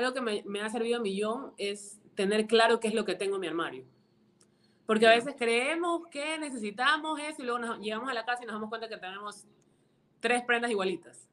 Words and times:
algo 0.00 0.14
que 0.14 0.20
me, 0.20 0.42
me 0.46 0.60
ha 0.60 0.68
servido 0.68 0.98
a 0.98 1.00
millón 1.00 1.52
es 1.56 2.00
tener 2.14 2.46
claro 2.46 2.80
qué 2.80 2.88
es 2.88 2.94
lo 2.94 3.04
que 3.04 3.14
tengo 3.14 3.36
en 3.36 3.40
mi 3.40 3.46
armario. 3.46 3.84
Porque 4.86 5.06
a 5.06 5.10
veces 5.10 5.34
creemos 5.38 6.08
que 6.10 6.36
necesitamos 6.38 7.20
eso 7.20 7.42
y 7.42 7.44
luego 7.44 7.60
nos, 7.60 7.78
llegamos 7.78 8.08
a 8.08 8.14
la 8.14 8.24
casa 8.24 8.42
y 8.42 8.46
nos 8.46 8.54
damos 8.54 8.68
cuenta 8.68 8.88
que 8.88 8.96
tenemos 8.96 9.44
tres 10.18 10.42
prendas 10.42 10.70
igualitas. 10.70 11.28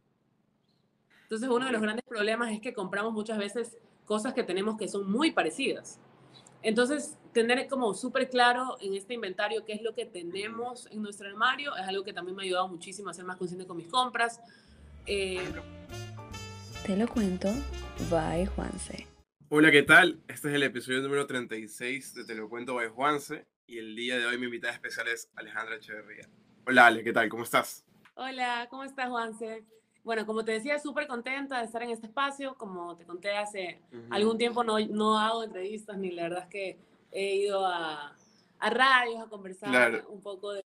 Entonces 1.23 1.49
uno 1.49 1.65
de 1.65 1.71
los 1.71 1.81
grandes 1.81 2.05
problemas 2.05 2.51
es 2.51 2.61
que 2.61 2.73
compramos 2.73 3.13
muchas 3.13 3.37
veces 3.37 3.77
cosas 4.05 4.33
que 4.33 4.43
tenemos 4.43 4.77
que 4.77 4.87
son 4.87 5.11
muy 5.11 5.31
parecidas. 5.31 5.99
Entonces, 6.63 7.17
tener 7.33 7.67
como 7.67 7.93
súper 7.93 8.29
claro 8.29 8.77
en 8.81 8.93
este 8.93 9.13
inventario 9.13 9.63
qué 9.63 9.73
es 9.73 9.81
lo 9.81 9.93
que 9.93 10.05
tenemos 10.05 10.87
en 10.91 11.01
nuestro 11.01 11.27
armario 11.27 11.75
es 11.75 11.87
algo 11.87 12.03
que 12.03 12.13
también 12.13 12.35
me 12.35 12.43
ha 12.43 12.45
ayudado 12.45 12.67
muchísimo 12.67 13.09
a 13.09 13.13
ser 13.13 13.25
más 13.25 13.37
consciente 13.37 13.67
con 13.67 13.77
mis 13.77 13.87
compras. 13.87 14.39
Eh, 15.05 15.41
Te 16.85 16.95
lo 16.97 17.07
cuento, 17.07 17.49
bye 18.09 18.45
Juanse. 18.45 19.07
Hola, 19.49 19.71
¿qué 19.71 19.83
tal? 19.83 20.21
Este 20.27 20.49
es 20.49 20.55
el 20.55 20.63
episodio 20.63 21.01
número 21.01 21.25
36 21.25 22.13
de 22.15 22.25
Te 22.25 22.35
lo 22.35 22.47
cuento 22.49 22.75
by 22.75 22.89
Juanse 22.89 23.45
y 23.65 23.79
el 23.79 23.95
día 23.95 24.17
de 24.17 24.25
hoy 24.25 24.37
mi 24.37 24.45
invitada 24.45 24.73
especial 24.73 25.07
es 25.07 25.29
Alejandra 25.35 25.75
Echeverría. 25.75 26.29
Hola 26.65 26.87
Ale, 26.87 27.03
¿qué 27.03 27.11
tal? 27.11 27.27
¿Cómo 27.29 27.43
estás? 27.43 27.85
Hola, 28.15 28.67
¿cómo 28.69 28.83
estás 28.83 29.09
Juanse? 29.09 29.65
Bueno, 30.03 30.25
como 30.25 30.45
te 30.45 30.53
decía, 30.53 30.79
súper 30.79 31.07
contenta 31.07 31.59
de 31.59 31.65
estar 31.65 31.83
en 31.83 31.89
este 31.89 32.07
espacio. 32.07 32.55
Como 32.55 32.95
te 32.95 33.05
conté 33.05 33.31
hace 33.31 33.81
algún 34.09 34.37
tiempo, 34.37 34.63
no, 34.63 34.79
no 34.79 35.19
hago 35.19 35.43
entrevistas 35.43 35.97
ni 35.97 36.11
la 36.11 36.23
verdad 36.23 36.43
es 36.43 36.49
que 36.49 36.79
he 37.11 37.35
ido 37.35 37.65
a, 37.65 38.15
a 38.59 38.69
radios 38.69 39.21
a 39.21 39.27
conversar 39.27 40.05
un 40.07 40.21
poco 40.21 40.53
de, 40.53 40.63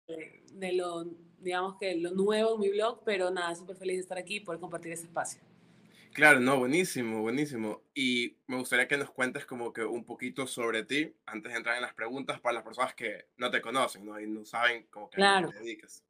de, 0.52 0.72
lo, 0.72 1.04
digamos 1.40 1.76
que 1.78 1.96
lo 1.96 2.12
nuevo 2.12 2.54
en 2.54 2.60
mi 2.60 2.70
blog, 2.70 3.02
pero 3.04 3.30
nada, 3.30 3.54
súper 3.54 3.76
feliz 3.76 3.96
de 3.96 4.02
estar 4.02 4.18
aquí 4.18 4.36
y 4.36 4.40
poder 4.40 4.60
compartir 4.60 4.92
ese 4.92 5.04
espacio. 5.04 5.40
Claro, 6.18 6.40
no, 6.40 6.58
buenísimo, 6.58 7.22
buenísimo. 7.22 7.82
Y 7.94 8.34
me 8.48 8.56
gustaría 8.56 8.88
que 8.88 8.96
nos 8.96 9.08
cuentes 9.08 9.46
como 9.46 9.72
que 9.72 9.84
un 9.84 10.02
poquito 10.02 10.48
sobre 10.48 10.82
ti 10.82 11.14
antes 11.26 11.52
de 11.52 11.58
entrar 11.58 11.76
en 11.76 11.82
las 11.82 11.94
preguntas 11.94 12.40
para 12.40 12.54
las 12.54 12.64
personas 12.64 12.92
que 12.92 13.26
no 13.36 13.52
te 13.52 13.60
conocen, 13.60 14.04
¿no? 14.04 14.18
Y 14.18 14.26
no 14.26 14.44
saben 14.44 14.88
cómo 14.90 15.08
que 15.08 15.14
claro. 15.14 15.50
te 15.50 15.60
dedicas. 15.60 16.02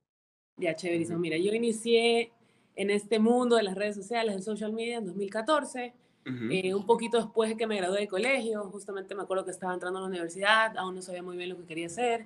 Ya, 0.56 0.74
chéverísimo. 0.74 1.18
Mira, 1.18 1.36
yo 1.36 1.52
inicié 1.52 2.32
en 2.74 2.88
este 2.88 3.18
mundo 3.18 3.56
de 3.56 3.64
las 3.64 3.74
redes 3.74 3.96
sociales, 3.96 4.34
en 4.34 4.42
social 4.42 4.72
media, 4.72 4.96
en 4.96 5.04
2014. 5.04 5.92
Eh, 6.24 6.74
un 6.74 6.86
poquito 6.86 7.18
después 7.18 7.50
de 7.50 7.58
que 7.58 7.66
me 7.66 7.76
gradué 7.76 8.00
de 8.00 8.08
colegio, 8.08 8.64
justamente 8.70 9.14
me 9.14 9.24
acuerdo 9.24 9.44
que 9.44 9.50
estaba 9.50 9.74
entrando 9.74 9.98
a 9.98 10.02
la 10.02 10.08
universidad, 10.08 10.74
aún 10.78 10.94
no 10.94 11.02
sabía 11.02 11.22
muy 11.22 11.36
bien 11.36 11.50
lo 11.50 11.58
que 11.58 11.64
quería 11.64 11.86
hacer. 11.86 12.24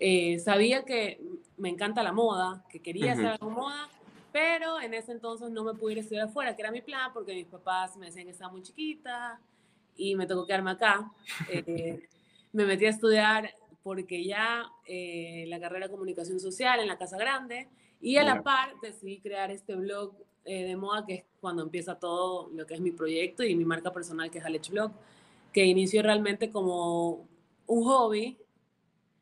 Eh, 0.00 0.38
sabía 0.38 0.84
que 0.84 1.20
me 1.58 1.68
encanta 1.68 2.02
la 2.02 2.12
moda, 2.12 2.64
que 2.70 2.80
quería 2.80 3.12
hacer 3.12 3.26
algo 3.26 3.50
moda, 3.50 3.90
pero 4.34 4.80
en 4.80 4.94
ese 4.94 5.12
entonces 5.12 5.48
no 5.52 5.62
me 5.62 5.74
pude 5.74 5.92
ir 5.92 5.98
a 5.98 6.00
estudiar 6.00 6.26
afuera, 6.26 6.56
que 6.56 6.62
era 6.62 6.72
mi 6.72 6.82
plan, 6.82 7.12
porque 7.12 7.32
mis 7.34 7.46
papás 7.46 7.96
me 7.96 8.06
decían 8.06 8.24
que 8.24 8.32
estaba 8.32 8.50
muy 8.50 8.62
chiquita 8.62 9.40
y 9.96 10.16
me 10.16 10.26
tocó 10.26 10.44
quedarme 10.44 10.72
acá. 10.72 11.08
Eh, 11.48 12.08
me 12.52 12.66
metí 12.66 12.86
a 12.86 12.90
estudiar 12.90 13.54
porque 13.84 14.24
ya 14.24 14.68
la 14.86 15.60
carrera 15.60 15.86
de 15.86 15.92
comunicación 15.92 16.40
social 16.40 16.80
en 16.80 16.88
la 16.88 16.98
Casa 16.98 17.16
Grande 17.16 17.68
y 18.00 18.16
a 18.16 18.24
la 18.24 18.42
par 18.42 18.74
decidí 18.82 19.20
crear 19.20 19.52
este 19.52 19.76
blog 19.76 20.14
eh, 20.44 20.64
de 20.64 20.76
moda, 20.76 21.06
que 21.06 21.14
es 21.14 21.24
cuando 21.40 21.62
empieza 21.62 21.94
todo 21.98 22.50
lo 22.52 22.66
que 22.66 22.74
es 22.74 22.80
mi 22.80 22.90
proyecto 22.90 23.44
y 23.44 23.54
mi 23.54 23.64
marca 23.64 23.92
personal, 23.92 24.32
que 24.32 24.38
es 24.38 24.44
Alex 24.44 24.68
Blog, 24.68 24.90
que 25.52 25.64
inició 25.64 26.02
realmente 26.02 26.50
como 26.50 27.28
un 27.68 27.84
hobby. 27.84 28.36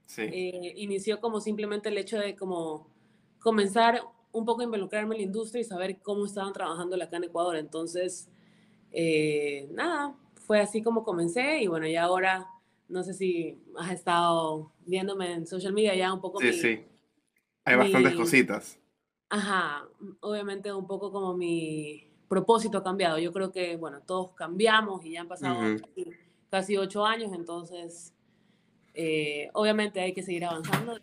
Sí. 0.06 0.22
Eh, 0.22 0.72
inició 0.78 1.20
como 1.20 1.42
simplemente 1.42 1.90
el 1.90 1.98
hecho 1.98 2.18
de 2.18 2.34
como 2.34 2.88
comenzar 3.40 4.02
un 4.32 4.44
poco 4.44 4.62
involucrarme 4.62 5.14
en 5.14 5.20
la 5.20 5.26
industria 5.26 5.60
y 5.60 5.64
saber 5.64 6.00
cómo 6.00 6.26
estaban 6.26 6.52
trabajando 6.52 6.96
acá 7.02 7.16
en 7.18 7.24
Ecuador. 7.24 7.56
Entonces, 7.56 8.28
eh, 8.90 9.68
nada, 9.72 10.14
fue 10.46 10.60
así 10.60 10.82
como 10.82 11.04
comencé 11.04 11.62
y 11.62 11.66
bueno, 11.66 11.86
ya 11.86 12.04
ahora, 12.04 12.48
no 12.88 13.02
sé 13.02 13.14
si 13.14 13.62
has 13.78 13.92
estado 13.92 14.72
viéndome 14.86 15.32
en 15.32 15.46
social 15.46 15.72
media 15.72 15.94
ya 15.94 16.12
un 16.12 16.20
poco. 16.20 16.40
Sí, 16.40 16.52
sí 16.52 16.84
hay 17.64 17.76
bastantes 17.76 18.14
cositas. 18.14 18.78
Ajá, 19.28 19.86
obviamente 20.20 20.72
un 20.72 20.86
poco 20.86 21.10
como 21.10 21.34
mi 21.34 22.10
propósito 22.28 22.78
ha 22.78 22.84
cambiado. 22.84 23.18
Yo 23.18 23.32
creo 23.32 23.52
que, 23.52 23.76
bueno, 23.76 24.00
todos 24.02 24.32
cambiamos 24.32 25.04
y 25.04 25.12
ya 25.12 25.22
han 25.22 25.28
pasado 25.28 25.58
casi, 26.50 26.76
ocho 26.76 27.06
años, 27.06 27.32
entonces, 27.32 28.12
eh, 28.94 29.48
obviamente 29.54 30.00
hay 30.00 30.12
que 30.12 30.22
seguir 30.22 30.44
avanzando 30.44 30.98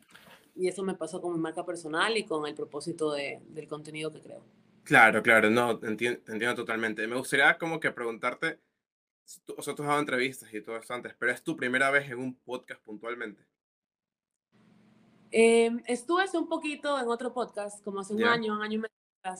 y 0.59 0.67
eso 0.67 0.83
me 0.83 0.93
pasó 0.93 1.21
con 1.21 1.31
mi 1.31 1.39
marca 1.39 1.65
personal 1.65 2.17
y 2.17 2.25
con 2.25 2.45
el 2.45 2.53
propósito 2.53 3.13
de, 3.13 3.41
del 3.47 3.65
contenido 3.69 4.11
que 4.11 4.19
creo. 4.19 4.43
Claro, 4.83 5.23
claro, 5.23 5.49
no, 5.49 5.79
te 5.79 5.87
entiendo, 5.87 6.19
entiendo, 6.27 6.55
totalmente. 6.55 7.07
Me 7.07 7.15
gustaría 7.15 7.57
como 7.57 7.79
que 7.79 7.91
preguntarte, 7.91 8.59
o 9.55 9.61
sea, 9.61 9.73
tú 9.73 9.83
has 9.83 9.87
dado 9.87 10.01
entrevistas 10.01 10.53
y 10.53 10.61
todo 10.61 10.75
esto 10.75 10.93
antes, 10.93 11.15
pero 11.17 11.31
es 11.31 11.41
tu 11.43 11.55
primera 11.55 11.89
vez 11.91 12.09
en 12.09 12.17
un 12.17 12.35
podcast 12.35 12.81
puntualmente. 12.83 13.41
Eh, 15.31 15.71
estuve 15.87 16.23
hace 16.23 16.37
un 16.37 16.49
poquito 16.49 16.99
en 16.99 17.07
otro 17.07 17.33
podcast, 17.33 17.81
como 17.81 18.01
hace 18.01 18.13
un 18.13 18.23
año, 18.25 18.53
un 18.53 18.61
año 18.61 18.73
y 18.73 18.77
medio 18.79 19.39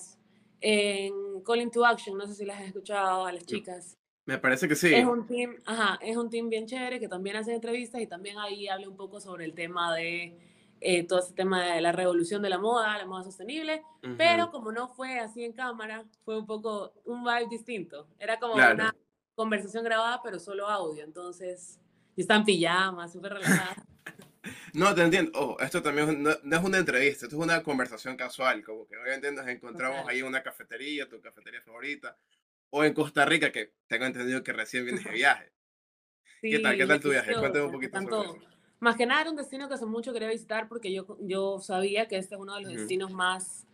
en 0.61 1.41
Calling 1.43 1.71
to 1.71 1.85
Action, 1.85 2.17
no 2.17 2.27
sé 2.27 2.35
si 2.35 2.45
las 2.45 2.61
has 2.61 2.67
escuchado 2.67 3.25
a 3.25 3.33
las 3.33 3.45
chicas. 3.45 3.97
Me 4.25 4.37
parece 4.37 4.69
que 4.69 4.75
sí. 4.75 4.93
Es 4.93 5.05
un 5.05 5.27
team, 5.27 5.57
ajá, 5.65 5.99
es 6.01 6.15
un 6.15 6.29
team 6.29 6.47
bien 6.49 6.65
chévere 6.65 6.97
que 6.99 7.09
también 7.09 7.35
hace 7.35 7.53
entrevistas 7.53 7.99
y 7.99 8.07
también 8.07 8.37
ahí 8.37 8.69
habla 8.69 8.87
un 8.87 8.95
poco 8.95 9.19
sobre 9.19 9.43
el 9.43 9.53
tema 9.53 9.93
de 9.95 10.37
eh, 10.81 11.05
todo 11.05 11.19
ese 11.19 11.33
tema 11.33 11.73
de 11.73 11.81
la 11.81 11.91
revolución 11.91 12.41
de 12.41 12.49
la 12.49 12.57
moda, 12.57 12.97
la 12.97 13.05
moda 13.05 13.23
sostenible, 13.23 13.83
pero 14.17 14.51
como 14.51 14.71
no 14.71 14.87
fue 14.87 15.19
así 15.19 15.43
en 15.43 15.53
cámara, 15.53 16.05
fue 16.23 16.37
un 16.37 16.45
poco 16.45 16.93
un 17.05 17.23
vibe 17.23 17.47
distinto. 17.49 18.07
Era 18.19 18.39
como 18.39 18.53
una 18.53 18.95
conversación 19.35 19.83
grabada, 19.83 20.21
pero 20.23 20.39
solo 20.39 20.67
audio, 20.67 21.03
entonces 21.03 21.79
yo 22.15 22.21
estaba 22.21 22.39
en 22.39 22.45
pijama, 22.45 23.07
súper 23.07 23.33
relajada. 23.33 23.75
No, 24.73 24.95
te 24.95 25.01
entiendo. 25.03 25.57
esto 25.59 25.81
también 25.81 26.23
no, 26.23 26.31
es 26.31 26.63
una 26.63 26.77
entrevista, 26.77 27.25
esto 27.25 27.35
es 27.37 27.43
una 27.43 27.61
conversación 27.61 28.15
casual, 28.15 28.63
como 28.63 28.87
que 28.87 28.97
obviamente 28.97 29.31
nos 29.31 29.47
encontramos 29.47 30.07
ahí 30.07 30.19
en 30.19 30.25
una 30.25 30.41
cafetería, 30.41 31.09
tu 31.09 31.19
cafetería 31.21 31.61
favorita, 31.61 32.17
o 32.69 32.83
en 32.83 32.93
Costa 32.93 33.25
Rica, 33.25 33.51
que 33.51 33.73
tengo 33.87 34.05
entendido 34.05 34.43
que 34.43 34.53
recién 34.53 34.85
vienes 34.85 35.03
de 35.03 35.11
viaje. 35.11 35.51
¿Qué 36.41 36.59
tal? 36.59 36.77
¿Qué 36.77 36.85
tal 36.85 36.99
tu 36.99 37.09
viaje? 37.09 37.33
Cuéntame 37.33 37.65
un 37.65 37.71
poquito 37.71 37.99
sobre 37.99 38.15
eso. 38.15 38.39
Más 38.79 38.95
que 38.95 39.05
nada 39.05 39.21
era 39.21 39.29
un 39.29 39.35
destino 39.35 39.67
que 39.67 39.73
hace 39.73 39.85
mucho 39.85 40.13
quería 40.13 40.29
visitar 40.29 40.67
porque 40.69 40.91
yo, 40.91 41.17
yo 41.21 41.59
sabía 41.59 42.07
que 42.07 42.17
este 42.17 42.35
es 42.35 42.41
uno 42.41 42.55
de 42.55 42.61
los 42.61 42.73
destinos 42.73 43.11
más 43.11 43.65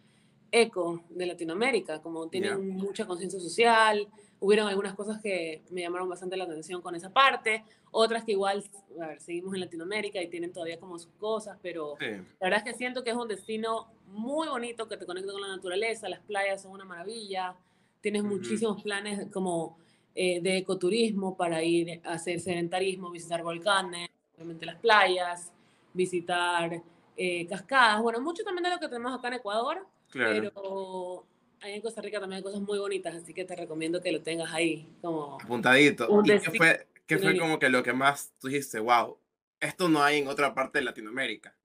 eco 0.52 1.04
de 1.10 1.26
Latinoamérica, 1.26 2.02
como 2.02 2.28
tienen 2.28 2.70
mucha 2.70 3.06
conciencia 3.06 3.40
social, 3.40 4.08
hubieron 4.40 4.68
algunas 4.68 4.96
cosas 4.96 5.22
que 5.22 5.64
me 5.70 5.82
llamaron 5.82 6.08
bastante 6.08 6.38
la 6.38 6.46
atención 6.46 6.82
con 6.82 6.96
esa 6.96 7.12
parte, 7.12 7.64
otras 7.92 8.24
que 8.24 8.34
igual, 8.34 8.64
a 9.02 9.08
ver, 9.08 9.22
seguimos 9.22 9.54
en 9.54 9.62
Latinoamérica 9.62 10.22
y 10.22 10.28
tienen 10.28 10.54
todavía 10.54 10.80
como 10.80 10.98
sus 10.98 11.12
cosas, 11.14 11.58
pero 11.62 11.96
la 12.00 12.24
verdad 12.42 12.64
es 12.66 12.72
que 12.72 12.78
siento 12.78 13.04
que 13.04 13.12
es 13.12 13.16
un 13.16 13.28
destino 13.28 13.88
muy 14.08 14.48
bonito 14.48 14.88
que 14.88 14.98
te 14.98 15.06
conecta 15.06 15.32
con 15.32 15.42
la 15.42 15.50
naturaleza, 15.50 16.10
las 16.10 16.22
playas 16.22 16.62
son 16.62 16.72
una 16.72 16.86
maravilla, 16.86 17.56
tienes 18.02 18.24
muchísimos 18.24 18.82
planes 18.82 19.28
como 19.32 19.78
eh, 20.14 20.40
de 20.42 20.58
ecoturismo 20.58 21.36
para 21.36 21.64
ir 21.64 22.02
a 22.04 22.14
hacer 22.14 22.40
sedentarismo, 22.40 23.12
visitar 23.12 23.44
volcanes, 23.44 24.10
obviamente 24.36 24.66
las 24.66 24.78
playas, 24.78 25.52
visitar 25.94 26.82
eh, 27.18 27.48
cascadas, 27.48 28.02
bueno, 28.02 28.20
mucho 28.20 28.44
también 28.44 28.64
de 28.64 28.70
lo 28.72 28.80
que 28.80 28.88
tenemos 28.88 29.18
acá 29.18 29.30
en 29.30 29.36
Ecuador, 29.36 29.88
pero 30.12 31.26
ahí 31.62 31.74
en 31.74 31.82
Costa 31.82 32.02
Rica 32.02 32.20
también 32.20 32.38
hay 32.38 32.44
cosas 32.44 32.62
muy 32.62 32.78
bonitas, 32.78 33.16
así 33.16 33.34
que 33.34 33.46
te 33.46 33.56
recomiendo 33.56 34.02
que 34.02 34.12
lo 34.12 34.22
tengas 34.22 34.54
ahí 34.54 34.88
como... 35.02 35.38
Apuntadito. 35.42 36.08
¿Y 36.24 36.40
qué 36.40 36.52
fue, 36.52 36.88
qué 37.06 37.18
fue 37.18 37.38
como 37.38 37.60
que 37.60 37.70
lo 37.70 37.84
que 37.84 37.94
más 37.94 38.34
tú 38.40 38.48
dijiste, 38.48 38.80
wow, 38.80 39.18
esto 39.60 39.90
no 39.90 40.04
hay 40.04 40.20
en 40.20 40.28
otra 40.28 40.54
parte 40.54 40.80
de 40.80 40.86
Latinoamérica? 40.86 41.56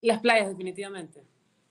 Las 0.00 0.20
playas, 0.20 0.48
definitivamente. 0.48 1.22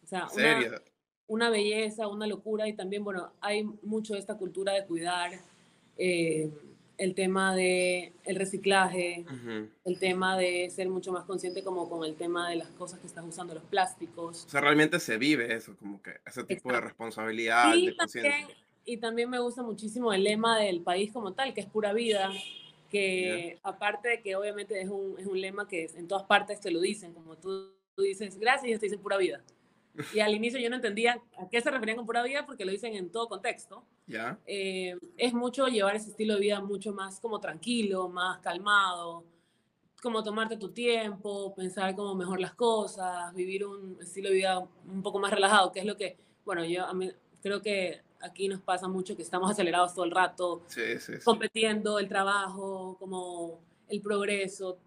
O 0.03 0.07
sea, 0.07 0.27
Una, 0.33 0.81
una, 1.27 1.49
belleza, 1.49 2.07
una 2.07 2.27
locura 2.27 2.67
y 2.67 2.73
también, 2.73 3.03
bueno, 3.03 3.31
hay 3.41 3.63
mucho 3.63 4.13
de 4.13 4.19
esta 4.19 4.37
cultura 4.37 4.73
de 4.73 4.85
cuidar. 4.85 5.31
Eh, 5.97 6.51
el 6.97 7.15
tema 7.15 7.55
de 7.55 8.13
el 8.23 8.35
reciclaje, 8.35 9.25
el 9.83 9.99
tema 9.99 10.37
de 10.37 10.69
ser 10.69 10.89
mucho 10.89 11.11
más 11.11 11.25
consciente 11.25 11.63
como 11.63 11.89
con 11.89 12.05
el 12.05 12.15
tema 12.15 12.49
de 12.49 12.57
las 12.57 12.69
cosas 12.69 12.99
que 12.99 13.07
estás 13.07 13.25
usando, 13.25 13.53
los 13.53 13.63
plásticos. 13.63 14.45
O 14.45 14.49
sea, 14.49 14.61
realmente 14.61 14.99
se 14.99 15.17
vive 15.17 15.53
eso, 15.53 15.75
como 15.77 16.01
que 16.01 16.11
ese 16.25 16.43
tipo 16.43 16.71
de 16.71 16.81
responsabilidad, 16.81 17.73
de 17.73 17.95
conciencia. 17.95 18.47
Y 18.85 18.97
también 18.97 19.29
me 19.29 19.39
gusta 19.39 19.63
muchísimo 19.63 20.13
el 20.13 20.23
lema 20.23 20.59
del 20.59 20.81
país 20.81 21.11
como 21.11 21.33
tal, 21.33 21.53
que 21.53 21.61
es 21.61 21.67
pura 21.67 21.93
vida, 21.93 22.31
que 22.89 23.57
aparte 23.63 24.09
de 24.09 24.21
que 24.21 24.35
obviamente 24.35 24.79
es 24.79 24.89
un, 24.89 25.15
es 25.17 25.25
un 25.25 25.39
lema 25.39 25.67
que 25.67 25.89
en 25.95 26.07
todas 26.07 26.25
partes 26.25 26.59
te 26.59 26.69
lo 26.69 26.81
dicen, 26.81 27.13
como 27.13 27.37
tú, 27.37 27.71
tú 27.95 28.03
dices 28.03 28.37
gracias 28.37 28.75
y 28.75 28.79
te 28.79 28.85
dicen 28.85 28.99
pura 28.99 29.17
vida. 29.17 29.41
Y 30.13 30.19
al 30.19 30.33
inicio 30.33 30.59
yo 30.59 30.69
no 30.69 30.77
entendía 30.77 31.21
a 31.37 31.49
qué 31.49 31.61
se 31.61 31.69
referían 31.69 31.97
con 31.97 32.05
pura 32.05 32.23
vida 32.23 32.45
porque 32.45 32.65
lo 32.65 32.71
dicen 32.71 32.95
en 32.95 33.11
todo 33.11 33.27
contexto. 33.27 33.83
¿Ya? 34.07 34.39
Eh, 34.45 34.97
es 35.17 35.33
mucho 35.33 35.67
llevar 35.67 35.95
ese 35.95 36.09
estilo 36.09 36.35
de 36.35 36.39
vida 36.39 36.61
mucho 36.61 36.93
más 36.93 37.19
como 37.19 37.39
tranquilo, 37.39 38.09
más 38.09 38.39
calmado, 38.39 39.23
como 40.03 40.21
tomarte 40.21 40.57
tu 40.57 40.69
tiempo, 40.69 41.55
pensar 41.55 41.95
como 41.95 42.13
mejor 42.13 42.39
las 42.39 42.53
cosas, 42.53 43.33
vivir 43.33 43.65
un 43.65 43.97
estilo 44.01 44.29
de 44.29 44.35
vida 44.35 44.59
un 44.59 45.01
poco 45.01 45.19
más 45.19 45.31
relajado, 45.31 45.71
que 45.71 45.79
es 45.79 45.85
lo 45.85 45.95
que, 45.95 46.17
bueno, 46.43 46.65
yo 46.65 46.85
a 46.85 46.93
mí, 46.93 47.09
creo 47.41 47.61
que 47.61 48.01
aquí 48.19 48.49
nos 48.49 48.61
pasa 48.61 48.87
mucho 48.89 49.15
que 49.15 49.21
estamos 49.21 49.49
acelerados 49.49 49.93
todo 49.93 50.03
el 50.03 50.11
rato, 50.11 50.63
sí, 50.67 50.99
sí, 50.99 51.13
competiendo, 51.23 51.99
el 51.99 52.09
trabajo, 52.09 52.97
como 52.99 53.61
el 53.87 54.01
progreso. 54.01 54.77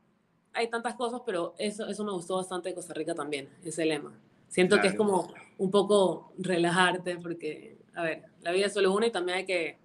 Hay 0.52 0.68
tantas 0.68 0.94
cosas, 0.94 1.22
pero 1.24 1.54
eso, 1.58 1.86
eso 1.86 2.04
me 2.04 2.12
gustó 2.12 2.36
bastante 2.36 2.68
de 2.68 2.74
Costa 2.74 2.92
Rica 2.92 3.14
también, 3.14 3.48
ese 3.64 3.86
lema. 3.86 4.12
Siento 4.56 4.80
que 4.80 4.86
es 4.86 4.94
como 4.94 5.34
un 5.58 5.70
poco 5.70 6.32
relajarte 6.38 7.18
porque, 7.18 7.76
a 7.94 8.02
ver, 8.02 8.24
la 8.40 8.52
vida 8.52 8.68
es 8.68 8.72
solo 8.72 8.94
una 8.94 9.06
y 9.06 9.12
también 9.12 9.36
hay 9.36 9.44
que 9.44 9.78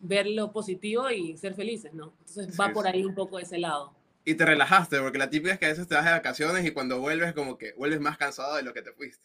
ver 0.00 0.26
lo 0.26 0.52
positivo 0.52 1.08
y 1.10 1.38
ser 1.38 1.54
felices, 1.54 1.94
¿no? 1.94 2.12
Entonces 2.18 2.60
va 2.60 2.70
por 2.70 2.86
ahí 2.86 3.02
un 3.02 3.14
poco 3.14 3.38
ese 3.38 3.56
lado. 3.56 3.94
Y 4.26 4.34
te 4.34 4.44
relajaste, 4.44 5.00
porque 5.00 5.16
la 5.16 5.30
típica 5.30 5.54
es 5.54 5.58
que 5.58 5.64
a 5.64 5.68
veces 5.70 5.88
te 5.88 5.94
vas 5.94 6.04
de 6.04 6.10
vacaciones 6.10 6.66
y 6.66 6.70
cuando 6.72 7.00
vuelves 7.00 7.32
como 7.32 7.56
que 7.56 7.72
vuelves 7.78 7.98
más 7.98 8.18
cansado 8.18 8.56
de 8.56 8.62
lo 8.62 8.74
que 8.74 8.82
te 8.82 8.92
fuiste. 8.92 9.24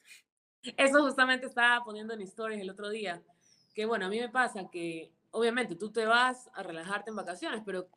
Eso 0.77 1.01
justamente 1.03 1.45
estaba 1.45 1.83
poniendo 1.83 2.13
en 2.13 2.21
stories 2.21 2.61
el 2.61 2.69
otro 2.69 2.89
día, 2.89 3.21
que 3.73 3.85
bueno, 3.85 4.05
a 4.05 4.09
mí 4.09 4.17
me 4.17 4.29
pasa 4.29 4.69
que 4.71 5.11
obviamente 5.31 5.75
tú 5.75 5.91
te 5.91 6.05
vas 6.05 6.49
a 6.53 6.63
relajarte 6.63 7.09
en 7.09 7.17
vacaciones, 7.17 7.63
pero 7.65 7.89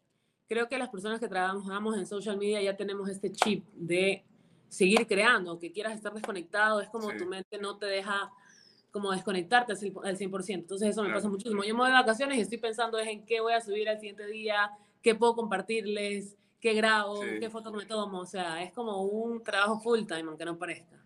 creo 0.49 0.69
que 0.69 0.77
las 0.79 0.89
personas 0.89 1.21
que 1.21 1.29
trabajamos 1.29 1.97
en 1.97 2.07
social 2.07 2.39
media 2.39 2.61
ya 2.61 2.77
tenemos 2.77 3.09
este 3.09 3.31
chip 3.31 3.65
de 3.75 4.25
seguir 4.69 5.07
creando, 5.07 5.59
que 5.59 5.73
quieras 5.73 5.95
estar 5.95 6.13
desconectado, 6.13 6.81
es 6.81 6.89
como 6.89 7.15
tu 7.17 7.27
mente 7.27 7.59
no 7.59 7.79
te 7.79 7.87
deja 7.87 8.31
como 8.91 9.13
desconectarte 9.13 9.73
al 9.73 9.79
100%. 9.79 10.55
Entonces 10.55 10.89
eso 10.89 11.03
me 11.03 11.13
pasa 11.13 11.29
muchísimo. 11.29 11.63
Yo 11.65 11.75
me 11.75 11.81
voy 11.81 11.91
de 11.91 11.95
vacaciones 11.95 12.39
y 12.39 12.41
estoy 12.41 12.59
pensando 12.59 12.99
es 12.99 13.09
en 13.09 13.25
qué 13.25 13.41
voy 13.41 13.53
a 13.53 13.61
subir 13.61 13.89
al 13.89 13.99
siguiente 13.99 14.27
día, 14.27 14.71
qué 15.03 15.15
puedo 15.15 15.35
compartirles, 15.35 16.37
qué 16.61 16.75
grabo, 16.75 17.21
qué 17.21 17.51
fotos 17.51 17.73
me 17.75 17.87
tomo. 17.87 18.21
O 18.21 18.27
sea, 18.27 18.63
es 18.63 18.73
como 18.73 19.03
un 19.03 19.43
trabajo 19.43 19.81
full 19.81 20.05
time, 20.07 20.23
aunque 20.23 20.45
no 20.45 20.59
parezca. 20.59 20.99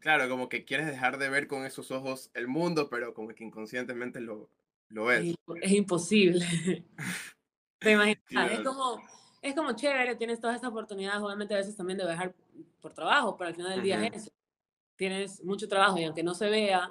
Claro, 0.00 0.28
como 0.28 0.48
que 0.48 0.64
quieres 0.64 0.86
dejar 0.86 1.18
de 1.18 1.28
ver 1.28 1.46
con 1.46 1.66
esos 1.66 1.90
ojos 1.90 2.30
el 2.34 2.48
mundo, 2.48 2.88
pero 2.88 3.12
como 3.12 3.28
que 3.28 3.44
inconscientemente 3.44 4.20
lo, 4.20 4.50
lo 4.88 5.06
ves. 5.06 5.34
Es, 5.62 5.72
imposible. 5.72 6.44
Te 7.78 7.92
imaginas, 7.92 8.52
es 8.52 8.60
como, 8.60 9.02
es 9.50 9.54
como 9.54 9.72
chévere, 9.72 10.16
tienes 10.16 10.40
todas 10.40 10.56
estas 10.56 10.70
oportunidades, 10.70 11.22
obviamente 11.22 11.54
a 11.54 11.58
veces 11.58 11.76
también 11.76 11.98
de 11.98 12.04
viajar 12.04 12.34
por 12.80 12.92
trabajo, 12.92 13.36
pero 13.36 13.48
al 13.48 13.54
final 13.54 13.72
del 13.72 13.82
día 13.82 14.04
es 14.06 14.22
eso. 14.22 14.30
Tienes 14.96 15.44
mucho 15.44 15.68
trabajo 15.68 15.98
y 15.98 16.04
aunque 16.04 16.22
no 16.22 16.34
se 16.34 16.48
vea, 16.48 16.90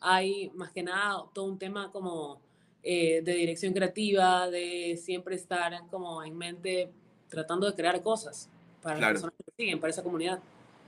hay 0.00 0.50
más 0.54 0.72
que 0.72 0.82
nada 0.82 1.24
todo 1.32 1.46
un 1.46 1.58
tema 1.58 1.90
como 1.90 2.40
eh, 2.82 3.22
de 3.22 3.34
dirección 3.34 3.72
creativa, 3.72 4.48
de 4.48 4.98
siempre 5.02 5.36
estar 5.36 5.72
como 5.90 6.22
en 6.22 6.36
mente 6.36 6.90
tratando 7.28 7.66
de 7.66 7.74
crear 7.74 8.02
cosas 8.02 8.50
para 8.82 8.98
las 8.98 9.10
personas 9.12 9.34
que 9.36 9.52
siguen, 9.56 9.80
para 9.80 9.90
esa 9.90 10.02
comunidad. 10.02 10.40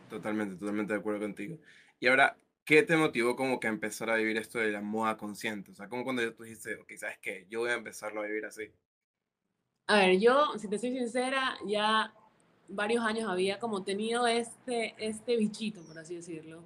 Totalmente, 0.08 0.56
totalmente 0.56 0.92
de 0.92 0.98
acuerdo 0.98 1.20
contigo. 1.20 1.58
Y 2.00 2.06
ahora, 2.06 2.36
¿qué 2.64 2.82
te 2.82 2.96
motivó 2.96 3.36
como 3.36 3.60
que 3.60 3.66
a 3.66 3.70
empezar 3.70 4.10
a 4.10 4.16
vivir 4.16 4.36
esto 4.36 4.58
de 4.58 4.72
la 4.72 4.80
moda 4.80 5.16
consciente? 5.16 5.70
O 5.70 5.74
sea, 5.74 5.88
como 5.88 6.04
cuando 6.04 6.32
tú 6.34 6.42
dijiste, 6.42 6.76
ok, 6.76 6.92
¿sabes 6.96 7.18
qué? 7.20 7.46
Yo 7.48 7.60
voy 7.60 7.70
a 7.70 7.74
empezarlo 7.74 8.22
a 8.22 8.26
vivir 8.26 8.44
así. 8.44 8.70
A 9.86 9.96
ver, 9.96 10.18
yo, 10.18 10.58
si 10.58 10.68
te 10.68 10.78
soy 10.78 10.96
sincera, 10.96 11.56
ya 11.66 12.14
varios 12.68 13.04
años 13.04 13.28
había 13.28 13.58
como 13.58 13.82
tenido 13.82 14.26
este, 14.26 14.94
este 14.98 15.36
bichito, 15.36 15.82
por 15.82 15.98
así 15.98 16.16
decirlo. 16.16 16.62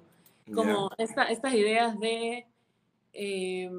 Como 0.53 0.89
estas 0.97 1.53
ideas 1.53 1.99
de, 1.99 2.47
eh, 3.11 3.69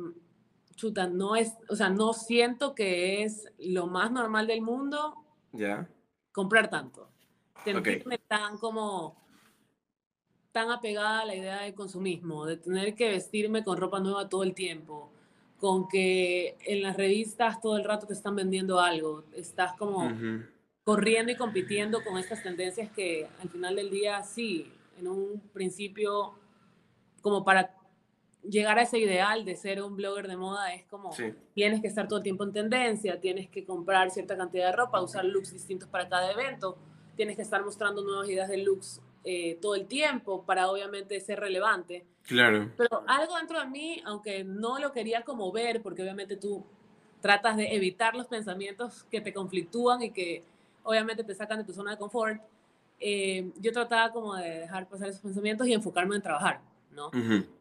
chuta, 0.74 1.06
no 1.06 1.34
es, 1.34 1.54
o 1.68 1.76
sea, 1.76 1.88
no 1.88 2.12
siento 2.12 2.74
que 2.74 3.22
es 3.22 3.46
lo 3.58 3.86
más 3.86 4.10
normal 4.10 4.46
del 4.46 4.60
mundo 4.60 5.14
comprar 6.32 6.70
tanto. 6.70 7.08
Sentirme 7.64 8.18
tan 8.18 8.58
como 8.58 9.16
tan 10.52 10.70
apegada 10.70 11.20
a 11.20 11.24
la 11.24 11.34
idea 11.34 11.62
del 11.62 11.74
consumismo, 11.74 12.46
de 12.46 12.56
tener 12.56 12.94
que 12.94 13.10
vestirme 13.10 13.64
con 13.64 13.76
ropa 13.76 14.00
nueva 14.00 14.28
todo 14.28 14.42
el 14.42 14.54
tiempo, 14.54 15.10
con 15.58 15.88
que 15.88 16.56
en 16.64 16.82
las 16.82 16.96
revistas 16.96 17.60
todo 17.60 17.76
el 17.76 17.84
rato 17.84 18.06
te 18.06 18.12
están 18.12 18.36
vendiendo 18.36 18.80
algo, 18.80 19.24
estás 19.34 19.72
como 19.74 20.10
corriendo 20.84 21.32
y 21.32 21.36
compitiendo 21.36 22.02
con 22.02 22.16
estas 22.16 22.42
tendencias 22.42 22.90
que 22.90 23.28
al 23.42 23.48
final 23.50 23.76
del 23.76 23.90
día 23.90 24.22
sí, 24.22 24.72
en 24.98 25.08
un 25.08 25.40
principio 25.52 26.34
como 27.20 27.44
para 27.44 27.74
llegar 28.42 28.78
a 28.78 28.82
ese 28.82 28.98
ideal 28.98 29.44
de 29.44 29.56
ser 29.56 29.82
un 29.82 29.96
blogger 29.96 30.28
de 30.28 30.36
moda 30.36 30.72
es 30.72 30.84
como 30.86 31.10
tienes 31.54 31.80
que 31.80 31.88
estar 31.88 32.06
todo 32.06 32.18
el 32.18 32.22
tiempo 32.22 32.44
en 32.44 32.52
tendencia, 32.52 33.20
tienes 33.20 33.48
que 33.50 33.64
comprar 33.64 34.10
cierta 34.10 34.36
cantidad 34.36 34.66
de 34.66 34.76
ropa, 34.76 35.02
usar 35.02 35.24
looks 35.24 35.52
distintos 35.52 35.88
para 35.88 36.08
cada 36.08 36.30
evento, 36.30 36.78
tienes 37.16 37.36
que 37.36 37.42
estar 37.42 37.64
mostrando 37.64 38.02
nuevas 38.02 38.28
ideas 38.28 38.48
de 38.48 38.58
looks 38.58 39.02
eh, 39.30 39.58
todo 39.60 39.74
el 39.74 39.84
tiempo 39.84 40.42
para 40.46 40.70
obviamente 40.70 41.20
ser 41.20 41.38
relevante. 41.38 42.06
Claro. 42.22 42.72
Pero 42.78 43.04
algo 43.06 43.36
dentro 43.36 43.60
de 43.60 43.66
mí, 43.66 44.00
aunque 44.06 44.42
no 44.42 44.78
lo 44.78 44.90
quería 44.90 45.20
como 45.20 45.52
ver, 45.52 45.82
porque 45.82 46.00
obviamente 46.00 46.38
tú 46.38 46.64
tratas 47.20 47.58
de 47.58 47.74
evitar 47.74 48.14
los 48.14 48.26
pensamientos 48.26 49.04
que 49.10 49.20
te 49.20 49.34
conflictúan 49.34 50.00
y 50.00 50.12
que 50.12 50.44
obviamente 50.82 51.24
te 51.24 51.34
sacan 51.34 51.58
de 51.58 51.64
tu 51.64 51.74
zona 51.74 51.90
de 51.90 51.98
confort, 51.98 52.40
eh, 53.00 53.50
yo 53.60 53.70
trataba 53.70 54.10
como 54.12 54.34
de 54.34 54.60
dejar 54.60 54.88
pasar 54.88 55.10
esos 55.10 55.20
pensamientos 55.20 55.66
y 55.66 55.74
enfocarme 55.74 56.16
en 56.16 56.22
trabajar. 56.22 56.62
¿no? 56.90 57.10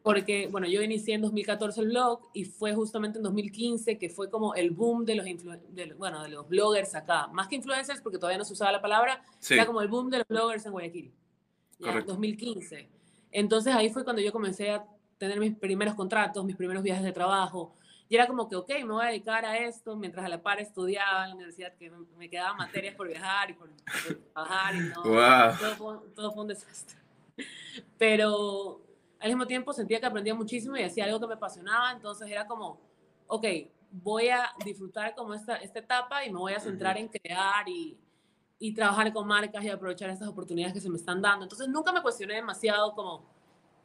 Porque, 0.02 0.48
bueno, 0.50 0.66
yo 0.68 0.80
inicié 0.80 1.16
en 1.16 1.20
2014 1.20 1.82
el 1.82 1.88
blog 1.88 2.20
y 2.32 2.46
fue 2.46 2.74
justamente 2.74 3.18
en 3.18 3.24
2015 3.24 3.98
que 3.98 4.08
fue 4.08 4.30
como 4.30 4.54
el 4.54 4.70
boom 4.70 5.04
de 5.04 5.16
los, 5.16 5.26
bueno, 5.98 6.22
de 6.22 6.30
los 6.30 6.48
bloggers 6.48 6.94
acá. 6.94 7.26
Más 7.26 7.46
que 7.46 7.56
influencers, 7.56 8.00
porque 8.00 8.16
todavía 8.16 8.38
no 8.38 8.44
se 8.46 8.54
usaba 8.54 8.72
la 8.72 8.80
palabra, 8.80 9.22
era 9.50 9.66
como 9.66 9.82
el 9.82 9.88
boom 9.88 10.08
de 10.08 10.18
los 10.18 10.28
bloggers 10.28 10.64
en 10.64 10.72
Guayaquil. 10.72 11.12
¿Ya? 11.78 12.00
2015. 12.00 12.88
Entonces 13.30 13.74
ahí 13.74 13.90
fue 13.90 14.04
cuando 14.04 14.22
yo 14.22 14.32
comencé 14.32 14.70
a 14.70 14.84
tener 15.18 15.38
mis 15.40 15.56
primeros 15.56 15.94
contratos, 15.94 16.44
mis 16.44 16.56
primeros 16.56 16.82
viajes 16.82 17.04
de 17.04 17.12
trabajo. 17.12 17.74
Y 18.08 18.14
era 18.14 18.26
como 18.26 18.48
que, 18.48 18.56
ok, 18.56 18.68
me 18.78 18.92
voy 18.92 19.04
a 19.04 19.08
dedicar 19.08 19.44
a 19.44 19.58
esto, 19.58 19.94
mientras 19.94 20.24
a 20.24 20.28
la 20.28 20.42
par 20.42 20.60
estudiaba 20.60 21.24
en 21.24 21.30
la 21.30 21.34
universidad, 21.34 21.74
que 21.74 21.90
me 22.16 22.30
quedaban 22.30 22.56
materias 22.56 22.94
por 22.94 23.06
viajar 23.06 23.50
y 23.50 23.52
por, 23.52 23.68
trabajar 24.32 24.76
y 24.76 24.80
no, 24.80 25.02
todo, 25.76 26.00
todo 26.14 26.32
fue 26.32 26.42
un 26.42 26.48
desastre. 26.48 26.98
Pero 27.98 28.80
al 29.20 29.28
mismo 29.28 29.46
tiempo 29.46 29.72
sentía 29.74 30.00
que 30.00 30.06
aprendía 30.06 30.34
muchísimo 30.34 30.76
y 30.76 30.84
hacía 30.84 31.04
algo 31.04 31.20
que 31.20 31.26
me 31.26 31.34
apasionaba, 31.34 31.92
entonces 31.92 32.30
era 32.30 32.46
como, 32.46 32.80
ok, 33.26 33.44
voy 33.90 34.28
a 34.28 34.52
disfrutar 34.64 35.14
como 35.14 35.34
esta, 35.34 35.56
esta 35.56 35.78
etapa 35.80 36.24
y 36.24 36.32
me 36.32 36.38
voy 36.38 36.54
a 36.54 36.60
centrar 36.60 36.96
en 36.96 37.08
crear 37.08 37.68
y, 37.68 37.98
y 38.58 38.72
trabajar 38.74 39.12
con 39.12 39.26
marcas 39.26 39.64
y 39.64 39.68
aprovechar 39.68 40.10
estas 40.10 40.28
oportunidades 40.28 40.74
que 40.74 40.80
se 40.80 40.90
me 40.90 40.96
están 40.96 41.22
dando. 41.22 41.44
Entonces 41.44 41.68
nunca 41.68 41.92
me 41.92 42.02
cuestioné 42.02 42.34
demasiado 42.34 42.94
como 42.94 43.24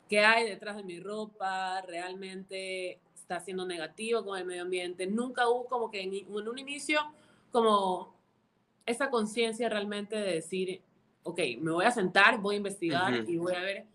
qué 0.10 0.20
hay 0.20 0.48
detrás 0.48 0.76
de 0.76 0.84
mi 0.84 1.00
ropa, 1.00 1.82
realmente 1.82 3.00
está 3.14 3.40
siendo 3.40 3.66
negativo 3.66 4.26
con 4.26 4.38
el 4.38 4.46
medio 4.46 4.64
ambiente. 4.64 5.08
Nunca 5.08 5.48
hubo 5.48 5.66
como 5.66 5.92
que 5.92 6.02
en, 6.02 6.14
en 6.14 6.48
un 6.48 6.58
inicio 6.58 7.00
como 7.52 8.14
esa 8.86 9.10
conciencia 9.10 9.70
realmente 9.70 10.16
de 10.16 10.34
decir, 10.34 10.82
ok, 11.24 11.40
me 11.60 11.72
voy 11.72 11.86
a 11.86 11.92
sentar, 11.92 12.40
voy 12.40 12.56
a 12.56 12.58
investigar 12.58 13.14
y 13.28 13.38
voy 13.38 13.54
a 13.54 13.62
ver 13.62 13.86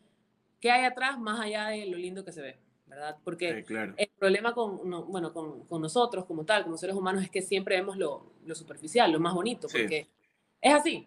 qué 0.61 0.71
hay 0.71 0.85
atrás 0.85 1.19
más 1.19 1.41
allá 1.41 1.69
de 1.69 1.87
lo 1.87 1.99
lindo 1.99 2.25
que 2.25 2.33
se 2.33 2.41
ve, 2.41 2.59
¿verdad? 2.87 3.17
Porque 3.23 3.65
el 3.97 4.11
problema 4.19 4.55
con, 4.55 4.91
bueno, 5.11 5.33
con, 5.33 5.65
con, 5.65 5.83
nosotros 5.83 6.25
como 6.25 6.45
tal, 6.45 6.65
como 6.65 6.79
seres 6.79 6.97
humanos, 6.97 7.23
es 7.23 7.31
que 7.31 7.43
siempre 7.43 7.77
vemos 7.77 7.97
lo, 7.97 8.33
lo 8.47 8.55
superficial, 8.55 9.13
lo 9.13 9.21
más 9.21 9.35
bonito, 9.35 9.69
porque 9.71 10.09
es 10.61 10.75
así. 10.75 11.07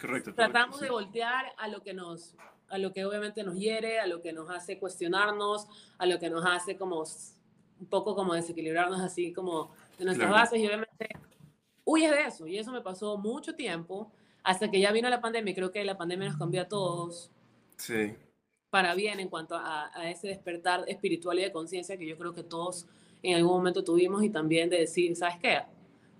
Correcto. 0.00 0.34
Tratamos 0.34 0.80
de 0.80 0.90
voltear 0.90 1.52
a 1.56 1.68
lo 1.68 1.82
que 1.82 1.94
nos 1.94 2.34
a 2.68 2.78
lo 2.78 2.92
que 2.92 3.04
obviamente 3.04 3.44
nos 3.44 3.56
hiere, 3.56 4.00
a 4.00 4.06
lo 4.06 4.20
que 4.20 4.32
nos 4.32 4.50
hace 4.50 4.78
cuestionarnos, 4.78 5.68
a 5.98 6.06
lo 6.06 6.18
que 6.18 6.30
nos 6.30 6.44
hace 6.44 6.76
como 6.76 7.04
un 7.78 7.86
poco 7.86 8.16
como 8.16 8.34
desequilibrarnos 8.34 9.00
así 9.00 9.32
como 9.32 9.70
de 9.98 10.06
nuestras 10.06 10.30
bases 10.30 10.58
y 10.58 10.66
obviamente 10.66 11.08
huyes 11.84 12.10
de 12.10 12.22
eso 12.22 12.46
y 12.46 12.58
eso 12.58 12.72
me 12.72 12.80
pasó 12.80 13.18
mucho 13.18 13.54
tiempo 13.54 14.10
hasta 14.42 14.70
que 14.70 14.80
ya 14.80 14.90
vino 14.92 15.08
la 15.08 15.20
pandemia 15.20 15.54
creo 15.54 15.70
que 15.70 15.84
la 15.84 15.96
pandemia 15.96 16.28
nos 16.28 16.38
cambió 16.38 16.62
a 16.62 16.68
todos. 16.68 17.30
Sí 17.76 18.16
para 18.74 18.96
bien 18.96 19.20
en 19.20 19.28
cuanto 19.28 19.54
a, 19.54 19.88
ese 20.10 20.26
despertar 20.26 20.82
espiritual 20.88 21.38
y 21.38 21.42
de 21.42 21.52
conciencia 21.52 21.96
que 21.96 22.08
yo 22.08 22.18
creo 22.18 22.34
que 22.34 22.42
todos 22.42 22.88
en 23.22 23.36
algún 23.36 23.52
momento 23.52 23.84
tuvimos 23.84 24.24
y 24.24 24.30
también 24.30 24.68
de 24.68 24.80
decir, 24.80 25.14
¿sabes 25.14 25.36
qué? 25.40 25.60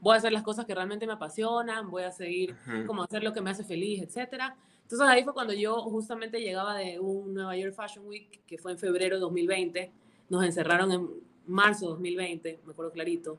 Voy 0.05 0.13
a 0.13 0.19
hacer 0.19 0.33
las 0.33 0.43
cosas 0.43 0.67
que 0.67 0.75
realmente 0.75 1.07
me 1.07 1.15
apasionan, 1.15 1.91
voy 1.91 2.03
a 2.03 2.13
seguir 2.13 2.55
como 2.87 3.03
hacer 3.03 3.25
lo 3.25 3.33
que 3.33 3.41
me 3.41 3.49
hace 3.49 3.65
feliz, 3.65 4.03
etcétera. 4.03 4.55
Entonces 4.83 5.09
ahí 5.09 5.25
fue 5.25 5.33
cuando 5.33 5.55
yo 5.55 5.81
justamente 5.81 6.43
llegaba 6.43 6.77
de 6.77 7.01
un 7.01 7.33
Nueva 7.33 7.57
York 7.57 7.75
Fashion 7.75 8.07
Week 8.07 8.43
que 8.47 8.59
fue 8.59 8.73
en 8.73 8.79
febrero 8.79 9.17
de 9.17 9.21
2020. 9.23 9.91
Nos 10.29 10.45
encerraron 10.45 10.93
en 10.93 11.09
marzo 11.47 11.87
de 11.87 11.93
2020, 11.93 12.61
me 12.67 12.73
acuerdo 12.73 12.93
clarito. 12.93 13.39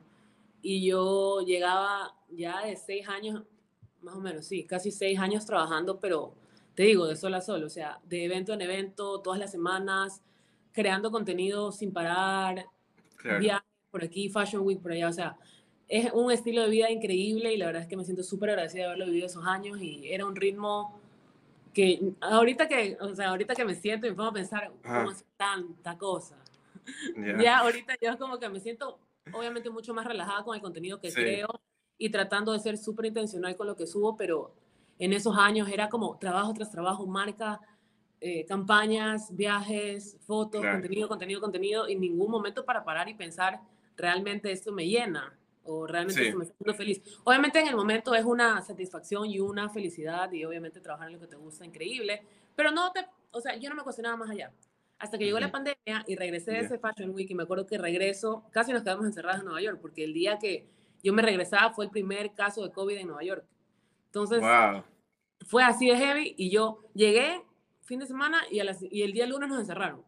Y 0.63 0.83
yo 0.87 1.41
llegaba 1.41 2.15
ya 2.31 2.65
de 2.65 2.75
seis 2.75 3.07
años, 3.09 3.43
más 4.01 4.15
o 4.15 4.19
menos, 4.19 4.47
sí, 4.47 4.63
casi 4.63 4.89
seis 4.89 5.19
años 5.19 5.45
trabajando, 5.45 5.99
pero 5.99 6.33
te 6.73 6.81
digo, 6.81 7.05
de 7.05 7.15
sol 7.15 7.35
a 7.35 7.41
sol, 7.41 7.63
o 7.63 7.69
sea, 7.69 7.99
de 8.05 8.25
evento 8.25 8.53
en 8.53 8.61
evento, 8.61 9.21
todas 9.21 9.39
las 9.39 9.51
semanas, 9.51 10.23
creando 10.71 11.11
contenido 11.11 11.71
sin 11.71 11.93
parar, 11.93 12.65
viajes 13.39 13.69
por 13.91 14.03
aquí, 14.03 14.29
Fashion 14.29 14.63
Week 14.65 14.81
por 14.81 14.93
allá, 14.93 15.09
o 15.09 15.13
sea, 15.13 15.37
es 15.87 16.11
un 16.13 16.31
estilo 16.31 16.63
de 16.63 16.69
vida 16.69 16.89
increíble 16.89 17.53
y 17.53 17.57
la 17.57 17.67
verdad 17.67 17.83
es 17.83 17.87
que 17.87 17.97
me 17.97 18.05
siento 18.05 18.23
súper 18.23 18.51
agradecida 18.51 18.83
de 18.83 18.87
haberlo 18.87 19.05
vivido 19.05 19.27
esos 19.27 19.45
años 19.45 19.79
y 19.81 20.11
era 20.11 20.25
un 20.25 20.35
ritmo 20.35 20.99
que 21.73 22.13
ahorita 22.21 22.67
que, 22.67 22.97
o 22.99 23.13
sea, 23.13 23.29
ahorita 23.29 23.53
que 23.53 23.65
me 23.65 23.75
siento 23.75 24.07
y 24.07 24.11
me 24.11 24.15
pongo 24.15 24.29
a 24.29 24.33
pensar 24.33 24.71
cómo 24.83 25.09
hacer 25.09 25.27
tanta 25.37 25.97
cosa. 25.97 26.37
Ya. 27.41 27.59
Ahorita 27.59 27.95
yo 27.99 28.15
como 28.19 28.37
que 28.37 28.47
me 28.47 28.59
siento 28.59 28.99
obviamente 29.33 29.71
mucho 29.71 29.91
más 29.95 30.05
relajada 30.05 30.43
con 30.43 30.55
el 30.55 30.61
contenido 30.61 30.99
que 30.99 31.11
creo 31.11 31.47
y 31.97 32.11
tratando 32.11 32.51
de 32.53 32.59
ser 32.59 32.77
súper 32.77 33.07
intencional 33.07 33.55
con 33.55 33.65
lo 33.65 33.75
que 33.75 33.87
subo, 33.87 34.15
pero 34.15 34.53
en 34.99 35.11
esos 35.11 35.35
años 35.35 35.67
era 35.67 35.89
como 35.89 36.19
trabajo 36.19 36.53
tras 36.53 36.69
trabajo, 36.69 37.07
marca, 37.07 37.59
eh, 38.21 38.45
campañas, 38.45 39.35
viajes, 39.35 40.15
fotos, 40.27 40.63
contenido, 40.63 41.07
contenido, 41.07 41.41
contenido, 41.41 41.89
y 41.89 41.95
ningún 41.95 42.29
momento 42.29 42.65
para 42.65 42.83
parar 42.83 43.09
y 43.09 43.15
pensar, 43.15 43.61
realmente 43.97 44.51
esto 44.51 44.71
me 44.71 44.87
llena 44.87 45.35
o 45.65 45.87
realmente 45.87 46.27
esto 46.27 46.37
me 46.37 46.43
está 46.45 46.55
haciendo 46.55 46.73
feliz. 46.75 47.01
Obviamente 47.23 47.59
en 47.59 47.67
el 47.67 47.75
momento 47.75 48.15
es 48.15 48.23
una 48.23 48.61
satisfacción 48.61 49.25
y 49.25 49.39
una 49.39 49.69
felicidad 49.69 50.31
y 50.31 50.45
obviamente 50.45 50.79
trabajar 50.81 51.07
en 51.07 51.13
lo 51.13 51.19
que 51.19 51.27
te 51.27 51.35
gusta, 51.35 51.65
increíble, 51.65 52.23
pero 52.55 52.71
no 52.71 52.91
te, 52.91 53.05
o 53.31 53.41
sea, 53.41 53.55
yo 53.57 53.69
no 53.69 53.75
me 53.75 53.83
cuestionaba 53.83 54.15
más 54.17 54.29
allá. 54.29 54.51
Hasta 54.97 55.17
que 55.17 55.25
llegó 55.25 55.39
la 55.39 55.51
pandemia 55.51 56.05
y 56.07 56.15
regresé 56.15 56.51
de 56.51 56.59
ese 56.59 56.79
Fashion 56.79 57.13
Week 57.13 57.29
y 57.29 57.35
me 57.35 57.43
acuerdo 57.43 57.67
que 57.67 57.77
regreso, 57.77 58.45
casi 58.51 58.71
nos 58.71 58.83
quedamos 58.83 59.05
encerrados 59.05 59.39
en 59.39 59.45
Nueva 59.45 59.61
York, 59.61 59.79
porque 59.81 60.03
el 60.03 60.13
día 60.13 60.39
que 60.39 60.69
yo 61.03 61.11
me 61.13 61.21
regresaba 61.21 61.73
fue 61.73 61.85
el 61.85 61.91
primer 61.91 62.33
caso 62.33 62.63
de 62.63 62.71
COVID 62.71 62.97
en 62.97 63.07
Nueva 63.07 63.23
York. 63.23 63.45
Entonces, 64.05 64.41
fue 65.45 65.63
así 65.63 65.89
de 65.89 65.97
heavy 65.97 66.33
y 66.37 66.49
yo 66.49 66.79
llegué 66.93 67.43
fin 67.83 67.99
de 67.99 68.07
semana 68.07 68.41
y, 68.49 68.61
y 68.89 69.01
el 69.03 69.13
día 69.13 69.27
lunes 69.27 69.49
nos 69.49 69.59
encerraron. 69.59 70.03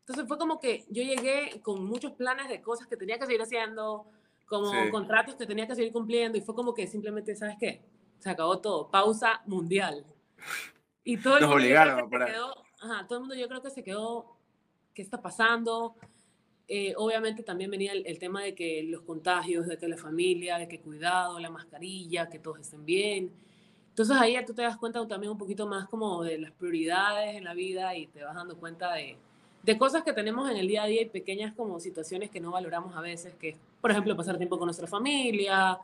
Entonces 0.00 0.28
fue 0.28 0.38
como 0.38 0.60
que 0.60 0.84
yo 0.88 1.02
llegué 1.02 1.60
con 1.62 1.84
muchos 1.84 2.12
planes 2.12 2.48
de 2.48 2.62
cosas 2.62 2.86
que 2.86 2.96
tenía 2.96 3.18
que 3.18 3.26
seguir 3.26 3.42
haciendo, 3.42 4.06
como 4.46 4.72
contratos 4.90 5.34
que 5.34 5.46
tenía 5.46 5.66
que 5.66 5.74
seguir 5.74 5.92
cumpliendo 5.92 6.38
y 6.38 6.40
fue 6.40 6.54
como 6.54 6.72
que 6.72 6.86
simplemente, 6.86 7.34
¿sabes 7.34 7.56
qué? 7.58 7.82
Se 8.18 8.30
acabó 8.30 8.58
todo, 8.60 8.88
pausa 8.90 9.42
mundial. 9.46 10.04
Y 11.04 11.18
todo 11.18 11.34
el 11.34 11.42
Nos 11.42 11.50
mundo 11.50 11.64
obligaron 11.64 12.10
para... 12.10 12.26
quedó, 12.26 12.54
ajá, 12.80 13.06
todo 13.06 13.18
el 13.18 13.20
mundo 13.20 13.34
yo 13.34 13.48
creo 13.48 13.62
que 13.62 13.70
se 13.70 13.82
quedó, 13.82 14.36
¿qué 14.94 15.02
está 15.02 15.20
pasando? 15.20 15.96
Eh, 16.68 16.94
obviamente 16.96 17.42
también 17.42 17.70
venía 17.70 17.92
el, 17.92 18.18
tema 18.18 18.42
de 18.42 18.54
que 18.54 18.82
los 18.82 19.02
contagios, 19.02 19.66
de 19.66 19.78
que 19.78 19.86
la 19.86 19.96
familia, 19.96 20.58
de 20.58 20.66
que 20.66 20.80
cuidado, 20.80 21.38
la 21.38 21.50
mascarilla, 21.50 22.28
que 22.28 22.38
todos 22.38 22.60
estén 22.60 22.84
bien. 22.84 23.32
Entonces 23.90 24.16
ahí 24.16 24.36
tú 24.44 24.52
te 24.52 24.62
das 24.62 24.76
cuenta 24.76 25.06
también 25.06 25.30
un 25.30 25.38
poquito 25.38 25.66
más 25.66 25.88
como 25.88 26.22
de 26.24 26.38
las 26.38 26.52
prioridades 26.52 27.36
en 27.36 27.44
la 27.44 27.54
vida 27.54 27.96
y 27.96 28.08
te 28.08 28.24
vas 28.24 28.34
dando 28.34 28.56
cuenta 28.56 28.92
de, 28.94 29.16
de 29.62 29.78
cosas 29.78 30.02
que 30.02 30.12
tenemos 30.12 30.50
en 30.50 30.56
el 30.56 30.68
día 30.68 30.82
a 30.82 30.86
día 30.86 31.02
y 31.02 31.06
pequeñas 31.06 31.54
como 31.54 31.78
situaciones 31.80 32.30
que 32.30 32.40
no 32.40 32.50
valoramos 32.50 32.96
a 32.96 33.00
veces, 33.00 33.34
que 33.34 33.56
por 33.86 33.92
ejemplo, 33.92 34.16
pasar 34.16 34.36
tiempo 34.36 34.58
con 34.58 34.66
nuestra 34.66 34.88
familia, 34.88 35.78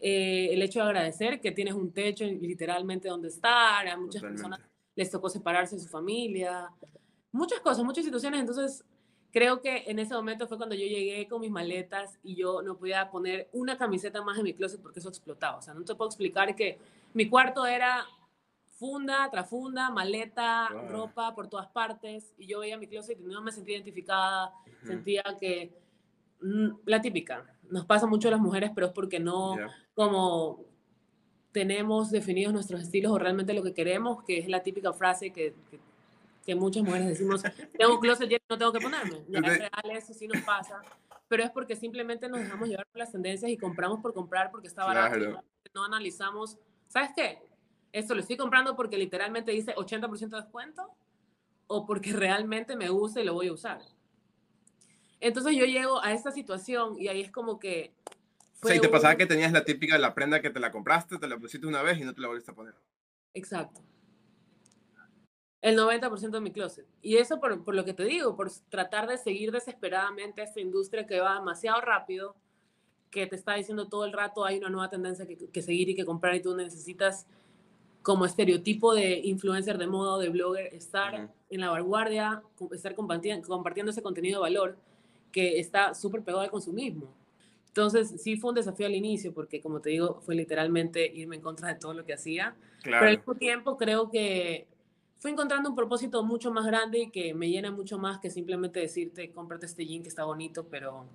eh, 0.00 0.48
el 0.52 0.62
hecho 0.62 0.78
de 0.78 0.86
agradecer 0.86 1.38
que 1.38 1.52
tienes 1.52 1.74
un 1.74 1.92
techo 1.92 2.24
literalmente 2.24 3.10
donde 3.10 3.28
estar, 3.28 3.86
a 3.86 3.94
muchas 3.94 4.22
personas 4.22 4.58
les 4.94 5.10
tocó 5.10 5.28
separarse 5.28 5.76
de 5.76 5.82
su 5.82 5.88
familia, 5.90 6.70
muchas 7.30 7.60
cosas, 7.60 7.84
muchas 7.84 8.06
situaciones, 8.06 8.40
entonces 8.40 8.86
creo 9.30 9.60
que 9.60 9.84
en 9.86 9.98
ese 9.98 10.14
momento 10.14 10.48
fue 10.48 10.56
cuando 10.56 10.74
yo 10.74 10.86
llegué 10.86 11.28
con 11.28 11.42
mis 11.42 11.50
maletas 11.50 12.18
y 12.22 12.36
yo 12.36 12.62
no 12.62 12.78
podía 12.78 13.10
poner 13.10 13.50
una 13.52 13.76
camiseta 13.76 14.22
más 14.22 14.38
en 14.38 14.44
mi 14.44 14.54
closet 14.54 14.80
porque 14.80 15.00
eso 15.00 15.10
explotaba. 15.10 15.58
O 15.58 15.60
sea, 15.60 15.74
no 15.74 15.84
te 15.84 15.94
puedo 15.94 16.08
explicar 16.08 16.56
que 16.56 16.78
mi 17.12 17.28
cuarto 17.28 17.66
era 17.66 18.06
funda 18.70 19.28
tras 19.30 19.50
funda, 19.50 19.90
maleta, 19.90 20.70
ropa 20.88 21.34
por 21.34 21.48
todas 21.48 21.68
partes 21.68 22.32
y 22.38 22.46
yo 22.46 22.60
veía 22.60 22.78
mi 22.78 22.86
closet 22.86 23.20
y 23.20 23.24
no 23.24 23.42
me 23.42 23.52
sentía 23.52 23.74
identificada, 23.74 24.54
sentía 24.86 25.22
que 25.38 25.81
la 26.84 27.00
típica, 27.00 27.44
nos 27.70 27.86
pasa 27.86 28.06
mucho 28.06 28.28
a 28.28 28.32
las 28.32 28.40
mujeres, 28.40 28.70
pero 28.74 28.88
es 28.88 28.92
porque 28.92 29.20
no 29.20 29.56
como 29.94 30.64
tenemos 31.52 32.10
definidos 32.10 32.52
nuestros 32.52 32.82
estilos 32.82 33.12
o 33.12 33.18
realmente 33.18 33.54
lo 33.54 33.62
que 33.62 33.74
queremos, 33.74 34.24
que 34.24 34.38
es 34.38 34.48
la 34.48 34.62
típica 34.62 34.92
frase 34.92 35.32
que 35.32 35.54
que 36.44 36.54
muchas 36.54 36.82
mujeres 36.82 37.08
decimos, 37.08 37.42
tengo 37.76 37.94
un 37.94 38.00
closet 38.00 38.28
lleno, 38.28 38.44
no 38.48 38.58
tengo 38.58 38.72
que 38.72 38.80
ponerme. 38.80 39.22
Ya 39.28 39.38
es 39.38 39.58
real, 39.58 39.96
eso 39.96 40.12
sí 40.12 40.26
nos 40.26 40.42
pasa, 40.42 40.80
pero 41.28 41.44
es 41.44 41.50
porque 41.50 41.76
simplemente 41.76 42.28
nos 42.28 42.40
dejamos 42.40 42.68
llevar 42.68 42.86
por 42.86 42.98
las 42.98 43.12
tendencias 43.12 43.50
y 43.50 43.56
compramos 43.56 44.00
por 44.00 44.12
comprar 44.12 44.50
porque 44.50 44.68
está 44.68 44.84
barato. 44.84 45.42
No 45.74 45.84
analizamos, 45.84 46.58
¿sabes 46.88 47.10
qué? 47.14 47.38
Esto 47.92 48.14
lo 48.14 48.20
estoy 48.20 48.36
comprando 48.36 48.74
porque 48.74 48.98
literalmente 48.98 49.52
dice 49.52 49.74
80% 49.74 50.28
de 50.28 50.36
descuento 50.42 50.90
o 51.66 51.86
porque 51.86 52.12
realmente 52.12 52.76
me 52.76 52.88
gusta 52.88 53.20
y 53.20 53.24
lo 53.24 53.34
voy 53.34 53.48
a 53.48 53.52
usar. 53.52 53.80
Entonces 55.22 55.56
yo 55.56 55.64
llego 55.64 56.02
a 56.02 56.12
esta 56.12 56.32
situación 56.32 57.00
y 57.00 57.08
ahí 57.08 57.20
es 57.20 57.30
como 57.30 57.58
que... 57.58 57.94
o 58.62 58.66
sea, 58.66 58.76
y 58.76 58.80
te 58.80 58.88
pasaba 58.88 59.16
que 59.16 59.26
tenías 59.26 59.52
la 59.52 59.64
típica 59.64 59.94
de 59.94 60.00
la 60.00 60.14
prenda 60.14 60.42
que 60.42 60.50
te 60.50 60.60
la 60.60 60.70
compraste, 60.70 61.18
te 61.18 61.28
la 61.28 61.38
pusiste 61.38 61.66
una 61.66 61.80
vez 61.80 61.98
y 61.98 62.04
no 62.04 62.12
te 62.12 62.20
la 62.20 62.28
volviste 62.28 62.50
a 62.50 62.54
poner. 62.54 62.74
Exacto 63.32 63.80
el 65.62 65.78
90% 65.78 66.30
de 66.30 66.40
mi 66.40 66.50
closet. 66.50 66.86
Y 67.00 67.16
eso 67.16 67.38
por, 67.38 67.64
por, 67.64 67.74
lo 67.74 67.84
que 67.84 67.94
te 67.94 68.04
digo, 68.04 68.36
por 68.36 68.50
tratar 68.68 69.08
de 69.08 69.16
seguir 69.16 69.52
desesperadamente 69.52 70.42
esta 70.42 70.60
industria 70.60 71.06
que 71.06 71.20
va 71.20 71.36
demasiado 71.36 71.80
rápido, 71.80 72.34
que 73.10 73.26
te 73.26 73.36
está 73.36 73.54
diciendo 73.54 73.88
todo 73.88 74.04
el 74.04 74.12
rato 74.12 74.44
hay 74.44 74.58
una 74.58 74.70
nueva 74.70 74.90
tendencia 74.90 75.24
que, 75.24 75.36
que 75.36 75.62
seguir 75.62 75.88
y 75.88 75.94
que 75.94 76.04
comprar 76.04 76.34
y 76.34 76.42
tú 76.42 76.56
necesitas 76.56 77.26
como 78.02 78.26
estereotipo 78.26 78.92
de 78.94 79.20
influencer 79.20 79.78
de 79.78 79.86
moda 79.86 80.14
o 80.14 80.18
de 80.18 80.30
blogger 80.30 80.74
estar 80.74 81.30
en 81.48 81.60
la 81.60 81.70
vanguardia, 81.70 82.42
estar 82.72 82.96
compartiendo, 82.96 83.46
compartiendo 83.46 83.92
ese 83.92 84.02
contenido 84.02 84.40
de 84.40 84.50
valor 84.50 84.76
que 85.32 85.58
está 85.58 85.94
súper 85.94 86.22
pegado 86.22 86.42
al 86.42 86.50
consumismo. 86.50 87.12
Entonces, 87.68 88.20
sí 88.20 88.36
fue 88.36 88.50
un 88.50 88.56
desafío 88.56 88.86
al 88.86 88.94
inicio, 88.94 89.32
porque 89.32 89.60
como 89.60 89.80
te 89.80 89.90
digo, 89.90 90.20
fue 90.20 90.34
literalmente 90.34 91.06
irme 91.06 91.36
en 91.36 91.42
contra 91.42 91.68
de 91.68 91.76
todo 91.76 91.94
lo 91.94 92.04
que 92.04 92.12
hacía. 92.12 92.54
Pero 92.84 92.98
al 92.98 93.16
mismo 93.16 93.34
tiempo 93.34 93.78
creo 93.78 94.10
que 94.10 94.66
fui 95.18 95.30
encontrando 95.30 95.70
un 95.70 95.76
propósito 95.76 96.22
mucho 96.22 96.52
más 96.52 96.66
grande 96.66 96.98
y 96.98 97.10
que 97.10 97.32
me 97.32 97.48
llena 97.48 97.70
mucho 97.70 97.96
más 97.96 98.18
que 98.18 98.28
simplemente 98.28 98.80
decirte, 98.80 99.30
cómprate 99.30 99.66
este 99.66 99.86
jean 99.86 100.02
que 100.02 100.08
está 100.08 100.24
bonito, 100.24 100.66
pero 100.68 101.06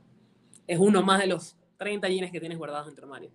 es 0.66 0.80
uno 0.80 1.04
más 1.04 1.20
de 1.20 1.28
los 1.28 1.56
30 1.78 2.10
jeans 2.10 2.32
que 2.32 2.40
tienes 2.40 2.58
guardados 2.58 2.88
en 2.88 2.96
tu 2.96 3.02
armario. 3.04 3.30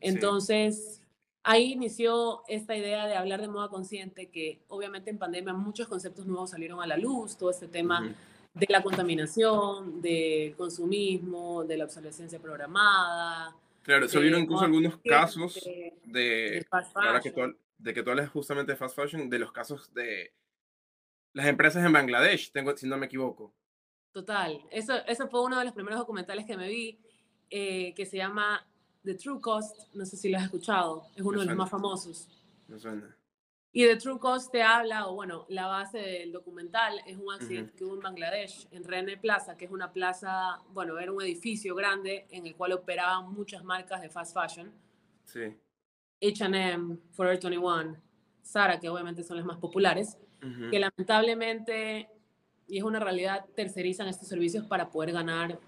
Entonces, 0.00 1.00
ahí 1.44 1.72
inició 1.72 2.42
esta 2.48 2.76
idea 2.76 3.06
de 3.06 3.14
hablar 3.14 3.40
de 3.40 3.48
moda 3.48 3.68
consciente, 3.68 4.30
que 4.30 4.62
obviamente 4.68 5.10
en 5.10 5.18
pandemia 5.18 5.52
muchos 5.52 5.86
conceptos 5.88 6.26
nuevos 6.26 6.50
salieron 6.50 6.80
a 6.80 6.86
la 6.86 6.96
luz, 6.96 7.36
todo 7.36 7.50
este 7.50 7.68
tema 7.68 8.14
de 8.54 8.66
la 8.68 8.82
contaminación, 8.82 10.00
del 10.00 10.54
consumismo, 10.56 11.64
de 11.64 11.76
la 11.76 11.84
obsolescencia 11.84 12.38
programada. 12.38 13.54
Claro, 13.82 14.08
salieron 14.08 14.42
incluso 14.42 14.64
algunos 14.64 14.98
casos 14.98 15.54
de, 15.64 15.94
de, 16.04 16.66
que 17.22 17.54
de 17.78 17.94
que 17.94 18.02
tú 18.02 18.10
hables 18.10 18.28
justamente 18.30 18.72
de 18.72 18.76
fast 18.76 18.96
fashion, 18.96 19.30
de 19.30 19.38
los 19.38 19.52
casos 19.52 19.92
de 19.94 20.32
las 21.32 21.46
empresas 21.46 21.84
en 21.84 21.92
Bangladesh, 21.92 22.50
tengo, 22.52 22.76
si 22.76 22.86
no 22.86 22.98
me 22.98 23.06
equivoco. 23.06 23.54
Total, 24.12 24.60
eso, 24.70 24.94
eso 25.06 25.28
fue 25.28 25.42
uno 25.42 25.58
de 25.58 25.64
los 25.64 25.74
primeros 25.74 25.98
documentales 25.98 26.44
que 26.44 26.56
me 26.56 26.68
vi, 26.68 26.98
eh, 27.50 27.94
que 27.94 28.04
se 28.04 28.16
llama 28.16 28.66
The 29.04 29.14
True 29.14 29.40
Cost, 29.40 29.94
no 29.94 30.04
sé 30.04 30.16
si 30.16 30.28
lo 30.28 30.38
has 30.38 30.44
escuchado, 30.44 31.06
es 31.14 31.22
uno 31.22 31.40
de 31.40 31.46
los 31.46 31.56
más 31.56 31.70
famosos. 31.70 32.28
Me 32.66 32.78
suena. 32.78 33.17
Y 33.70 33.84
The 33.84 33.96
True 33.96 34.18
Cost 34.18 34.50
te 34.50 34.62
habla, 34.62 35.08
o 35.08 35.14
bueno, 35.14 35.44
la 35.48 35.66
base 35.66 35.98
del 35.98 36.32
documental 36.32 37.00
es 37.06 37.18
un 37.18 37.32
accidente 37.32 37.74
que 37.74 37.84
hubo 37.84 37.94
en 37.94 38.00
Bangladesh, 38.00 38.66
en 38.70 38.82
Rene 38.82 39.18
Plaza, 39.18 39.56
que 39.56 39.66
es 39.66 39.70
una 39.70 39.92
plaza, 39.92 40.62
bueno, 40.70 40.98
era 40.98 41.12
un 41.12 41.20
edificio 41.22 41.74
grande 41.74 42.26
en 42.30 42.46
el 42.46 42.56
cual 42.56 42.72
operaban 42.72 43.30
muchas 43.32 43.62
marcas 43.62 44.00
de 44.00 44.08
fast 44.08 44.34
fashion. 44.34 44.72
Sí. 45.26 45.54
H&M, 46.20 46.96
Forever 47.12 47.38
21, 47.40 47.96
Sara, 48.42 48.80
que 48.80 48.88
obviamente 48.88 49.22
son 49.22 49.36
las 49.36 49.44
más 49.44 49.58
populares, 49.58 50.16
que 50.70 50.78
lamentablemente, 50.78 52.08
y 52.66 52.78
es 52.78 52.84
una 52.84 53.00
realidad, 53.00 53.44
tercerizan 53.54 54.08
estos 54.08 54.28
servicios 54.28 54.64
para 54.66 54.88
poder 54.88 55.12
ganar, 55.12 55.58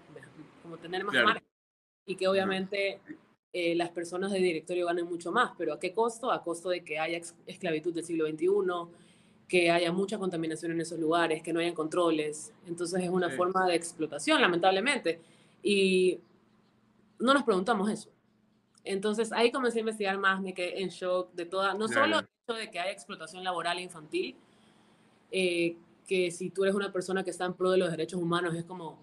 como 0.63 0.77
tener 0.77 1.03
más 1.03 1.15
marcas, 1.23 1.43
y 2.05 2.15
que 2.15 2.27
obviamente 2.27 2.99
eh, 3.53 3.75
las 3.75 3.89
personas 3.89 4.31
de 4.31 4.39
directorio 4.39 4.85
ganen 4.85 5.05
mucho 5.05 5.31
más, 5.31 5.51
pero 5.57 5.73
¿a 5.73 5.79
qué 5.79 5.93
costo? 5.93 6.31
A 6.31 6.41
costo 6.43 6.69
de 6.69 6.83
que 6.83 6.99
haya 6.99 7.19
esclavitud 7.45 7.93
del 7.93 8.05
siglo 8.05 8.27
XXI, 8.27 8.47
que 9.47 9.69
haya 9.69 9.91
mucha 9.91 10.17
contaminación 10.17 10.71
en 10.71 10.79
esos 10.79 10.97
lugares, 10.97 11.43
que 11.43 11.51
no 11.51 11.59
hayan 11.59 11.73
controles. 11.73 12.53
Entonces 12.65 13.03
es 13.03 13.09
una 13.09 13.29
forma 13.29 13.67
de 13.67 13.75
explotación, 13.75 14.39
lamentablemente. 14.39 15.19
Y 15.61 16.19
no 17.19 17.33
nos 17.33 17.43
preguntamos 17.43 17.89
eso. 17.89 18.09
Entonces 18.83 19.31
ahí 19.33 19.51
comencé 19.51 19.79
a 19.79 19.81
investigar 19.81 20.17
más, 20.17 20.41
me 20.41 20.53
quedé 20.53 20.81
en 20.81 20.89
shock 20.89 21.33
de 21.33 21.45
toda, 21.45 21.73
no 21.73 21.87
solo 21.87 22.19
el 22.19 22.25
hecho 22.25 22.57
de 22.57 22.71
que 22.71 22.79
hay 22.79 22.91
explotación 22.91 23.43
laboral 23.43 23.79
infantil, 23.79 24.35
eh, 25.29 25.75
que 26.07 26.31
si 26.31 26.49
tú 26.49 26.63
eres 26.63 26.75
una 26.75 26.91
persona 26.91 27.23
que 27.23 27.29
está 27.29 27.45
en 27.45 27.53
pro 27.53 27.71
de 27.71 27.77
los 27.77 27.91
derechos 27.91 28.21
humanos, 28.21 28.55
es 28.55 28.63
como, 28.63 28.97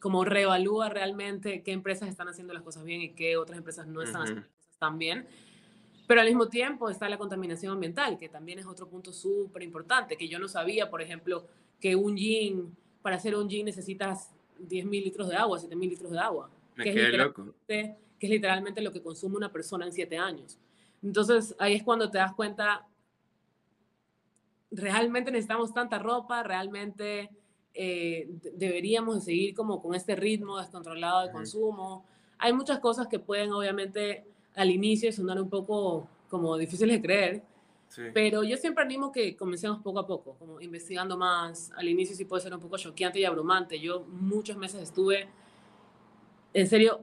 como 0.00 0.24
reevalúa 0.24 0.88
realmente 0.88 1.62
qué 1.62 1.72
empresas 1.72 2.08
están 2.08 2.28
haciendo 2.28 2.52
las 2.54 2.62
cosas 2.62 2.84
bien 2.84 3.02
y 3.02 3.10
qué 3.10 3.36
otras 3.36 3.58
empresas 3.58 3.86
no 3.86 4.02
están 4.02 4.22
haciendo 4.22 4.42
las 4.42 4.50
cosas 4.50 4.78
tan 4.78 4.98
bien. 4.98 5.26
Pero 6.06 6.20
al 6.20 6.26
mismo 6.26 6.48
tiempo 6.48 6.90
está 6.90 7.08
la 7.08 7.18
contaminación 7.18 7.72
ambiental, 7.72 8.18
que 8.18 8.28
también 8.28 8.58
es 8.58 8.66
otro 8.66 8.88
punto 8.88 9.12
súper 9.12 9.62
importante, 9.62 10.16
que 10.16 10.26
yo 10.26 10.38
no 10.38 10.48
sabía, 10.48 10.90
por 10.90 11.02
ejemplo, 11.02 11.46
que 11.78 11.94
un 11.94 12.16
jean, 12.16 12.76
para 13.02 13.16
hacer 13.16 13.36
un 13.36 13.48
jean 13.48 13.66
necesitas 13.66 14.30
10 14.58 14.86
mil 14.86 15.04
litros 15.04 15.28
de 15.28 15.36
agua, 15.36 15.58
7 15.58 15.76
mil 15.76 15.90
litros 15.90 16.10
de 16.10 16.18
agua. 16.18 16.50
Me 16.74 16.84
quedé 16.84 17.16
loco 17.16 17.54
que 18.20 18.26
es 18.26 18.30
literalmente 18.30 18.82
lo 18.82 18.92
que 18.92 19.02
consume 19.02 19.36
una 19.36 19.50
persona 19.50 19.86
en 19.86 19.92
siete 19.92 20.18
años. 20.18 20.58
Entonces 21.02 21.56
ahí 21.58 21.74
es 21.74 21.82
cuando 21.82 22.10
te 22.10 22.18
das 22.18 22.34
cuenta, 22.34 22.86
realmente 24.70 25.30
necesitamos 25.32 25.72
tanta 25.72 25.98
ropa, 25.98 26.42
realmente 26.42 27.30
eh, 27.74 28.28
deberíamos 28.54 29.24
seguir 29.24 29.54
como 29.54 29.80
con 29.80 29.94
este 29.94 30.16
ritmo 30.16 30.58
descontrolado 30.58 31.26
de 31.26 31.32
consumo. 31.32 32.04
Hay 32.38 32.52
muchas 32.52 32.78
cosas 32.78 33.06
que 33.06 33.18
pueden 33.18 33.52
obviamente 33.52 34.24
al 34.54 34.70
inicio 34.70 35.12
sonar 35.12 35.40
un 35.40 35.48
poco 35.48 36.08
como 36.28 36.56
difíciles 36.56 36.96
de 36.96 37.02
creer, 37.02 37.42
pero 38.14 38.44
yo 38.44 38.56
siempre 38.56 38.84
animo 38.84 39.10
que 39.10 39.36
comencemos 39.36 39.82
poco 39.82 39.98
a 39.98 40.06
poco, 40.06 40.36
como 40.38 40.60
investigando 40.60 41.16
más. 41.16 41.72
Al 41.76 41.88
inicio 41.88 42.14
sí 42.14 42.24
puede 42.24 42.42
ser 42.42 42.54
un 42.54 42.60
poco 42.60 42.78
choqueante 42.78 43.18
y 43.18 43.24
abrumante. 43.24 43.80
Yo 43.80 44.00
muchos 44.00 44.56
meses 44.56 44.82
estuve, 44.82 45.28
en 46.54 46.66
serio, 46.68 47.00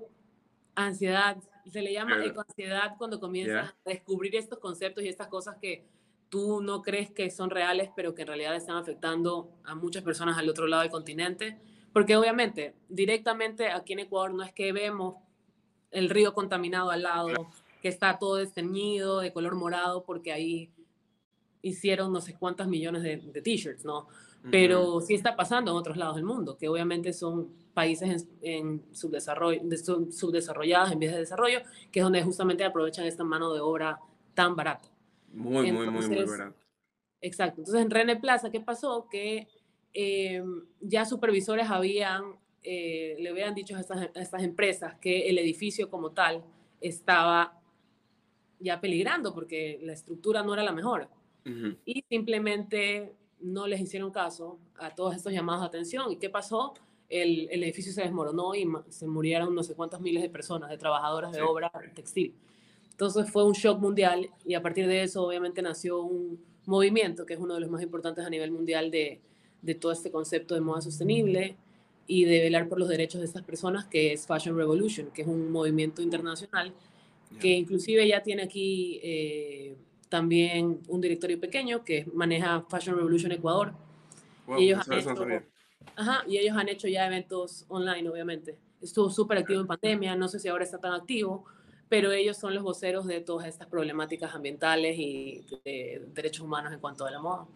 ansiedad. 0.76 1.38
Se 1.70 1.82
le 1.82 1.92
llama 1.92 2.24
ecoansiedad 2.24 2.96
cuando 2.98 3.20
comienzas 3.20 3.74
a 3.86 3.90
descubrir 3.90 4.36
estos 4.38 4.60
conceptos 4.60 5.04
y 5.04 5.10
estas 5.10 5.28
cosas 5.28 5.58
que 5.58 5.84
tú 6.30 6.62
no 6.62 6.82
crees 6.82 7.12
que 7.12 7.30
son 7.30 7.50
reales, 7.50 7.90
pero 7.96 8.14
que 8.14 8.24
en 8.24 8.28
realidad 8.28 8.56
están 8.56 8.78
afectando 8.78 9.50
a 9.64 9.76
muchas 9.76 10.04
personas 10.04 10.38
al 10.38 10.50
otro 10.50 10.68
lado 10.68 10.84
del 10.84 10.92
continente. 10.92 11.58
Porque 11.94 12.16
obviamente, 12.16 12.76
directamente 12.90 13.70
aquí 13.70 13.94
en 13.94 14.00
Ecuador 14.00 14.34
no 14.34 14.44
es 14.44 14.54
que 14.54 14.72
vemos 14.72 15.16
el 15.92 16.10
río 16.10 16.34
contaminado 16.34 16.92
al 16.92 17.04
lado, 17.04 17.30
que 17.82 17.88
está 17.88 18.18
todo 18.20 18.36
desteñido 18.36 19.20
de 19.20 19.32
color 19.32 19.56
morado, 19.56 20.04
porque 20.04 20.32
ahí 20.32 20.70
hicieron 21.62 22.14
no 22.14 22.22
sé 22.22 22.36
cuántas 22.36 22.68
millones 22.68 23.04
de, 23.04 23.18
t-shirts, 23.42 23.86
¿no? 23.86 24.08
Pero 24.50 25.02
sí 25.02 25.14
está 25.14 25.36
pasando 25.36 25.72
en 25.72 25.78
otros 25.78 25.98
lados 25.98 26.16
del 26.16 26.24
mundo, 26.24 26.58
que 26.58 26.70
obviamente 26.70 27.12
son 27.12 27.50
países 27.74 28.28
en, 28.42 28.86
subdesarrollo, 28.94 29.62
subdesarrollados, 30.12 30.92
en 30.92 31.00
vías 31.00 31.14
de 31.14 31.20
desarrollo, 31.20 31.60
que 31.92 32.00
es 32.00 32.04
donde 32.04 32.24
justamente 32.24 32.64
aprovechan 32.64 33.06
esta 33.06 33.26
mano 33.26 33.54
de 33.54 33.60
obra 33.60 34.00
tan 34.34 34.56
barata. 34.56 34.88
Muy, 35.32 35.72
muy, 35.72 35.90
muy, 35.90 36.08
muy 36.08 36.24
barata. 36.26 36.56
Exacto. 37.22 37.62
Entonces, 37.62 37.84
en 37.84 37.92
René 37.92 38.16
Plaza, 38.16 38.52
¿qué 38.52 38.60
pasó? 38.60 39.08
Que 39.10 39.48
eh, 39.94 40.44
ya 40.80 41.06
supervisores 41.06 41.70
habían, 41.70 42.36
eh, 42.64 43.16
le 43.20 43.30
habían 43.30 43.56
dicho 43.56 43.76
a 43.76 43.80
estas, 43.80 43.98
a 43.98 44.22
estas 44.22 44.44
empresas 44.44 44.96
que 44.96 45.30
el 45.30 45.38
edificio 45.40 45.90
como 45.90 46.12
tal 46.12 46.44
estaba 46.82 47.60
ya 48.60 48.80
peligrando 48.82 49.34
porque 49.34 49.80
la 49.84 49.94
estructura 49.94 50.44
no 50.44 50.54
era 50.54 50.64
la 50.64 50.72
mejor 50.72 51.10
y 51.86 52.04
simplemente 52.10 53.16
no 53.40 53.68
les 53.68 53.80
hicieron 53.80 54.12
caso 54.12 54.60
a 54.78 54.94
todos 54.94 55.16
estos 55.16 55.32
llamados 55.32 55.62
de 55.62 55.68
atención. 55.68 56.12
¿Y 56.12 56.18
qué 56.18 56.30
pasó? 56.30 56.74
El, 57.08 57.48
el, 57.50 57.64
edificio 57.64 57.94
se 57.94 58.02
desmoronó 58.02 58.54
y 58.54 58.68
se 58.90 59.08
murieron 59.08 59.56
no 59.56 59.64
sé 59.64 59.74
cuántas 59.74 60.02
miles 60.02 60.22
de 60.22 60.30
personas, 60.30 60.70
de 60.70 60.78
trabajadoras 60.78 61.32
de 61.32 61.42
obra 61.42 61.72
textil. 61.96 62.36
Entonces 62.98 63.30
fue 63.30 63.46
un 63.46 63.54
shock 63.54 63.80
mundial 63.80 64.32
y 64.44 64.56
a 64.56 64.62
partir 64.64 64.88
de 64.88 65.04
eso 65.04 65.24
obviamente 65.24 65.62
nació 65.62 66.02
un 66.02 66.44
movimiento 66.66 67.28
que 67.28 67.36
es 67.36 67.40
uno 67.40 67.54
de 67.54 67.60
los 67.60 67.70
más 67.70 67.84
importantes 67.84 68.26
a 68.26 68.30
nivel 68.32 68.50
mundial 68.50 68.90
de, 68.90 69.22
de 69.62 69.76
todo 69.76 69.92
este 69.92 70.10
concepto 70.10 70.56
de 70.56 70.62
moda 70.62 70.82
sostenible 70.82 71.56
y 72.08 72.26
de 72.26 72.40
velar 72.40 72.68
por 72.68 72.80
los 72.80 72.90
derechos 72.90 73.22
de 73.22 73.28
estas 73.28 73.44
personas, 73.44 73.86
que 73.86 74.14
es 74.14 74.26
Fashion 74.26 74.58
Revolution, 74.58 75.12
que 75.14 75.22
es 75.22 75.28
un 75.28 75.52
movimiento 75.52 76.02
internacional 76.02 76.74
que 77.40 77.50
inclusive 77.50 78.08
ya 78.08 78.24
tiene 78.24 78.42
aquí 78.42 79.00
eh, 79.04 79.76
también 80.10 80.80
un 80.88 81.00
directorio 81.00 81.40
pequeño 81.40 81.84
que 81.84 82.08
maneja 82.14 82.66
Fashion 82.68 82.96
Revolution 82.96 83.32
Ecuador. 83.32 83.74
y, 84.58 84.64
ellos 84.64 84.88
han 84.88 84.98
hecho, 84.98 85.28
ajá, 85.96 86.24
y 86.28 86.38
ellos 86.38 86.58
han 86.58 86.70
hecho 86.70 86.88
ya 86.88 87.06
eventos 87.06 87.66
online, 87.68 88.10
obviamente. 88.10 88.58
Estuvo 88.82 89.12
súper 89.12 89.38
activo 89.38 89.62
en 89.62 89.68
pandemia, 89.68 90.16
no 90.16 90.28
sé 90.28 90.40
si 90.40 90.48
ahora 90.48 90.64
está 90.64 90.80
tan 90.80 90.94
activo, 90.94 91.46
pero 91.90 92.12
ellos 92.12 92.38
son 92.38 92.54
los 92.54 92.64
voceros 92.64 93.06
de 93.06 93.22
todas 93.22 93.48
estas 93.48 93.68
problemáticas 93.68 94.34
ambientales 94.36 94.98
y 94.98 95.46
de 95.64 96.04
derechos 96.14 96.42
humanos 96.42 96.74
en 96.74 96.80
cuanto 96.80 97.06
a 97.06 97.12
la 97.12 97.20
moda. 97.20 97.48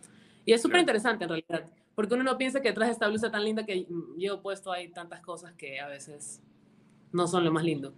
Y 0.46 0.54
es 0.54 0.62
súper 0.62 0.80
interesante 0.80 1.26
en 1.26 1.30
realidad, 1.30 1.70
porque 1.96 2.14
uno 2.14 2.24
no 2.24 2.38
piensa 2.38 2.62
que 2.62 2.70
detrás 2.70 2.88
de 2.88 2.94
esta 2.94 3.08
blusa 3.08 3.32
tan 3.32 3.44
linda 3.44 3.66
que 3.66 3.86
llevo 4.18 4.42
puesto 4.42 4.72
hay 4.72 4.90
tantas 4.90 5.22
cosas 5.22 5.54
que 5.54 5.80
a 5.80 5.88
veces 5.88 6.42
no 7.12 7.28
son 7.28 7.44
lo 7.44 7.52
más 7.52 7.64
lindo. 7.64 7.94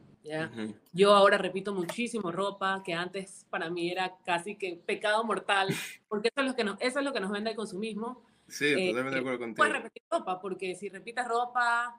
Yo 0.93 1.13
ahora 1.13 1.37
repito 1.37 1.73
muchísimo 1.73 2.31
ropa 2.31 2.81
que 2.83 2.93
antes 2.93 3.45
para 3.49 3.69
mí 3.69 3.91
era 3.91 4.15
casi 4.25 4.55
que 4.55 4.81
pecado 4.85 5.23
mortal, 5.23 5.67
porque 6.07 6.29
eso 6.29 6.41
es 6.41 6.47
lo 6.47 6.55
que 6.55 6.63
nos, 6.63 6.81
eso 6.81 6.99
es 6.99 7.05
lo 7.05 7.13
que 7.13 7.19
nos 7.19 7.31
vende 7.31 7.51
el 7.51 7.55
consumismo. 7.55 8.23
Sí, 8.47 8.65
eh, 8.65 8.89
totalmente 8.89 9.15
de 9.15 9.19
acuerdo 9.19 9.39
contigo. 9.39 9.57
Puedes 9.57 9.73
repetir 9.73 10.03
ropa, 10.09 10.39
porque 10.39 10.75
si 10.75 10.89
repitas 10.89 11.27
ropa 11.27 11.97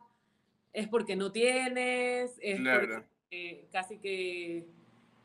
es 0.72 0.88
porque 0.88 1.16
no 1.16 1.32
tienes, 1.32 2.38
es 2.40 2.60
porque 2.60 3.04
casi 3.70 3.98
que 3.98 4.66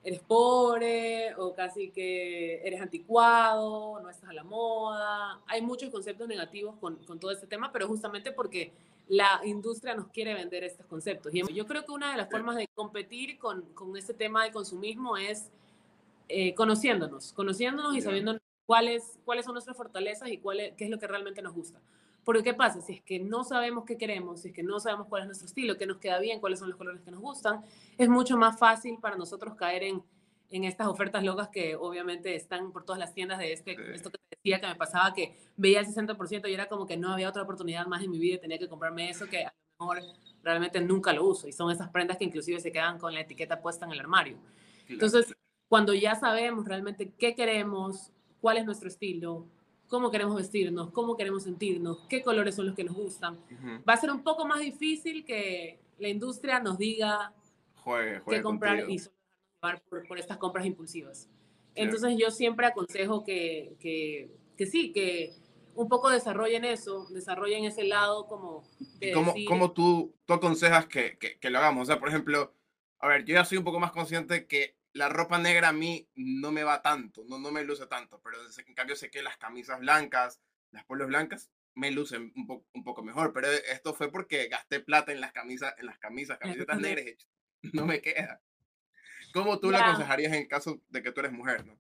eres 0.04 0.22
pobre 0.22 1.36
o 1.36 1.54
casi 1.54 1.90
que 1.90 2.62
eres 2.66 2.82
anticuado, 2.82 4.00
no 4.02 4.10
estás 4.10 4.30
a 4.30 4.34
la 4.34 4.44
moda. 4.44 5.42
Hay 5.48 5.62
muchos 5.62 5.90
conceptos 5.90 6.28
negativos 6.28 6.76
con, 6.78 6.96
con 7.06 7.20
todo 7.20 7.32
este 7.32 7.48
tema, 7.48 7.72
pero 7.72 7.88
justamente 7.88 8.32
porque 8.32 8.72
la 9.10 9.42
industria 9.44 9.96
nos 9.96 10.08
quiere 10.08 10.34
vender 10.36 10.64
estos 10.64 10.86
conceptos. 10.86 11.34
Y 11.34 11.42
yo 11.54 11.66
creo 11.66 11.84
que 11.84 11.92
una 11.92 12.12
de 12.12 12.18
las 12.18 12.30
formas 12.30 12.56
de 12.56 12.68
competir 12.76 13.40
con, 13.40 13.64
con 13.74 13.98
este 13.98 14.14
tema 14.14 14.44
de 14.44 14.52
consumismo 14.52 15.18
es 15.18 15.50
eh, 16.28 16.54
conociéndonos, 16.54 17.34
conociéndonos 17.34 17.96
y 17.96 18.02
sabiendo 18.02 18.38
cuáles, 18.68 19.18
cuáles 19.26 19.46
son 19.46 19.56
nuestras 19.56 19.76
fortalezas 19.76 20.30
y 20.30 20.38
cuál 20.38 20.60
qué 20.78 20.86
es 20.86 20.90
lo 20.92 21.00
que 21.00 21.08
realmente 21.08 21.42
nos 21.42 21.56
gusta. 21.56 21.82
Porque 22.24 22.44
¿qué 22.44 22.54
pasa? 22.54 22.82
Si 22.82 22.94
es 22.94 23.02
que 23.02 23.20
no 23.20 23.44
sabemos 23.44 23.86
qué 23.86 23.98
queremos, 23.98 24.42
si 24.42 24.50
es 24.50 24.54
que 24.54 24.64
no 24.64 24.80
sabemos 24.80 25.08
cuál 25.08 25.24
es 25.24 25.28
nuestro 25.28 25.48
estilo, 25.48 25.78
qué 25.78 25.86
nos 25.86 25.98
queda 25.98 26.20
bien, 26.20 26.40
cuáles 26.40 26.60
son 26.60 26.70
los 26.70 26.78
colores 26.78 27.02
que 27.02 27.12
nos 27.12 27.22
gustan, 27.22 27.64
es 27.98 28.10
mucho 28.10 28.38
más 28.38 28.60
fácil 28.60 28.98
para 29.00 29.16
nosotros 29.16 29.56
caer 29.56 29.84
en, 29.84 30.04
en 30.52 30.64
estas 30.64 30.88
ofertas 30.88 31.24
locas 31.24 31.50
que 31.50 31.76
obviamente 31.76 32.36
están 32.36 32.72
por 32.72 32.84
todas 32.84 33.00
las 33.00 33.14
tiendas 33.14 33.40
de 33.40 33.54
este, 33.54 33.72
esto 33.94 34.10
que 34.12 34.18
te 34.18 34.38
decía 34.38 34.60
que 34.60 34.68
me 34.68 34.76
pasaba, 34.76 35.14
que 35.14 35.36
veía 35.58 35.80
el 35.80 35.88
60% 35.88 36.50
y 36.50 36.54
era 36.54 36.68
como 36.68 36.86
que 36.86 36.98
no 36.98 37.12
había 37.12 37.30
otra 37.30 37.44
oportunidad 37.44 37.88
más 37.88 38.04
en 38.04 38.12
mi 38.12 38.20
vida 38.20 38.36
y 38.36 38.40
tenía 38.40 38.60
que 38.60 38.68
comprarme 38.68 39.10
eso 39.10 39.28
que 39.28 39.46
a 39.46 39.54
lo 39.80 39.86
mejor 39.86 40.04
realmente 40.44 40.82
nunca 40.82 41.14
lo 41.14 41.26
uso. 41.26 41.48
Y 41.48 41.52
son 41.52 41.72
esas 41.72 41.90
prendas 41.90 42.18
que 42.18 42.26
inclusive 42.26 42.60
se 42.60 42.72
quedan 42.72 42.98
con 42.98 43.14
la 43.14 43.22
etiqueta 43.22 43.62
puesta 43.62 43.86
en 43.86 43.92
el 43.92 44.00
armario. 44.00 44.38
Entonces, 44.88 45.36
cuando 45.68 45.94
ya 45.94 46.16
sabemos 46.16 46.66
realmente 46.66 47.14
qué 47.18 47.36
queremos, 47.36 48.12
cuál 48.42 48.58
es 48.58 48.66
nuestro 48.66 48.88
estilo, 48.88 49.46
cómo 49.90 50.12
queremos 50.12 50.36
vestirnos, 50.36 50.92
cómo 50.92 51.18
queremos 51.18 51.44
sentirnos, 51.44 52.06
qué 52.08 52.22
colores 52.22 52.56
son 52.56 52.68
los 52.68 52.76
que 52.76 52.84
nos 52.84 52.96
gustan. 52.96 53.38
Va 53.88 53.94
a 53.94 53.98
ser 53.98 54.12
un 54.12 54.24
poco 54.24 54.48
más 54.48 54.62
difícil 54.62 55.26
que 55.26 55.80
la 55.98 56.08
industria 56.08 56.60
nos 56.60 56.78
diga 56.78 57.34
qué 58.30 58.42
comprar 58.42 58.90
y 58.90 59.00
solo 59.00 59.16
llevar 59.62 59.84
por, 60.08 60.18
estas 60.18 60.38
compras 60.38 60.66
impulsivas. 60.66 61.28
Entonces 61.76 62.16
yo 62.18 62.32
siempre 62.32 62.68
aconsejo 62.68 63.24
que, 63.24 63.76
que, 63.80 64.30
que, 64.58 64.66
sí, 64.66 64.92
que 64.92 65.34
un 65.76 65.88
poco 65.88 66.10
desarrollen 66.10 66.66
eso, 66.66 67.08
desarrollen 67.10 67.66
ese 67.66 67.84
lado 67.84 68.28
como... 68.28 68.64
¿Cómo, 69.14 69.34
¿Cómo, 69.48 69.72
tú, 69.72 70.14
tú 70.26 70.34
aconsejas 70.34 70.86
que, 70.86 71.18
que, 71.18 71.50
lo 71.50 71.58
hagamos? 71.58 71.84
O 71.84 71.86
sea, 71.86 72.00
por 72.00 72.10
ejemplo, 72.10 72.54
a 73.00 73.08
ver, 73.08 73.26
yo 73.26 73.34
ya 73.36 73.46
soy 73.46 73.58
un 73.58 73.64
poco 73.64 73.80
más 73.80 73.92
consciente 73.92 74.46
que 74.46 74.76
la 75.00 75.08
ropa 75.08 75.38
negra 75.38 75.70
a 75.70 75.74
mí 75.74 76.06
no 76.16 76.52
me 76.52 76.66
va 76.66 76.82
tanto, 76.82 77.24
no, 77.26 77.40
no 77.40 77.52
me 77.52 77.64
luce 77.64 77.88
tanto, 77.88 78.20
pero 78.22 78.38
en 78.44 78.74
cambio 78.74 78.98
sé 78.98 79.10
que 79.10 79.24
las 79.24 79.38
camisas 79.38 79.80
blancas, 79.80 80.42
las 80.72 80.84
polos 80.84 81.08
blancas, 81.08 81.50
me 81.74 81.90
lucen 81.90 82.34
un, 82.36 82.66
un 82.74 82.84
poco 82.84 83.02
mejor, 83.02 83.32
pero 83.32 83.48
esto 83.48 83.94
fue 83.94 84.12
porque 84.12 84.50
gasté 84.50 84.82
plata 84.82 85.14
en 85.14 85.22
las 85.22 85.32
camisas, 85.32 85.74
en 85.78 85.86
las 85.86 85.98
camisas, 86.00 86.38
camisetas 86.38 86.82
negras, 86.82 87.16
no 87.62 87.86
me 87.86 88.02
queda. 88.02 88.42
¿Cómo 89.34 89.58
tú 89.60 89.72
le 89.72 89.78
aconsejarías 89.78 90.34
en 90.34 90.48
caso 90.48 90.82
de 90.90 91.02
que 91.02 91.14
tú 91.14 91.22
eres 91.22 91.32
mujer, 91.32 91.66
no? 91.66 91.80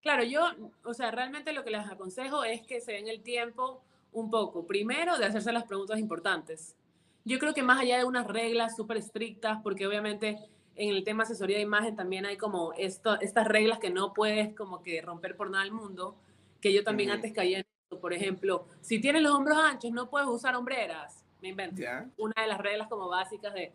Claro, 0.00 0.22
yo, 0.22 0.44
o 0.84 0.94
sea, 0.94 1.10
realmente 1.10 1.52
lo 1.52 1.64
que 1.64 1.70
les 1.70 1.84
aconsejo 1.84 2.44
es 2.44 2.62
que 2.62 2.80
se 2.80 2.92
den 2.92 3.08
el 3.08 3.24
tiempo 3.24 3.82
un 4.12 4.30
poco, 4.30 4.68
primero, 4.68 5.18
de 5.18 5.26
hacerse 5.26 5.50
las 5.50 5.64
preguntas 5.64 5.98
importantes. 5.98 6.76
Yo 7.24 7.40
creo 7.40 7.54
que 7.54 7.64
más 7.64 7.80
allá 7.80 7.98
de 7.98 8.04
unas 8.04 8.28
reglas 8.28 8.76
súper 8.76 8.98
estrictas, 8.98 9.58
porque 9.64 9.84
obviamente 9.84 10.38
en 10.76 10.94
el 10.94 11.04
tema 11.04 11.22
asesoría 11.22 11.56
de 11.56 11.62
imagen 11.62 11.96
también 11.96 12.26
hay 12.26 12.36
como 12.36 12.72
esto, 12.74 13.18
estas 13.20 13.48
reglas 13.48 13.78
que 13.78 13.90
no 13.90 14.12
puedes 14.12 14.54
como 14.54 14.82
que 14.82 15.00
romper 15.00 15.36
por 15.36 15.50
nada 15.50 15.64
al 15.64 15.72
mundo, 15.72 16.16
que 16.60 16.72
yo 16.72 16.84
también 16.84 17.10
antes 17.10 17.32
caía 17.32 17.58
en 17.58 17.64
esto. 17.64 18.00
Por 18.00 18.12
ejemplo, 18.12 18.66
si 18.80 19.00
tienes 19.00 19.22
los 19.22 19.32
hombros 19.32 19.56
anchos, 19.56 19.90
no 19.90 20.10
puedes 20.10 20.28
usar 20.28 20.54
hombreras. 20.54 21.24
Me 21.40 21.48
invento. 21.48 21.82
Una 22.18 22.34
de 22.42 22.48
las 22.48 22.58
reglas 22.58 22.88
como 22.88 23.08
básicas 23.08 23.54
de, 23.54 23.72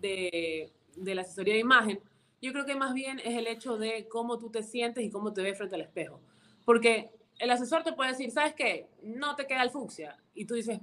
de, 0.00 0.72
de, 0.96 1.14
la 1.14 1.22
asesoría 1.22 1.54
de 1.54 1.60
imagen. 1.60 2.00
Yo 2.42 2.52
creo 2.52 2.64
que 2.64 2.74
más 2.74 2.94
bien 2.94 3.20
es 3.20 3.36
el 3.36 3.46
hecho 3.46 3.76
de 3.76 4.08
cómo 4.08 4.38
tú 4.38 4.50
te 4.50 4.62
sientes 4.62 5.04
y 5.04 5.10
cómo 5.10 5.32
te 5.32 5.42
ves 5.42 5.56
frente 5.56 5.76
al 5.76 5.82
espejo. 5.82 6.20
Porque 6.64 7.10
el 7.38 7.50
asesor 7.50 7.82
te 7.82 7.92
puede 7.92 8.10
decir, 8.10 8.30
¿sabes 8.30 8.54
qué? 8.54 8.88
No 9.02 9.36
te 9.36 9.46
queda 9.46 9.62
el 9.62 9.70
fucsia. 9.70 10.16
Y 10.34 10.46
tú 10.46 10.54
dices, 10.54 10.80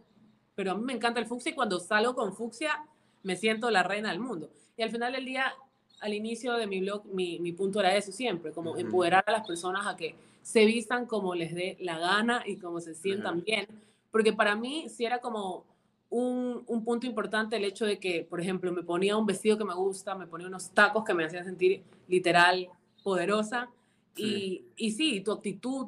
pero 0.56 0.71
a 0.71 0.75
mí 0.75 0.84
me 0.84 0.93
encanta 0.93 1.19
el 1.19 1.25
fucsia 1.25 1.51
y 1.51 1.56
cuando 1.56 1.80
salgo 1.80 2.15
con 2.15 2.34
fucsia 2.34 2.86
me 3.23 3.36
siento 3.36 3.69
la 3.69 3.84
reina 3.84 4.10
del 4.10 4.19
mundo. 4.19 4.51
Y 4.77 4.83
al 4.83 4.89
final 4.91 5.13
del 5.13 5.25
día, 5.25 5.53
al 5.99 6.13
inicio 6.13 6.53
de 6.53 6.67
mi 6.67 6.79
blog, 6.79 7.05
mi, 7.07 7.39
mi 7.39 7.51
punto 7.51 7.79
era 7.79 7.95
eso 7.95 8.11
siempre, 8.11 8.51
como 8.51 8.77
empoderar 8.77 9.23
a 9.27 9.31
las 9.31 9.47
personas 9.47 9.85
a 9.87 9.95
que 9.95 10.15
se 10.43 10.65
vistan 10.65 11.05
como 11.05 11.35
les 11.35 11.53
dé 11.53 11.77
la 11.81 11.99
gana 11.99 12.43
y 12.45 12.57
como 12.57 12.79
se 12.79 12.93
sientan 12.93 13.43
bien. 13.43 13.67
Porque 14.11 14.31
para 14.31 14.55
mí 14.55 14.87
sí 14.89 15.03
era 15.03 15.19
como 15.19 15.65
un, 16.09 16.63
un, 16.67 16.85
punto 16.85 17.05
importante 17.05 17.57
el 17.57 17.65
hecho 17.65 17.85
de 17.85 17.99
que, 17.99 18.25
por 18.29 18.39
ejemplo, 18.39 18.71
me 18.71 18.83
ponía 18.83 19.17
un 19.17 19.25
vestido 19.25 19.57
que 19.57 19.65
me 19.65 19.73
gusta, 19.73 20.15
me 20.15 20.27
ponía 20.27 20.47
unos 20.47 20.69
tacos 20.69 21.03
que 21.03 21.13
me 21.13 21.25
hacían 21.25 21.43
sentir 21.43 21.83
literal 22.07 22.69
poderosa. 23.03 23.69
Y, 24.15 24.63
y 24.77 24.91
sí, 24.91 25.21
tu 25.21 25.31
actitud, 25.31 25.87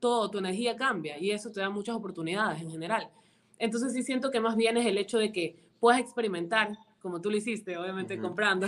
todo, 0.00 0.30
tu 0.30 0.38
energía 0.38 0.76
cambia 0.76 1.18
y 1.18 1.30
eso 1.30 1.50
te 1.50 1.60
da 1.60 1.70
muchas 1.70 1.96
oportunidades 1.96 2.60
en 2.60 2.70
general. 2.70 3.08
Entonces 3.58 3.92
sí 3.92 4.02
siento 4.02 4.30
que 4.30 4.40
más 4.40 4.56
bien 4.56 4.76
es 4.76 4.86
el 4.86 4.98
hecho 4.98 5.18
de 5.18 5.32
que 5.32 5.56
puedas 5.80 6.00
experimentar, 6.00 6.76
como 7.04 7.20
tú 7.20 7.30
lo 7.30 7.36
hiciste, 7.36 7.76
obviamente 7.76 8.18
comprando, 8.18 8.66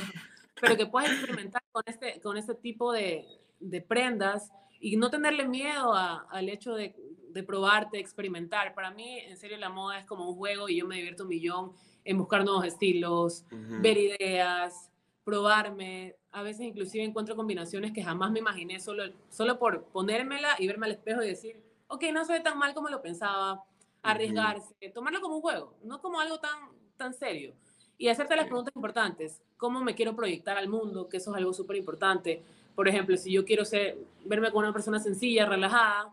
pero 0.60 0.76
que 0.76 0.84
puedas 0.84 1.10
experimentar 1.10 1.62
con 1.72 1.82
este, 1.86 2.20
con 2.20 2.36
este 2.36 2.54
tipo 2.54 2.92
de, 2.92 3.24
de 3.60 3.80
prendas 3.80 4.52
y 4.78 4.98
no 4.98 5.08
tenerle 5.08 5.48
miedo 5.48 5.94
al 5.94 6.50
hecho 6.50 6.74
de, 6.74 6.94
de, 7.30 7.42
probarte, 7.42 7.98
experimentar. 7.98 8.74
Para 8.74 8.90
mí, 8.90 9.20
en 9.20 9.38
serio, 9.38 9.56
la 9.56 9.70
moda 9.70 9.98
es 9.98 10.04
como 10.04 10.28
un 10.28 10.36
juego 10.36 10.68
y 10.68 10.76
yo 10.76 10.86
me 10.86 10.96
divierto 10.96 11.22
un 11.22 11.30
millón 11.30 11.72
en 12.04 12.18
buscar 12.18 12.44
nuevos 12.44 12.66
estilos, 12.66 13.46
ver 13.80 13.96
ideas, 13.96 14.90
probarme. 15.24 16.16
A 16.30 16.42
veces 16.42 16.66
inclusive 16.66 17.04
encuentro 17.04 17.36
combinaciones 17.36 17.92
que 17.92 18.04
jamás 18.04 18.30
me 18.32 18.40
imaginé 18.40 18.80
solo, 18.80 19.04
solo 19.30 19.58
por 19.58 19.84
ponérmela 19.84 20.56
y 20.58 20.66
verme 20.66 20.84
al 20.84 20.92
espejo 20.92 21.22
y 21.22 21.28
decir, 21.28 21.58
ok, 21.88 22.04
no 22.12 22.26
ve 22.26 22.40
tan 22.40 22.58
mal 22.58 22.74
como 22.74 22.90
lo 22.90 23.00
pensaba, 23.00 23.64
arriesgarse, 24.02 24.74
tomarlo 24.92 25.22
como 25.22 25.36
un 25.36 25.40
juego, 25.40 25.74
no 25.84 26.02
como 26.02 26.20
algo 26.20 26.38
tan, 26.38 26.68
tan 26.98 27.14
serio. 27.14 27.54
Y 27.98 28.08
hacerte 28.08 28.36
las 28.36 28.46
preguntas 28.46 28.74
importantes, 28.76 29.40
¿cómo 29.56 29.82
me 29.82 29.94
quiero 29.94 30.14
proyectar 30.14 30.58
al 30.58 30.68
mundo? 30.68 31.08
Que 31.08 31.16
eso 31.16 31.30
es 31.30 31.36
algo 31.36 31.54
súper 31.54 31.76
importante. 31.76 32.42
Por 32.74 32.88
ejemplo, 32.88 33.16
si 33.16 33.32
yo 33.32 33.44
quiero 33.44 33.64
ser, 33.64 33.96
verme 34.24 34.50
como 34.50 34.60
una 34.60 34.72
persona 34.72 35.00
sencilla, 35.00 35.46
relajada, 35.46 36.12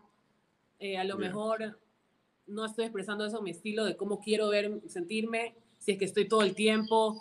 eh, 0.78 0.96
a 0.96 1.04
lo 1.04 1.18
mejor 1.18 1.78
no 2.46 2.64
estoy 2.64 2.86
expresando 2.86 3.24
eso, 3.26 3.42
mi 3.42 3.50
estilo 3.50 3.84
de 3.84 3.96
cómo 3.96 4.20
quiero 4.20 4.48
ver, 4.48 4.80
sentirme, 4.88 5.54
si 5.78 5.92
es 5.92 5.98
que 5.98 6.06
estoy 6.06 6.26
todo 6.26 6.42
el 6.42 6.54
tiempo, 6.54 7.20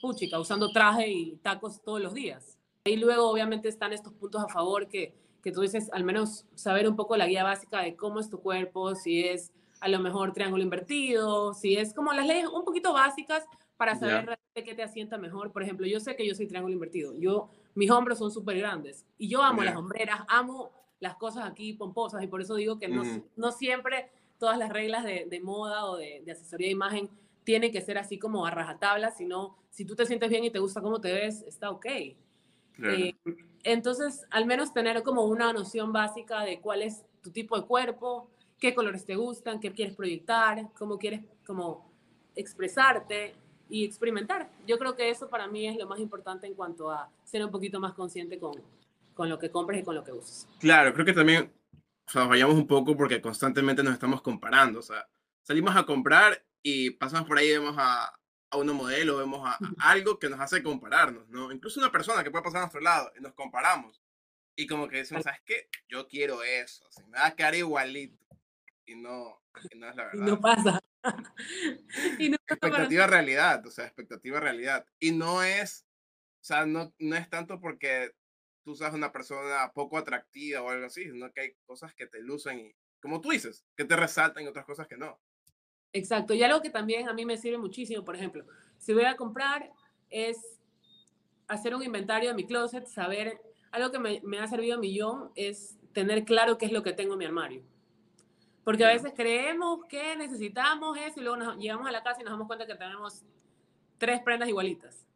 puchica, 0.00 0.38
usando 0.38 0.72
traje 0.72 1.08
y 1.08 1.36
tacos 1.42 1.82
todos 1.82 2.00
los 2.00 2.14
días. 2.14 2.56
Y 2.84 2.96
luego 2.96 3.28
obviamente 3.30 3.68
están 3.68 3.92
estos 3.92 4.14
puntos 4.14 4.42
a 4.42 4.48
favor 4.48 4.88
que, 4.88 5.12
que 5.42 5.52
tú 5.52 5.60
dices, 5.60 5.90
al 5.92 6.04
menos 6.04 6.46
saber 6.54 6.88
un 6.88 6.96
poco 6.96 7.16
la 7.16 7.26
guía 7.26 7.44
básica 7.44 7.82
de 7.82 7.94
cómo 7.94 8.20
es 8.20 8.30
tu 8.30 8.40
cuerpo, 8.40 8.94
si 8.94 9.24
es 9.24 9.52
a 9.80 9.88
lo 9.88 10.00
mejor 10.00 10.32
triángulo 10.32 10.62
invertido, 10.62 11.52
si 11.52 11.76
es 11.76 11.92
como 11.92 12.12
las 12.12 12.26
leyes 12.26 12.48
un 12.48 12.64
poquito 12.64 12.92
básicas 12.92 13.44
para 13.78 13.94
saber 13.94 14.26
realmente 14.26 14.64
qué 14.64 14.74
te 14.74 14.82
asienta 14.82 15.16
mejor. 15.16 15.52
Por 15.52 15.62
ejemplo, 15.62 15.86
yo 15.86 16.00
sé 16.00 16.16
que 16.16 16.26
yo 16.26 16.34
soy 16.34 16.46
triángulo 16.46 16.74
invertido. 16.74 17.14
Yo, 17.14 17.48
mis 17.74 17.90
hombros 17.90 18.18
son 18.18 18.30
súper 18.30 18.58
grandes 18.58 19.06
y 19.16 19.28
yo 19.28 19.42
amo 19.42 19.62
las 19.62 19.76
hombreras, 19.76 20.20
amo 20.28 20.70
las 21.00 21.14
cosas 21.14 21.48
aquí 21.48 21.72
pomposas 21.72 22.22
y 22.22 22.26
por 22.26 22.42
eso 22.42 22.56
digo 22.56 22.78
que 22.78 22.88
no, 22.88 23.04
no 23.36 23.52
siempre 23.52 24.10
todas 24.36 24.58
las 24.58 24.70
reglas 24.70 25.04
de, 25.04 25.26
de 25.30 25.40
moda 25.40 25.86
o 25.86 25.96
de, 25.96 26.22
de, 26.24 26.32
asesoría 26.32 26.66
de 26.66 26.72
imagen 26.72 27.08
tiene 27.44 27.70
que 27.70 27.80
ser 27.80 27.98
así 27.98 28.18
como 28.18 28.44
a 28.44 28.50
rajatabla, 28.50 29.12
sino 29.12 29.56
si 29.70 29.84
tú 29.84 29.94
te 29.94 30.06
sientes 30.06 30.28
bien 30.28 30.44
y 30.44 30.50
te 30.50 30.58
gusta 30.58 30.82
cómo 30.82 31.00
te 31.00 31.12
ves, 31.12 31.42
está 31.42 31.70
ok. 31.70 31.86
Eh, 31.86 33.14
entonces, 33.62 34.26
al 34.30 34.46
menos 34.46 34.72
tener 34.72 35.02
como 35.02 35.24
una 35.24 35.52
noción 35.52 35.92
básica 35.92 36.42
de 36.42 36.60
cuál 36.60 36.82
es 36.82 37.04
tu 37.22 37.30
tipo 37.30 37.56
de 37.58 37.66
cuerpo, 37.66 38.28
qué 38.58 38.74
colores 38.74 39.04
te 39.04 39.16
gustan, 39.16 39.60
qué 39.60 39.72
quieres 39.72 39.94
proyectar, 39.94 40.68
cómo 40.76 40.98
quieres 40.98 41.22
como 41.46 41.90
expresarte 42.34 43.34
y 43.68 43.84
experimentar. 43.84 44.50
Yo 44.66 44.78
creo 44.78 44.96
que 44.96 45.10
eso 45.10 45.28
para 45.28 45.46
mí 45.46 45.66
es 45.66 45.76
lo 45.76 45.86
más 45.86 46.00
importante 46.00 46.46
en 46.46 46.54
cuanto 46.54 46.90
a 46.90 47.10
ser 47.24 47.44
un 47.44 47.50
poquito 47.50 47.80
más 47.80 47.94
consciente 47.94 48.38
con, 48.38 48.54
con 49.14 49.28
lo 49.28 49.38
que 49.38 49.50
compres 49.50 49.80
y 49.80 49.84
con 49.84 49.94
lo 49.94 50.04
que 50.04 50.12
usas. 50.12 50.48
Claro, 50.60 50.92
creo 50.92 51.04
que 51.04 51.12
también 51.12 51.52
o 52.08 52.10
sea, 52.10 52.24
vayamos 52.24 52.54
un 52.54 52.66
poco 52.66 52.96
porque 52.96 53.20
constantemente 53.20 53.82
nos 53.82 53.92
estamos 53.92 54.22
comparando. 54.22 54.78
O 54.78 54.82
sea, 54.82 55.06
salimos 55.42 55.76
a 55.76 55.84
comprar 55.84 56.42
y 56.62 56.90
pasamos 56.90 57.28
por 57.28 57.36
ahí 57.36 57.48
y 57.48 57.52
vemos 57.52 57.74
a, 57.76 58.18
a 58.50 58.56
un 58.56 58.66
modelo, 58.68 59.18
vemos 59.18 59.46
a, 59.46 59.58
algo 59.78 60.18
que 60.18 60.30
nos 60.30 60.40
hace 60.40 60.62
compararnos, 60.62 61.28
¿no? 61.28 61.52
Incluso 61.52 61.80
una 61.80 61.92
persona 61.92 62.24
que 62.24 62.30
puede 62.30 62.44
pasar 62.44 62.58
a 62.58 62.62
nuestro 62.62 62.80
lado 62.80 63.12
y 63.18 63.20
nos 63.20 63.34
comparamos. 63.34 64.02
Y 64.56 64.66
como 64.66 64.88
que 64.88 64.96
decimos, 64.96 65.24
¿sabes 65.24 65.40
qué? 65.44 65.68
Yo 65.86 66.08
quiero 66.08 66.42
eso, 66.42 66.86
así, 66.88 67.04
me 67.04 67.18
va 67.18 67.26
a 67.26 67.36
quedar 67.36 67.54
igualito. 67.54 68.16
Y 68.88 68.96
no, 68.96 69.38
y 69.70 69.78
no 69.78 69.90
es 69.90 69.96
la 69.96 70.04
verdad. 70.06 70.12
Y 70.26 70.30
no 70.30 70.40
pasa. 70.40 70.82
y 72.18 72.28
no 72.30 72.36
expectativa 72.36 73.06
realidad, 73.06 73.64
o 73.66 73.70
sea, 73.70 73.84
expectativa 73.84 74.40
realidad. 74.40 74.86
Y 74.98 75.12
no 75.12 75.42
es, 75.42 75.86
o 76.40 76.44
sea, 76.44 76.64
no, 76.64 76.94
no 76.98 77.16
es 77.16 77.28
tanto 77.28 77.60
porque 77.60 78.12
tú 78.64 78.74
seas 78.74 78.94
una 78.94 79.12
persona 79.12 79.70
poco 79.74 79.98
atractiva 79.98 80.62
o 80.62 80.70
algo 80.70 80.86
así, 80.86 81.04
sino 81.04 81.30
que 81.32 81.40
hay 81.42 81.54
cosas 81.66 81.94
que 81.94 82.06
te 82.06 82.20
lucen 82.20 82.60
y, 82.60 82.74
como 83.00 83.20
tú 83.20 83.30
dices, 83.30 83.62
que 83.76 83.84
te 83.84 83.94
resaltan 83.94 84.44
y 84.44 84.46
otras 84.46 84.64
cosas 84.64 84.88
que 84.88 84.96
no. 84.96 85.20
Exacto, 85.92 86.32
y 86.32 86.42
algo 86.42 86.62
que 86.62 86.70
también 86.70 87.08
a 87.08 87.12
mí 87.12 87.26
me 87.26 87.36
sirve 87.36 87.58
muchísimo, 87.58 88.04
por 88.04 88.16
ejemplo, 88.16 88.46
si 88.78 88.94
voy 88.94 89.04
a 89.04 89.16
comprar 89.16 89.70
es 90.08 90.38
hacer 91.46 91.74
un 91.74 91.82
inventario 91.82 92.30
de 92.30 92.34
mi 92.34 92.46
closet, 92.46 92.86
saber, 92.86 93.40
algo 93.70 93.90
que 93.90 93.98
me, 93.98 94.22
me 94.24 94.38
ha 94.38 94.48
servido 94.48 94.76
a 94.76 94.80
millón 94.80 95.30
es 95.34 95.78
tener 95.92 96.24
claro 96.24 96.56
qué 96.56 96.66
es 96.66 96.72
lo 96.72 96.82
que 96.82 96.92
tengo 96.94 97.14
en 97.14 97.18
mi 97.18 97.24
armario. 97.26 97.62
Porque 98.68 98.84
a 98.84 98.88
veces 98.88 99.14
creemos 99.16 99.86
que 99.88 100.14
necesitamos 100.14 100.98
eso 100.98 101.20
y 101.20 101.22
luego 101.22 101.38
nos, 101.38 101.56
llegamos 101.56 101.88
a 101.88 101.90
la 101.90 102.02
casa 102.02 102.20
y 102.20 102.24
nos 102.24 102.32
damos 102.32 102.46
cuenta 102.46 102.66
que 102.66 102.74
tenemos 102.74 103.22
tres 103.96 104.20
prendas 104.20 104.46
igualitas. 104.46 105.06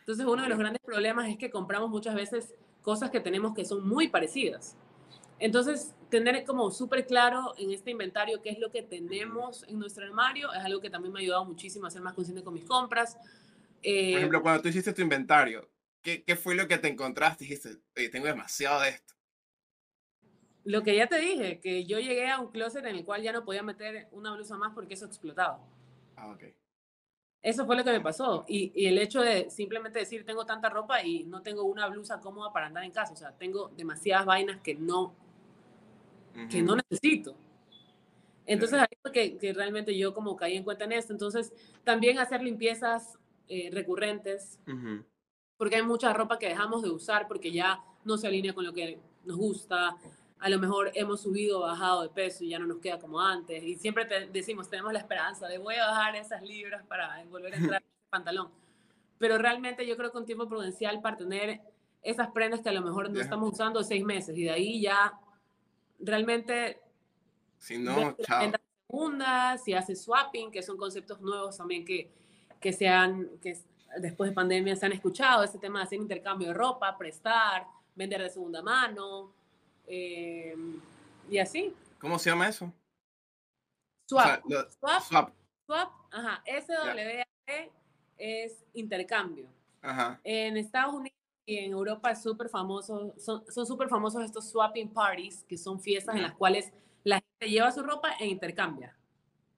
Entonces 0.00 0.26
uno 0.26 0.42
de 0.42 0.48
los 0.48 0.58
grandes 0.58 0.82
problemas 0.82 1.28
es 1.28 1.38
que 1.38 1.48
compramos 1.48 1.90
muchas 1.90 2.16
veces 2.16 2.52
cosas 2.82 3.12
que 3.12 3.20
tenemos 3.20 3.54
que 3.54 3.64
son 3.64 3.88
muy 3.88 4.08
parecidas. 4.08 4.76
Entonces, 5.38 5.94
tener 6.10 6.44
como 6.44 6.72
súper 6.72 7.06
claro 7.06 7.54
en 7.56 7.70
este 7.70 7.92
inventario 7.92 8.42
qué 8.42 8.50
es 8.50 8.58
lo 8.58 8.72
que 8.72 8.82
tenemos 8.82 9.64
en 9.68 9.78
nuestro 9.78 10.04
armario 10.04 10.52
es 10.52 10.64
algo 10.64 10.80
que 10.80 10.90
también 10.90 11.12
me 11.12 11.20
ha 11.20 11.22
ayudado 11.22 11.44
muchísimo 11.44 11.86
a 11.86 11.90
ser 11.92 12.02
más 12.02 12.14
consciente 12.14 12.42
con 12.42 12.54
mis 12.54 12.64
compras. 12.64 13.16
Eh, 13.80 14.10
Por 14.10 14.18
ejemplo, 14.18 14.42
cuando 14.42 14.60
tú 14.60 14.70
hiciste 14.70 14.92
tu 14.92 15.02
inventario, 15.02 15.70
¿qué, 16.02 16.24
¿qué, 16.24 16.34
fue 16.34 16.56
lo 16.56 16.66
que 16.66 16.78
te 16.78 16.88
encontraste? 16.88 17.44
Dijiste, 17.44 17.76
Oye, 17.96 18.08
tengo 18.08 18.26
demasiado 18.26 18.80
de 18.80 18.88
esto. 18.88 19.13
Lo 20.64 20.82
que 20.82 20.96
ya 20.96 21.06
te 21.06 21.18
dije, 21.18 21.60
que 21.60 21.84
yo 21.84 21.98
llegué 21.98 22.30
a 22.30 22.40
un 22.40 22.50
closet 22.50 22.84
en 22.84 22.96
el 22.96 23.04
cual 23.04 23.22
ya 23.22 23.32
no 23.32 23.44
podía 23.44 23.62
meter 23.62 24.08
una 24.12 24.34
blusa 24.34 24.56
más 24.56 24.72
porque 24.74 24.94
eso 24.94 25.06
explotaba. 25.06 25.60
Ah, 26.16 26.30
ok. 26.30 26.44
Eso 27.42 27.66
fue 27.66 27.76
lo 27.76 27.84
que 27.84 27.92
me 27.92 28.00
pasó. 28.00 28.44
Y, 28.48 28.72
y, 28.74 28.86
el 28.86 28.96
hecho 28.98 29.20
de 29.20 29.50
simplemente 29.50 29.98
decir, 29.98 30.24
tengo 30.24 30.46
tanta 30.46 30.70
ropa 30.70 31.02
y 31.02 31.24
no 31.24 31.42
tengo 31.42 31.64
una 31.64 31.86
blusa 31.88 32.18
cómoda 32.20 32.52
para 32.52 32.66
andar 32.66 32.84
en 32.84 32.90
casa. 32.90 33.12
O 33.12 33.16
sea, 33.16 33.32
tengo 33.32 33.68
demasiadas 33.76 34.24
vainas 34.24 34.60
que 34.62 34.74
no 34.74 35.14
que 36.50 36.62
no 36.62 36.76
necesito. 36.76 37.34
Entonces, 38.46 38.78
ahí 38.78 38.96
fue 39.00 39.12
que, 39.12 39.38
que, 39.38 39.52
realmente 39.52 39.96
yo 39.96 40.12
como 40.12 40.36
caí 40.36 40.56
en 40.56 40.64
cuenta 40.64 40.84
en 40.84 40.92
esto. 40.92 41.12
Entonces, 41.12 41.52
también 41.84 42.18
hacer 42.18 42.42
limpiezas 42.42 43.18
eh, 43.48 43.70
recurrentes, 43.72 44.58
porque 45.56 45.76
hay 45.76 45.82
mucha 45.82 46.12
ropa 46.12 46.38
que 46.38 46.48
dejamos 46.48 46.82
de 46.82 46.90
usar 46.90 47.28
porque 47.28 47.52
ya 47.52 47.82
no 48.04 48.18
se 48.18 48.26
alinea 48.26 48.52
con 48.52 48.64
lo 48.64 48.74
que 48.74 48.98
nos 49.24 49.36
gusta. 49.36 49.96
A 50.44 50.50
lo 50.50 50.58
mejor 50.58 50.90
hemos 50.94 51.22
subido 51.22 51.60
o 51.60 51.62
bajado 51.62 52.02
de 52.02 52.10
peso 52.10 52.44
y 52.44 52.50
ya 52.50 52.58
no 52.58 52.66
nos 52.66 52.78
queda 52.78 52.98
como 52.98 53.18
antes. 53.18 53.62
Y 53.62 53.76
siempre 53.76 54.04
te 54.04 54.26
decimos, 54.26 54.68
tenemos 54.68 54.92
la 54.92 54.98
esperanza 54.98 55.48
de 55.48 55.56
voy 55.56 55.76
a 55.76 55.86
bajar 55.86 56.16
esas 56.16 56.42
libras 56.42 56.84
para 56.86 57.24
volver 57.30 57.54
a 57.54 57.56
entrar 57.56 57.80
en 57.80 57.88
ese 57.88 58.10
pantalón. 58.10 58.50
Pero 59.18 59.38
realmente 59.38 59.86
yo 59.86 59.96
creo 59.96 60.12
que 60.12 60.18
un 60.18 60.26
tiempo 60.26 60.46
prudencial 60.46 61.00
para 61.00 61.16
tener 61.16 61.62
esas 62.02 62.30
prendas 62.30 62.60
que 62.60 62.68
a 62.68 62.72
lo 62.72 62.82
mejor 62.82 63.08
no 63.08 63.20
estamos 63.20 63.54
usando 63.54 63.82
seis 63.82 64.04
meses 64.04 64.36
y 64.36 64.44
de 64.44 64.50
ahí 64.50 64.82
ya 64.82 65.18
realmente 65.98 66.78
si 67.56 67.78
no, 67.78 68.14
chao. 68.22 68.52
segunda, 68.86 69.56
si 69.56 69.72
hace 69.72 69.96
swapping, 69.96 70.50
que 70.50 70.62
son 70.62 70.76
conceptos 70.76 71.22
nuevos 71.22 71.56
también 71.56 71.86
que, 71.86 72.12
que, 72.60 72.74
se 72.74 72.86
han, 72.86 73.38
que 73.40 73.58
después 73.98 74.28
de 74.28 74.34
pandemia 74.34 74.76
se 74.76 74.84
han 74.84 74.92
escuchado, 74.92 75.42
ese 75.42 75.58
tema 75.58 75.78
de 75.78 75.86
hacer 75.86 75.98
intercambio 75.98 76.48
de 76.48 76.54
ropa, 76.54 76.98
prestar, 76.98 77.66
vender 77.94 78.20
de 78.20 78.28
segunda 78.28 78.60
mano, 78.60 79.32
eh, 79.86 80.56
y 81.30 81.38
así. 81.38 81.74
¿Cómo 81.98 82.18
se 82.18 82.30
llama 82.30 82.48
eso? 82.48 82.72
Swap. 84.08 84.42
swap, 84.78 85.02
swap. 85.02 85.30
Swap. 85.66 85.90
Ajá. 86.10 86.42
SWA 86.46 87.24
es 88.16 88.64
intercambio. 88.74 89.48
Ajá. 89.82 90.20
En 90.24 90.56
Estados 90.56 90.94
Unidos 90.94 91.18
y 91.46 91.58
en 91.58 91.72
Europa 91.72 92.10
es 92.10 92.22
súper 92.22 92.48
famoso, 92.48 93.14
son 93.18 93.66
súper 93.66 93.88
famosos 93.88 94.24
estos 94.24 94.48
swapping 94.50 94.92
parties, 94.92 95.44
que 95.44 95.58
son 95.58 95.80
fiestas 95.80 96.16
en 96.16 96.22
las 96.22 96.32
cuales 96.32 96.72
la 97.02 97.16
gente 97.16 97.54
lleva 97.54 97.70
su 97.70 97.82
ropa 97.82 98.12
e 98.18 98.26
intercambia. 98.26 98.96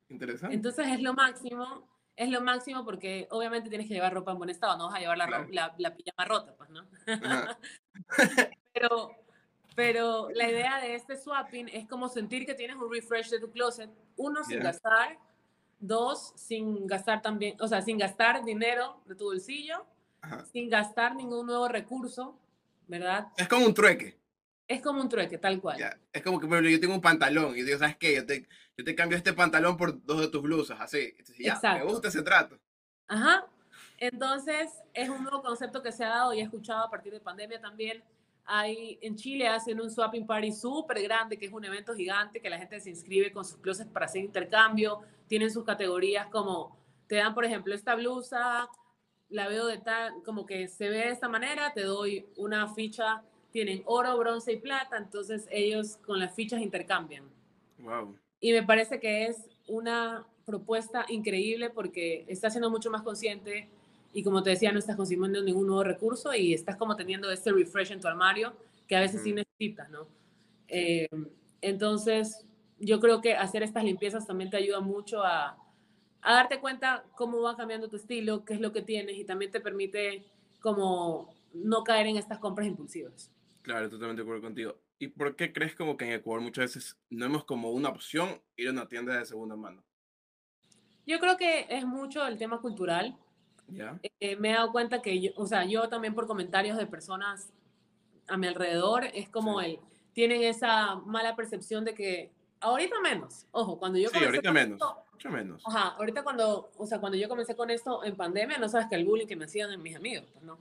Interesante. 0.09 0.55
Entonces 0.55 0.89
es 0.89 1.01
lo 1.01 1.15
máximo, 1.15 1.89
es 2.17 2.31
lo 2.31 2.41
máximo 2.41 2.85
porque 2.85 3.29
obviamente 3.31 3.69
tienes 3.69 3.87
que 3.87 3.95
llevar 3.95 4.12
ropa 4.15 4.33
en 4.33 4.39
buen 4.39 4.51
estado, 4.51 4.77
no 4.77 4.87
vas 4.87 4.97
a 4.97 5.01
llevar 5.01 5.19
la, 5.19 5.47
la, 5.51 5.75
la 5.79 5.95
pijama 5.95 6.25
rota, 6.25 6.55
pues, 6.57 6.71
¿no? 6.71 6.87
pero, 8.73 9.11
pero 9.77 10.31
la 10.35 10.51
idea 10.51 10.81
de 10.81 10.95
este 10.95 11.17
swapping 11.17 11.69
es 11.69 11.87
como 11.87 12.09
sentir 12.09 12.47
que 12.47 12.55
tienes 12.55 12.77
un 12.77 12.91
refresh 12.91 13.29
de 13.29 13.39
tu 13.39 13.53
closet, 13.53 13.91
uno, 14.17 14.43
sin 14.43 14.59
gastar, 14.61 15.19
dos, 15.79 16.33
sin 16.35 16.87
gastar 16.87 17.21
también, 17.21 17.57
o 17.61 17.69
sea, 17.69 17.83
sin 17.83 17.99
gastar 17.99 18.43
dinero 18.43 19.01
de 19.05 19.15
tu 19.15 19.27
bolsillo, 19.27 19.87
sin 20.51 20.71
gastar 20.71 21.15
ningún 21.15 21.47
nuevo 21.47 21.69
recurso, 21.69 22.39
¿verdad? 22.89 23.29
Es 23.37 23.47
como 23.49 23.67
un 23.67 23.75
trueque. 23.75 24.19
Es 24.67 24.81
como 24.81 25.01
un 25.01 25.09
trueque, 25.09 25.39
tal 25.39 25.61
cual. 25.61 25.79
Es 26.12 26.23
como 26.23 26.41
que 26.41 26.73
yo 26.73 26.81
tengo 26.81 26.95
un 26.95 27.01
pantalón 27.03 27.57
y 27.57 27.62
digo, 27.62 27.79
¿sabes 27.79 27.97
qué? 27.97 28.17
Yo 28.17 28.27
te, 28.27 28.49
yo 28.77 28.85
te 28.85 28.95
cambio 28.95 29.19
este 29.19 29.35
pantalón 29.35 29.77
por 29.77 30.05
dos 30.05 30.23
de 30.23 30.29
tus 30.29 30.43
blusas, 30.43 30.81
así. 30.81 31.15
ya, 31.39 31.53
Exacto. 31.53 31.85
me 31.85 31.93
gusta 31.93 32.09
ese 32.09 32.23
trato. 32.23 32.59
Ajá. 33.09 33.47
Entonces, 33.99 34.71
es 34.95 35.09
un 35.09 35.23
nuevo 35.23 35.43
concepto 35.43 35.83
que 35.83 35.93
se 35.93 36.05
ha 36.05 36.09
dado 36.09 36.35
y 36.35 36.41
he 36.41 36.43
escuchado 36.43 36.85
a 36.85 36.91
partir 36.91 37.12
de 37.12 37.21
pandemia 37.21 37.61
también. 37.61 38.03
Hay, 38.47 38.99
en 39.03 39.17
Chile 39.17 39.49
hacen 39.49 39.81
un 39.81 39.91
swapping 39.91 40.27
party 40.27 40.53
súper 40.53 41.03
grande, 41.03 41.37
que 41.37 41.47
es 41.47 41.53
un 41.53 41.65
evento 41.65 41.95
gigante, 41.95 42.41
que 42.41 42.49
la 42.49 42.59
gente 42.59 42.81
se 42.81 42.91
inscribe 42.91 43.33
con 43.33 43.45
sus 43.45 43.59
closets 43.59 43.91
para 43.91 44.07
hacer 44.07 44.23
intercambio. 44.23 45.01
Tienen 45.27 45.51
sus 45.51 45.65
categorías 45.65 46.29
como, 46.29 46.79
te 47.09 47.17
dan, 47.17 47.35
por 47.35 47.45
ejemplo, 47.45 47.75
esta 47.75 47.95
blusa, 47.95 48.69
la 49.29 49.49
veo 49.49 49.67
de 49.67 49.79
tal, 49.79 50.23
como 50.25 50.47
que 50.47 50.69
se 50.69 50.89
ve 50.89 50.99
de 50.99 51.11
esta 51.11 51.29
manera, 51.29 51.73
te 51.75 51.83
doy 51.83 52.27
una 52.37 52.73
ficha, 52.73 53.23
tienen 53.51 53.83
oro, 53.87 54.17
bronce 54.17 54.53
y 54.53 54.57
plata, 54.59 54.97
entonces 54.97 55.49
ellos 55.51 55.97
con 55.99 56.21
las 56.21 56.35
fichas 56.35 56.61
intercambian. 56.61 57.25
Wow. 57.79 58.17
Y 58.41 58.53
me 58.53 58.63
parece 58.63 59.01
que 59.01 59.27
es 59.27 59.49
una 59.67 60.27
propuesta 60.45 61.05
increíble 61.09 61.71
porque 61.71 62.25
está 62.29 62.51
siendo 62.51 62.71
mucho 62.71 62.91
más 62.91 63.03
consciente 63.03 63.69
y 64.16 64.22
como 64.22 64.42
te 64.42 64.48
decía, 64.48 64.72
no 64.72 64.79
estás 64.79 64.96
consumiendo 64.96 65.42
ningún 65.42 65.66
nuevo 65.66 65.85
recurso 65.85 66.33
y 66.33 66.55
estás 66.55 66.76
como 66.76 66.96
teniendo 66.96 67.31
este 67.31 67.52
refresh 67.52 67.92
en 67.92 68.00
tu 68.00 68.09
armario 68.09 68.57
que 68.88 68.96
a 68.96 69.00
veces 69.00 69.22
sí 69.22 69.35
necesitas, 69.35 69.90
¿no? 69.90 70.09
Eh, 70.68 71.07
entonces, 71.61 72.46
yo 72.79 72.98
creo 72.98 73.20
que 73.20 73.35
hacer 73.35 73.62
estas 73.62 73.85
limpiezas 73.85 74.26
también 74.26 74.48
te 74.48 74.57
ayuda 74.57 74.81
mucho 74.81 75.22
a, 75.22 75.59
a, 76.22 76.33
darte 76.33 76.61
cuenta 76.61 77.05
cómo 77.14 77.42
va 77.42 77.59
cambiando 77.59 77.90
tu 77.90 77.96
estilo, 77.96 78.42
qué 78.46 78.55
es 78.55 78.61
lo 78.61 78.72
que 78.72 78.81
tienes 78.81 79.18
y 79.18 79.26
también 79.26 79.50
te 79.50 79.61
permite 79.61 80.24
como 80.62 81.35
no 81.52 81.85
caer 81.85 82.07
en 82.07 82.16
estas 82.16 82.38
compras 82.38 82.66
impulsivas. 82.66 83.31
Claro, 83.61 83.90
totalmente 83.90 84.22
de 84.22 84.26
acuerdo 84.26 84.44
contigo. 84.44 84.79
¿Y 84.98 85.09
por 85.09 85.37
qué 85.37 85.52
crees 85.52 85.76
como 85.76 85.98
que 85.98 86.07
en 86.07 86.12
Ecuador 86.12 86.40
muchas 86.40 86.74
veces 86.74 86.96
no 87.11 87.26
hemos 87.26 87.44
como 87.44 87.70
una 87.70 87.90
opción 87.90 88.40
ir 88.57 88.68
a 88.68 88.70
una 88.70 88.88
tienda 88.88 89.18
de 89.18 89.26
segunda 89.26 89.57
mano? 89.57 89.85
Yo 91.07 91.18
creo 91.20 91.37
que 91.37 91.66
es 91.68 91.85
mucho 91.85 92.26
el 92.26 92.38
tema 92.38 92.62
cultural. 92.62 93.14
Eh, 94.20 94.37
me 94.37 94.50
he 94.50 94.55
dado 94.55 94.72
cuenta 94.72 95.02
que, 95.02 95.20
yo, 95.20 95.31
o 95.37 95.46
sea, 95.46 95.64
yo 95.64 95.88
también 95.88 96.14
por 96.14 96.26
comentarios 96.26 96.76
de 96.76 96.87
personas 96.87 97.52
a 98.29 98.37
mi 98.37 98.46
alrededor, 98.46 99.05
es 99.12 99.29
como 99.29 99.61
el, 99.61 99.79
tienen 100.12 100.42
esa 100.42 100.96
mala 100.96 101.37
percepción 101.37 101.85
de 101.85 101.94
que 101.94 102.33
ahorita 102.61 103.00
menos, 103.00 103.46
ojo, 103.50 103.79
cuando 103.79 103.98
yo... 103.98 104.09
Sí, 104.11 104.24
ahorita 104.24 104.52
menos, 104.52 104.81
mucho 105.12 105.31
menos. 105.31 105.62
Ajá, 105.66 105.96
ahorita 105.98 106.22
cuando, 106.22 106.70
o 106.76 106.87
sea, 106.87 107.00
cuando 107.00 107.18
yo 107.18 107.29
comencé 107.29 107.55
con 107.55 107.70
esto 107.70 108.05
en 108.05 108.16
pandemia, 108.16 108.59
no 108.59 108.68
sabes 108.68 108.87
que 108.88 108.96
el 108.96 109.05
bullying 109.05 109.26
que 109.26 109.37
me 109.37 109.44
hacían 109.44 109.70
en 109.72 109.83
mis 109.83 109.96
amigos, 109.96 110.29
pues 110.33 110.44
no. 110.44 110.59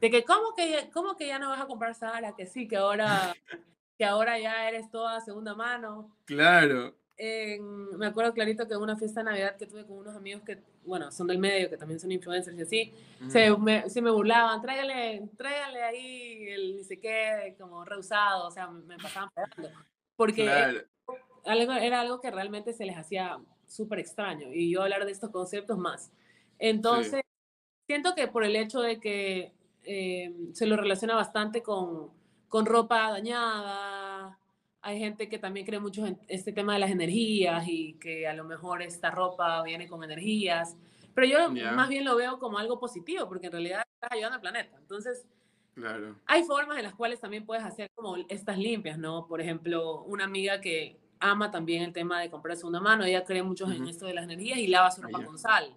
De 0.00 0.10
que, 0.10 0.24
¿cómo 0.24 0.54
que, 0.54 0.90
¿cómo 0.92 1.16
que 1.16 1.26
ya 1.26 1.38
no 1.38 1.48
vas 1.48 1.60
a 1.60 1.66
comprar 1.66 1.94
Sara? 1.94 2.36
Que 2.36 2.46
sí, 2.46 2.68
que 2.68 2.76
ahora, 2.76 3.34
que 3.98 4.04
ahora 4.04 4.38
ya 4.38 4.68
eres 4.68 4.90
toda 4.90 5.20
segunda 5.20 5.54
mano. 5.54 6.14
Claro 6.26 6.94
me 7.20 8.06
acuerdo 8.06 8.32
clarito 8.32 8.68
que 8.68 8.74
en 8.74 8.80
una 8.80 8.96
fiesta 8.96 9.20
de 9.20 9.24
Navidad 9.24 9.56
que 9.56 9.66
tuve 9.66 9.84
con 9.84 9.98
unos 9.98 10.14
amigos 10.14 10.42
que, 10.44 10.58
bueno, 10.84 11.10
son 11.10 11.26
del 11.26 11.38
medio, 11.38 11.68
que 11.68 11.76
también 11.76 11.98
son 11.98 12.12
influencers 12.12 12.56
y 12.56 12.62
así, 12.62 12.94
se, 13.28 13.56
me, 13.56 13.90
se, 13.90 14.00
me, 14.00 14.10
burlaban, 14.10 14.62
tráigale, 14.62 15.28
tráigale 15.36 15.82
ahí 15.82 16.48
el 16.48 16.76
ni 16.76 16.84
sé 16.84 17.00
qué, 17.00 17.56
como 17.58 17.84
reusado, 17.84 18.46
o 18.46 18.50
sea, 18.52 18.68
me, 18.68 18.96
pasaban 18.98 19.30
pegando. 19.34 19.76
Porque 20.14 20.48
algo, 21.44 21.72
era 21.72 22.00
algo 22.00 22.20
que 22.20 22.30
realmente 22.30 22.72
se 22.72 22.84
les 22.84 22.96
hacía 22.96 23.38
súper 23.66 23.98
extraño 23.98 24.52
y 24.52 24.70
yo 24.70 24.82
hablar 24.82 25.04
de 25.04 25.12
estos 25.12 25.30
conceptos 25.30 25.76
más. 25.76 26.12
Entonces, 26.58 27.22
siento 27.86 28.14
que 28.14 28.28
por 28.28 28.44
el 28.44 28.54
hecho 28.54 28.80
de 28.80 29.00
que 29.00 29.52
eh, 29.84 30.32
se 30.52 30.66
lo 30.66 30.76
relaciona 30.76 31.14
bastante 31.14 31.62
con, 31.62 32.10
con 32.48 32.66
ropa 32.66 33.10
dañada, 33.10 34.07
hay 34.80 34.98
gente 34.98 35.28
que 35.28 35.38
también 35.38 35.66
cree 35.66 35.80
mucho 35.80 36.06
en 36.06 36.18
este 36.28 36.52
tema 36.52 36.74
de 36.74 36.78
las 36.78 36.90
energías 36.90 37.64
y 37.66 37.94
que 37.94 38.28
a 38.28 38.34
lo 38.34 38.44
mejor 38.44 38.82
esta 38.82 39.10
ropa 39.10 39.62
viene 39.62 39.88
con 39.88 40.04
energías. 40.04 40.76
Pero 41.14 41.26
yo 41.26 41.50
más 41.74 41.88
bien 41.88 42.04
lo 42.04 42.14
veo 42.16 42.38
como 42.38 42.58
algo 42.58 42.78
positivo, 42.78 43.28
porque 43.28 43.46
en 43.46 43.52
realidad 43.52 43.82
estás 43.92 44.12
ayudando 44.12 44.36
al 44.36 44.40
planeta. 44.40 44.76
Entonces, 44.78 45.26
claro. 45.74 46.16
hay 46.26 46.44
formas 46.44 46.78
en 46.78 46.84
las 46.84 46.94
cuales 46.94 47.20
también 47.20 47.44
puedes 47.44 47.64
hacer 47.64 47.90
como 47.94 48.16
estas 48.28 48.56
limpias, 48.56 48.98
¿no? 48.98 49.26
Por 49.26 49.40
ejemplo, 49.40 50.04
una 50.04 50.24
amiga 50.24 50.60
que 50.60 51.00
ama 51.18 51.50
también 51.50 51.82
el 51.82 51.92
tema 51.92 52.20
de 52.20 52.30
comprarse 52.30 52.64
una 52.64 52.80
mano, 52.80 53.04
ella 53.04 53.24
cree 53.24 53.42
mucho 53.42 53.68
en 53.70 53.88
esto 53.88 54.06
de 54.06 54.14
las 54.14 54.24
energías 54.24 54.58
y 54.58 54.68
lava 54.68 54.92
su 54.92 55.02
ropa 55.02 55.24
con 55.24 55.38
sal. 55.38 55.74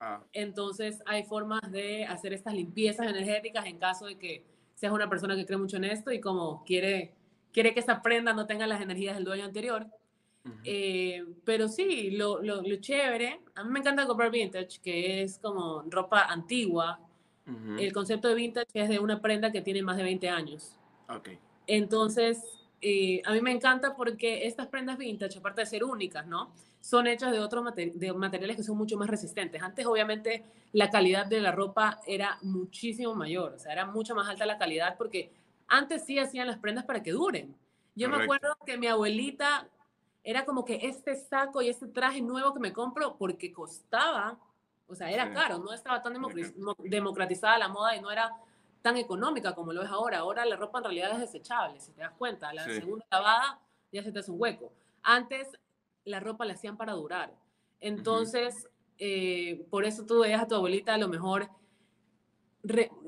Ah. 0.00 0.24
Entonces, 0.32 1.02
hay 1.04 1.24
formas 1.24 1.60
de 1.70 2.06
hacer 2.06 2.32
estas 2.32 2.54
limpiezas 2.54 3.06
energéticas 3.06 3.66
en 3.66 3.78
caso 3.78 4.06
de 4.06 4.18
que 4.18 4.46
seas 4.74 4.92
una 4.92 5.10
persona 5.10 5.36
que 5.36 5.44
cree 5.44 5.58
mucho 5.58 5.76
en 5.76 5.84
esto 5.84 6.10
y 6.10 6.20
como 6.20 6.64
quiere 6.64 7.12
quiere 7.54 7.72
que 7.72 7.80
esa 7.80 8.02
prenda 8.02 8.34
no 8.34 8.46
tenga 8.46 8.66
las 8.66 8.82
energías 8.82 9.14
del 9.14 9.24
dueño 9.24 9.44
anterior. 9.44 9.86
Eh, 10.64 11.24
pero 11.46 11.68
sí, 11.68 12.10
lo, 12.10 12.42
lo, 12.42 12.76
chévere, 12.76 13.40
a 13.54 13.64
mí 13.64 13.70
me 13.70 13.78
encanta 13.78 14.06
comprar 14.06 14.30
vintage, 14.30 14.80
que 14.82 15.22
es 15.22 15.38
como 15.38 15.82
ropa 15.88 16.24
antigua. 16.24 17.00
El 17.78 17.92
concepto 17.92 18.28
de 18.28 18.34
vintage 18.34 18.68
es 18.74 18.88
de 18.88 18.98
una 18.98 19.20
prenda 19.20 19.52
que 19.52 19.62
tiene 19.62 19.82
más 19.82 19.96
de 19.96 20.02
20 20.02 20.28
años. 20.28 20.76
Okay. 21.08 21.38
Entonces, 21.66 22.42
eh, 22.80 23.22
a 23.24 23.32
mí 23.32 23.40
me 23.40 23.52
encanta 23.52 23.94
porque 23.94 24.46
estas 24.46 24.66
prendas 24.66 24.98
vintage, 24.98 25.38
aparte 25.38 25.60
de 25.60 25.66
ser 25.66 25.84
únicas, 25.84 26.26
¿no? 26.26 26.52
Son 26.80 27.06
hechas 27.06 27.32
de 27.32 27.38
otros 27.38 27.64
de 27.74 28.12
materiales 28.12 28.56
que 28.56 28.62
son 28.62 28.76
mucho 28.76 28.98
más 28.98 29.08
resistentes. 29.08 29.62
Antes, 29.62 29.86
obviamente, 29.86 30.44
la 30.72 30.90
calidad 30.90 31.26
de 31.26 31.40
la 31.40 31.52
ropa 31.52 32.00
era 32.06 32.38
muchísimo 32.42 33.14
mayor, 33.14 33.54
o 33.54 33.58
sea, 33.58 33.72
era 33.72 33.86
mucho 33.86 34.14
más 34.14 34.28
alta 34.28 34.44
la 34.44 34.58
calidad 34.58 34.96
porque 34.98 35.30
antes 35.68 36.04
sí 36.04 36.18
hacían 36.18 36.46
las 36.46 36.58
prendas 36.58 36.84
para 36.84 37.02
que 37.02 37.12
duren. 37.12 37.56
Yo 37.94 38.08
me 38.08 38.22
acuerdo 38.22 38.56
que 38.66 38.76
mi 38.76 38.86
abuelita 38.86 39.68
era 40.24 40.44
como 40.44 40.64
que 40.64 40.80
este 40.82 41.16
saco 41.16 41.62
y 41.62 41.68
este 41.68 41.86
traje 41.86 42.20
nuevo 42.20 42.52
que 42.52 42.60
me 42.60 42.72
compro 42.72 43.16
porque 43.16 43.52
costaba, 43.52 44.38
o 44.86 44.94
sea, 44.94 45.10
era 45.10 45.32
caro, 45.32 45.58
no 45.58 45.72
estaba 45.72 46.02
tan 46.02 46.14
democratizada 46.78 47.58
la 47.58 47.68
moda 47.68 47.94
y 47.94 48.00
no 48.00 48.10
era 48.10 48.34
tan 48.82 48.96
económica 48.96 49.54
como 49.54 49.72
lo 49.72 49.82
es 49.82 49.90
ahora. 49.90 50.18
Ahora 50.18 50.44
la 50.44 50.56
ropa 50.56 50.78
en 50.78 50.84
realidad 50.84 51.12
es 51.12 51.20
desechable, 51.20 51.78
si 51.80 51.92
te 51.92 52.02
das 52.02 52.12
cuenta. 52.12 52.52
La 52.52 52.64
segunda 52.64 53.06
lavada 53.10 53.60
ya 53.92 54.02
se 54.02 54.12
te 54.12 54.18
hace 54.18 54.30
un 54.30 54.40
hueco. 54.40 54.72
Antes 55.02 55.48
la 56.04 56.20
ropa 56.20 56.44
la 56.44 56.54
hacían 56.54 56.76
para 56.76 56.94
durar. 56.94 57.32
Entonces, 57.80 58.68
eh, 58.98 59.66
por 59.70 59.84
eso 59.84 60.04
tú 60.04 60.20
veías 60.20 60.42
a 60.42 60.48
tu 60.48 60.54
abuelita 60.54 60.94
a 60.94 60.98
lo 60.98 61.08
mejor 61.08 61.48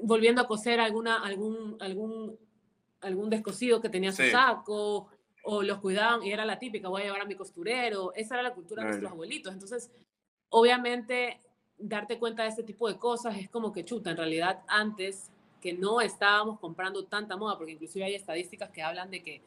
volviendo 0.02 0.42
a 0.42 0.46
coser 0.46 0.80
alguna, 0.80 1.22
algún, 1.22 1.76
algún 1.80 2.38
algún 3.06 3.30
descosido 3.30 3.80
que 3.80 3.88
tenía 3.88 4.12
su 4.12 4.22
saco, 4.24 5.08
o 5.48 5.62
los 5.62 5.78
cuidaban 5.78 6.24
y 6.24 6.32
era 6.32 6.44
la 6.44 6.58
típica, 6.58 6.88
voy 6.88 7.02
a 7.02 7.04
llevar 7.04 7.20
a 7.20 7.24
mi 7.24 7.36
costurero. 7.36 8.12
Esa 8.14 8.34
era 8.34 8.42
la 8.42 8.54
cultura 8.54 8.82
de 8.82 8.88
nuestros 8.88 9.12
abuelitos. 9.12 9.52
Entonces, 9.52 9.92
obviamente, 10.48 11.40
darte 11.78 12.18
cuenta 12.18 12.42
de 12.42 12.48
este 12.48 12.64
tipo 12.64 12.88
de 12.88 12.98
cosas 12.98 13.38
es 13.38 13.48
como 13.48 13.72
que 13.72 13.84
chuta. 13.84 14.10
En 14.10 14.16
realidad, 14.16 14.62
antes 14.66 15.30
que 15.60 15.72
no 15.72 16.00
estábamos 16.00 16.58
comprando 16.58 17.04
tanta 17.04 17.36
moda, 17.36 17.56
porque 17.56 17.72
inclusive 17.72 18.04
hay 18.04 18.14
estadísticas 18.14 18.70
que 18.70 18.82
hablan 18.82 19.10
de 19.10 19.22
que 19.22 19.40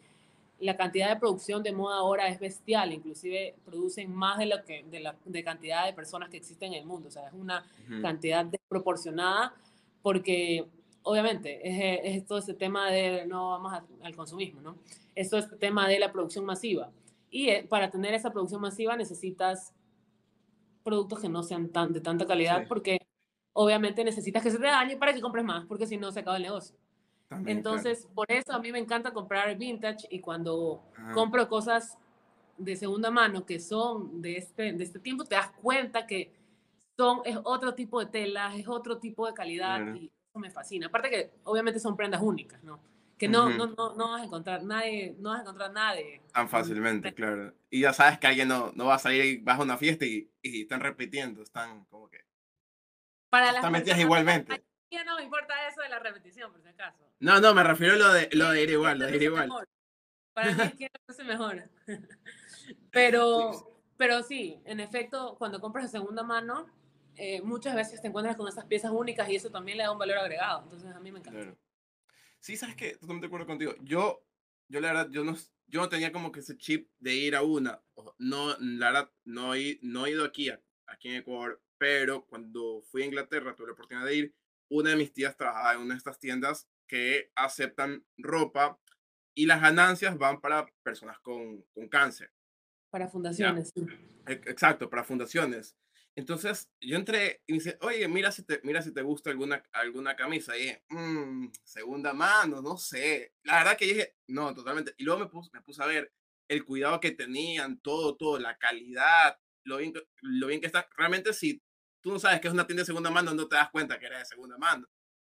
la 0.60 0.76
cantidad 0.76 1.10
de 1.10 1.18
producción 1.18 1.64
de 1.64 1.72
moda 1.72 1.98
ahora 1.98 2.28
es 2.28 2.40
bestial, 2.40 2.94
inclusive 2.94 3.56
producen 3.66 4.14
más 4.14 4.38
de 4.38 4.46
lo 4.46 4.64
que 4.66 4.84
de 4.84 5.00
la 5.00 5.16
de 5.24 5.44
cantidad 5.44 5.86
de 5.86 5.94
personas 5.94 6.30
que 6.30 6.38
existen 6.38 6.74
en 6.74 6.80
el 6.80 6.86
mundo, 6.86 7.08
o 7.08 7.12
sea, 7.12 7.28
es 7.28 7.34
una 7.34 7.66
cantidad 8.02 8.46
desproporcionada 8.46 9.54
porque 10.02 10.66
obviamente, 11.04 12.16
es, 12.16 12.26
todo 12.26 12.38
ese 12.40 12.54
tema 12.54 12.90
de, 12.92 13.26
no 13.26 13.52
vamos 13.52 13.74
al 14.02 14.16
consumismo, 14.16 14.62
¿no? 14.62 14.78
Es 15.16 15.30
todo 15.30 15.40
este 15.40 15.56
tema 15.58 15.88
de 15.88 16.00
la 16.00 16.12
producción 16.12 16.46
masiva. 16.46 16.92
Y 17.32 17.50
eh, 17.50 17.66
para 17.68 17.90
tener 17.90 18.14
esa 18.14 18.32
producción 18.32 18.62
masiva 18.62 18.96
necesitas 18.96 19.74
productos 20.84 21.20
que 21.20 21.30
no 21.30 21.44
sean 21.44 21.70
tan, 21.70 21.94
de 21.94 22.02
tanta 22.02 22.26
calidad 22.26 22.68
porque 22.68 23.00
obviamente 23.54 24.04
necesitas 24.04 24.42
que 24.42 24.52
se 24.52 24.58
te 24.58 24.66
dañe 24.66 24.98
para 24.98 25.14
que 25.14 25.22
compres 25.22 25.46
más, 25.46 25.66
porque 25.66 25.86
si 25.86 25.98
no 25.98 26.12
se 26.12 26.22
acaba 26.22 26.38
el 26.38 26.44
negocio. 26.44 26.76
Entonces, 27.46 28.08
por 28.16 28.32
eso 28.32 28.54
a 28.54 28.60
mí 28.60 28.72
me 28.72 28.80
encanta 28.80 29.14
comprar 29.14 29.56
vintage 29.56 30.08
y 30.10 30.20
cuando 30.20 30.82
compro 31.14 31.48
cosas 31.48 31.98
de 32.58 32.76
segunda 32.76 33.12
mano 33.12 33.46
que 33.46 33.60
son 33.60 34.22
de 34.22 34.38
este, 34.38 34.74
de 34.74 34.84
este 34.84 35.00
tiempo, 35.00 35.26
te 35.26 35.36
das 35.36 35.52
cuenta 35.62 36.08
que 36.08 36.34
son, 36.98 37.22
es 37.26 37.38
otro 37.44 37.76
tipo 37.76 38.00
de 38.00 38.08
telas, 38.08 38.56
es 38.56 38.68
otro 38.68 38.98
tipo 38.98 39.28
de 39.28 39.34
calidad 39.34 39.94
y 39.94 40.12
me 40.40 40.50
fascina. 40.50 40.88
Aparte 40.88 41.10
que 41.10 41.32
obviamente 41.44 41.80
son 41.80 41.96
prendas 41.96 42.22
únicas, 42.22 42.64
¿no? 42.64 42.80
Que 43.18 43.28
no, 43.28 43.50
no, 43.50 43.68
no, 43.68 43.96
no, 43.96 44.12
vas 44.12 44.22
a 44.22 44.26
encontrar 44.26 44.64
nadie, 44.64 45.14
no 45.20 45.30
vas 45.30 45.40
a 45.40 45.42
encontrar 45.42 45.72
nadie. 45.74 46.22
Tan 46.34 46.48
fácilmente, 46.48 47.14
claro. 47.14 47.54
Y 47.70 47.82
ya 47.82 47.92
sabes 47.92 48.18
que 48.18 48.28
alguien 48.28 48.48
no, 48.48 48.72
no 48.76 48.86
va 48.86 48.96
a 48.96 49.00
salir 49.00 49.26
y 49.26 49.38
vas 49.40 49.60
a 49.60 49.64
una 49.64 49.78
fiesta 49.78 50.06
y, 50.06 50.32
y 50.42 50.62
están 50.62 50.80
repitiendo, 50.80 51.44
están 51.44 51.84
como 51.86 52.10
que... 52.10 52.26
Para 53.30 53.52
las 53.52 53.64
están 53.64 54.00
igualmente. 54.00 54.64
Ya 54.90 55.04
no 55.04 55.18
me 55.18 55.24
importa 55.24 55.54
eso 55.68 55.82
de 55.82 55.90
la 55.90 56.00
repetición, 56.00 56.52
por 56.52 56.62
si 56.62 56.70
acaso. 56.70 57.04
No, 57.20 57.42
no, 57.42 57.54
me 57.54 57.64
refiero 57.64 57.96
a 57.96 57.98
lo 57.98 58.14
de, 58.14 58.30
lo 58.32 58.52
de 58.52 58.64
ir 58.64 58.70
igual, 58.70 58.98
lo 58.98 59.06
de 59.06 59.16
ir 59.18 59.24
igual. 59.24 59.50
Para 60.34 60.54
mí 60.54 60.62
es 60.64 60.74
que 60.74 61.14
se 61.14 61.24
mejor. 61.24 61.70
Pero, 62.92 63.82
pero 63.98 64.22
sí, 64.24 64.62
en 64.66 64.80
efecto, 64.80 65.36
cuando 65.38 65.60
compras 65.60 65.86
de 65.86 66.00
segunda 66.00 66.24
mano, 66.24 66.68
eh, 67.20 67.42
muchas 67.42 67.76
veces 67.76 68.02
te 68.02 68.08
encuentras 68.08 68.38
con 68.38 68.48
esas 68.48 68.66
piezas 68.66 68.92
únicas 68.92 69.30
y 69.30 69.36
eso 69.36 69.52
también 69.52 69.78
le 69.78 69.84
da 69.84 69.92
un 69.92 70.00
valor 70.00 70.18
agregado. 70.18 70.64
Entonces 70.64 70.90
a 70.90 71.00
mí 71.02 71.12
me 71.12 71.20
encanta. 71.20 71.54
Sí, 72.40 72.56
sabes 72.56 72.76
que 72.76 72.94
totalmente 72.94 73.26
de 73.26 73.28
acuerdo 73.28 73.46
contigo. 73.46 73.76
Yo, 73.82 74.26
yo 74.70 74.80
la 74.80 74.94
verdad, 74.94 75.10
yo 75.12 75.26
no, 75.26 75.36
yo 75.68 75.82
no 75.82 75.90
tenía 75.90 76.14
como 76.14 76.32
que 76.32 76.40
ese 76.40 76.58
chip 76.58 76.90
de 76.98 77.14
ir 77.14 77.36
a 77.36 77.42
una. 77.42 77.82
No, 78.18 78.56
la 78.60 78.92
verdad, 78.92 79.12
no 79.26 79.54
he, 79.54 79.80
no 79.82 80.06
he 80.06 80.12
ido 80.12 80.24
aquí, 80.24 80.50
aquí 80.88 81.10
en 81.10 81.16
Ecuador, 81.16 81.62
pero 81.78 82.26
cuando 82.26 82.82
fui 82.84 83.04
a 83.04 83.06
Inglaterra 83.08 83.54
tuve 83.54 83.68
la 83.68 83.74
oportunidad 83.74 84.06
de 84.06 84.16
ir. 84.16 84.36
Una 84.70 84.92
de 84.92 84.96
mis 84.96 85.12
tías 85.12 85.36
trabajaba 85.36 85.74
en 85.74 85.82
una 85.82 85.96
de 85.96 85.98
estas 85.98 86.20
tiendas 86.20 86.70
que 86.88 87.32
aceptan 87.36 88.06
ropa 88.18 88.80
y 89.34 89.46
las 89.46 89.62
ganancias 89.62 90.18
van 90.18 90.40
para 90.40 90.68
personas 90.84 91.20
con, 91.20 91.64
con 91.74 91.90
cáncer. 91.90 92.32
Para 92.90 93.08
fundaciones. 93.08 93.74
E, 94.26 94.34
exacto, 94.34 94.90
para 94.90 95.04
fundaciones. 95.04 95.76
Entonces 96.20 96.70
yo 96.82 96.98
entré 96.98 97.44
y 97.48 97.54
me 97.54 97.60
dice, 97.60 97.78
oye, 97.80 98.06
mira 98.10 98.30
si 98.30 98.44
te, 98.44 98.60
mira 98.64 98.82
si 98.82 98.94
te 98.94 99.02
gusta 99.02 99.30
alguna, 99.30 99.64
alguna 99.72 100.18
camisa. 100.18 100.58
Y 100.58 100.64
dije, 100.64 100.84
mmm, 100.90 101.48
segunda 101.64 102.12
mano, 102.12 102.62
no 102.62 102.76
sé. 102.78 103.36
La 103.44 103.60
verdad 103.60 103.78
que 103.78 103.86
dije, 103.86 104.16
no, 104.28 104.54
totalmente. 104.54 104.94
Y 104.98 105.06
luego 105.06 105.22
me 105.22 105.28
puse, 105.28 105.50
me 105.54 105.62
puse 105.62 105.82
a 105.82 105.86
ver 105.86 106.12
el 106.50 106.66
cuidado 106.66 107.00
que 107.00 107.12
tenían, 107.12 107.80
todo, 107.80 108.18
todo, 108.18 108.38
la 108.38 108.58
calidad, 108.58 109.40
lo 109.64 109.78
bien, 109.78 109.94
lo 110.22 110.48
bien 110.48 110.60
que 110.60 110.68
está. 110.68 110.90
Realmente 110.98 111.32
si 111.32 111.64
tú 112.02 112.12
no 112.12 112.20
sabes 112.20 112.42
que 112.42 112.50
es 112.50 112.54
una 112.54 112.68
tienda 112.68 112.82
de 112.82 112.88
segunda 112.88 113.12
mano, 113.12 113.34
no 113.34 113.48
te 113.48 113.56
das 113.56 113.70
cuenta 113.70 113.98
que 113.98 114.08
era 114.08 114.20
de 114.20 114.26
segunda 114.26 114.58
mano. 114.58 114.90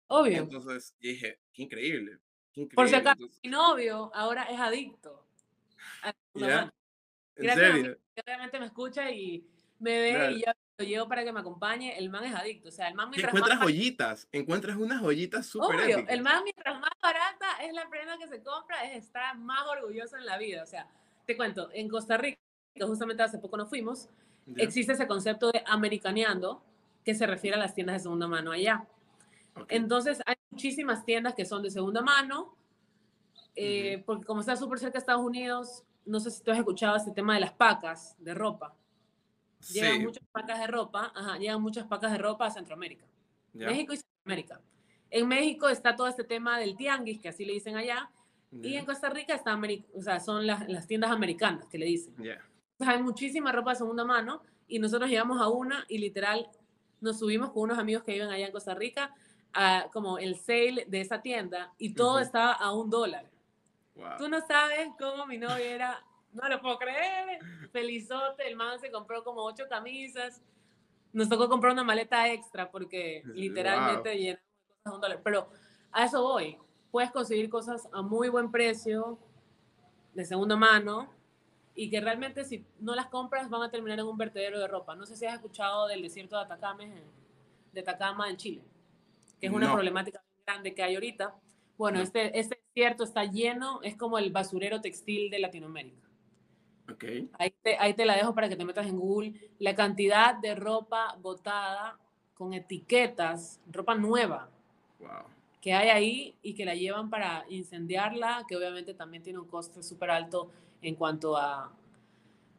Obvio. 0.06 0.38
Entonces 0.38 0.94
dije, 1.00 1.40
qué 1.52 1.62
increíble. 1.62 2.20
Por 2.76 2.88
si 2.88 2.94
acaso, 2.94 3.28
mi 3.42 3.50
novio 3.50 4.12
ahora 4.14 4.44
es 4.44 4.60
adicto. 4.60 5.26
A 6.04 6.14
¿En 7.34 7.54
serio? 7.54 7.98
Obviamente 8.24 8.60
me 8.60 8.66
escucha 8.66 9.10
y 9.10 9.44
me 9.80 9.98
ve 9.98 10.30
y 10.30 10.44
yo 10.44 10.52
lo 10.78 10.84
llevo 10.84 11.08
para 11.08 11.24
que 11.24 11.32
me 11.32 11.40
acompañe. 11.40 11.96
El 11.98 12.10
man 12.10 12.24
es 12.24 12.34
adicto. 12.34 12.68
O 12.68 12.72
sea, 12.72 12.88
el 12.88 12.94
man 12.94 13.10
mientras 13.10 13.32
encuentras 13.32 13.60
joyitas, 13.60 14.28
encuentras 14.32 14.76
unas 14.76 15.00
joyitas 15.00 15.46
súper 15.46 15.80
Obvio, 15.80 16.04
el 16.08 16.22
man 16.22 16.42
mientras 16.44 16.78
más 16.80 16.90
barata 17.02 17.46
es 17.62 17.72
la 17.72 17.88
prenda 17.88 18.18
que 18.18 18.28
se 18.28 18.42
compra, 18.42 18.84
es 18.84 19.04
estar 19.04 19.36
más 19.38 19.66
orgulloso 19.66 20.16
en 20.16 20.26
la 20.26 20.38
vida. 20.38 20.62
O 20.62 20.66
sea, 20.66 20.86
te 21.26 21.36
cuento, 21.36 21.70
en 21.72 21.88
Costa 21.88 22.16
Rica, 22.16 22.38
justamente 22.80 23.22
hace 23.22 23.38
poco 23.38 23.56
nos 23.56 23.68
fuimos, 23.68 24.08
existe 24.56 24.92
ese 24.92 25.06
concepto 25.06 25.50
de 25.50 25.62
americaneando 25.66 26.62
que 27.04 27.14
se 27.14 27.26
refiere 27.26 27.56
a 27.56 27.60
las 27.60 27.74
tiendas 27.74 27.94
de 27.94 28.00
segunda 28.00 28.28
mano 28.28 28.52
allá. 28.52 28.86
Entonces, 29.68 30.20
hay 30.26 30.36
muchísimas 30.50 31.04
tiendas 31.04 31.34
que 31.34 31.46
son 31.46 31.62
de 31.62 31.70
segunda 31.70 32.02
mano, 32.02 32.54
eh, 33.54 34.02
porque 34.04 34.26
como 34.26 34.40
está 34.40 34.54
súper 34.56 34.78
cerca 34.78 34.94
de 34.94 34.98
Estados 34.98 35.24
Unidos, 35.24 35.84
no 36.04 36.20
sé 36.20 36.30
si 36.30 36.42
tú 36.42 36.50
has 36.50 36.58
escuchado 36.58 36.96
este 36.96 37.12
tema 37.12 37.34
de 37.34 37.40
las 37.40 37.52
pacas 37.52 38.14
de 38.18 38.34
ropa. 38.34 38.74
Llegan 39.70 40.02
muchas 40.02 40.24
pacas 40.30 40.58
de 40.60 40.66
ropa, 40.66 41.12
ajá, 41.14 41.38
llegan 41.38 41.60
muchas 41.60 41.86
pacas 41.86 42.12
de 42.12 42.18
ropa 42.18 42.46
a 42.46 42.50
Centroamérica. 42.50 43.06
México 43.52 43.94
y 43.94 43.96
Centroamérica. 43.96 44.60
En 45.10 45.28
México 45.28 45.68
está 45.68 45.96
todo 45.96 46.08
este 46.08 46.24
tema 46.24 46.58
del 46.58 46.76
tianguis, 46.76 47.20
que 47.20 47.28
así 47.28 47.44
le 47.44 47.52
dicen 47.52 47.76
allá, 47.76 48.10
y 48.52 48.76
en 48.76 48.84
Costa 48.84 49.10
Rica 49.10 49.34
está 49.34 49.58
o 49.94 50.02
sea, 50.02 50.20
son 50.20 50.46
las, 50.46 50.68
las, 50.68 50.86
tiendas 50.86 51.10
americanas 51.10 51.66
que 51.66 51.78
le 51.78 51.86
dicen. 51.86 52.14
hay 52.78 53.02
muchísima 53.02 53.52
ropa 53.52 53.70
de 53.70 53.76
segunda 53.76 54.04
mano 54.04 54.42
y 54.68 54.78
nosotros 54.78 55.10
llegamos 55.10 55.40
a 55.40 55.48
una 55.48 55.84
y 55.88 55.98
literal 55.98 56.48
nos 57.00 57.18
subimos 57.18 57.50
con 57.50 57.64
unos 57.64 57.78
amigos 57.78 58.02
que 58.04 58.12
viven 58.12 58.30
allá 58.30 58.46
en 58.46 58.52
Costa 58.52 58.74
Rica 58.74 59.14
a 59.52 59.88
como 59.92 60.18
el 60.18 60.36
sale 60.36 60.86
de 60.88 61.00
esa 61.00 61.22
tienda 61.22 61.72
y 61.78 61.94
todo 61.94 62.18
estaba 62.18 62.52
a 62.52 62.72
un 62.72 62.90
dólar. 62.90 63.30
Tú 64.18 64.28
no 64.28 64.40
sabes 64.46 64.88
cómo 64.98 65.26
mi 65.26 65.38
novia 65.38 65.74
era, 65.74 66.04
no 66.36 66.48
lo 66.48 66.60
puedo 66.60 66.78
creer, 66.78 67.38
felizote, 67.72 68.46
el 68.46 68.56
man 68.56 68.78
se 68.78 68.90
compró 68.90 69.24
como 69.24 69.42
ocho 69.42 69.64
camisas, 69.68 70.42
nos 71.12 71.28
tocó 71.28 71.48
comprar 71.48 71.72
una 71.72 71.84
maleta 71.84 72.30
extra 72.30 72.70
porque 72.70 73.22
literalmente 73.34 74.10
wow. 74.10 74.18
llenamos 74.18 74.42
cosas 74.82 74.94
un 74.94 75.00
dólar. 75.00 75.20
Pero 75.24 75.48
a 75.90 76.04
eso 76.04 76.22
voy, 76.22 76.58
puedes 76.90 77.10
conseguir 77.10 77.48
cosas 77.48 77.88
a 77.92 78.02
muy 78.02 78.28
buen 78.28 78.50
precio, 78.50 79.18
de 80.14 80.24
segunda 80.24 80.56
mano, 80.56 81.10
y 81.74 81.90
que 81.90 82.00
realmente 82.00 82.44
si 82.44 82.66
no 82.80 82.94
las 82.94 83.06
compras 83.06 83.50
van 83.50 83.62
a 83.62 83.70
terminar 83.70 83.98
en 83.98 84.06
un 84.06 84.16
vertedero 84.16 84.58
de 84.58 84.66
ropa. 84.66 84.94
No 84.94 85.04
sé 85.04 85.16
si 85.16 85.26
has 85.26 85.34
escuchado 85.34 85.86
del 85.86 86.02
desierto 86.02 86.36
de 86.36 86.42
Atacama, 86.42 86.84
de 87.72 87.80
Atacama 87.80 88.30
en 88.30 88.36
Chile, 88.36 88.62
que 89.40 89.46
es 89.46 89.52
una 89.52 89.72
problemática 89.72 90.22
grande 90.46 90.74
que 90.74 90.82
hay 90.82 90.94
ahorita. 90.94 91.34
Bueno, 91.76 92.00
este, 92.00 92.38
este 92.38 92.58
desierto 92.74 93.04
está 93.04 93.24
lleno, 93.24 93.80
es 93.82 93.96
como 93.96 94.18
el 94.18 94.30
basurero 94.32 94.80
textil 94.80 95.30
de 95.30 95.38
Latinoamérica. 95.38 96.05
Okay. 96.92 97.28
Ahí, 97.38 97.52
te, 97.62 97.76
ahí 97.78 97.94
te 97.94 98.06
la 98.06 98.14
dejo 98.14 98.34
para 98.34 98.48
que 98.48 98.56
te 98.56 98.64
metas 98.64 98.86
en 98.86 98.98
Google. 98.98 99.34
La 99.58 99.74
cantidad 99.74 100.34
de 100.34 100.54
ropa 100.54 101.16
botada 101.20 101.98
con 102.34 102.52
etiquetas, 102.52 103.60
ropa 103.72 103.94
nueva. 103.94 104.48
Wow 105.00 105.36
que 105.66 105.72
hay 105.72 105.88
ahí 105.88 106.34
y 106.42 106.54
que 106.54 106.64
la 106.64 106.76
llevan 106.76 107.10
para 107.10 107.44
incendiarla, 107.48 108.44
que 108.48 108.54
obviamente 108.54 108.94
también 108.94 109.24
tiene 109.24 109.40
un 109.40 109.48
coste 109.48 109.82
súper 109.82 110.12
alto 110.12 110.52
en 110.80 110.94
cuanto 110.94 111.36
a, 111.36 111.76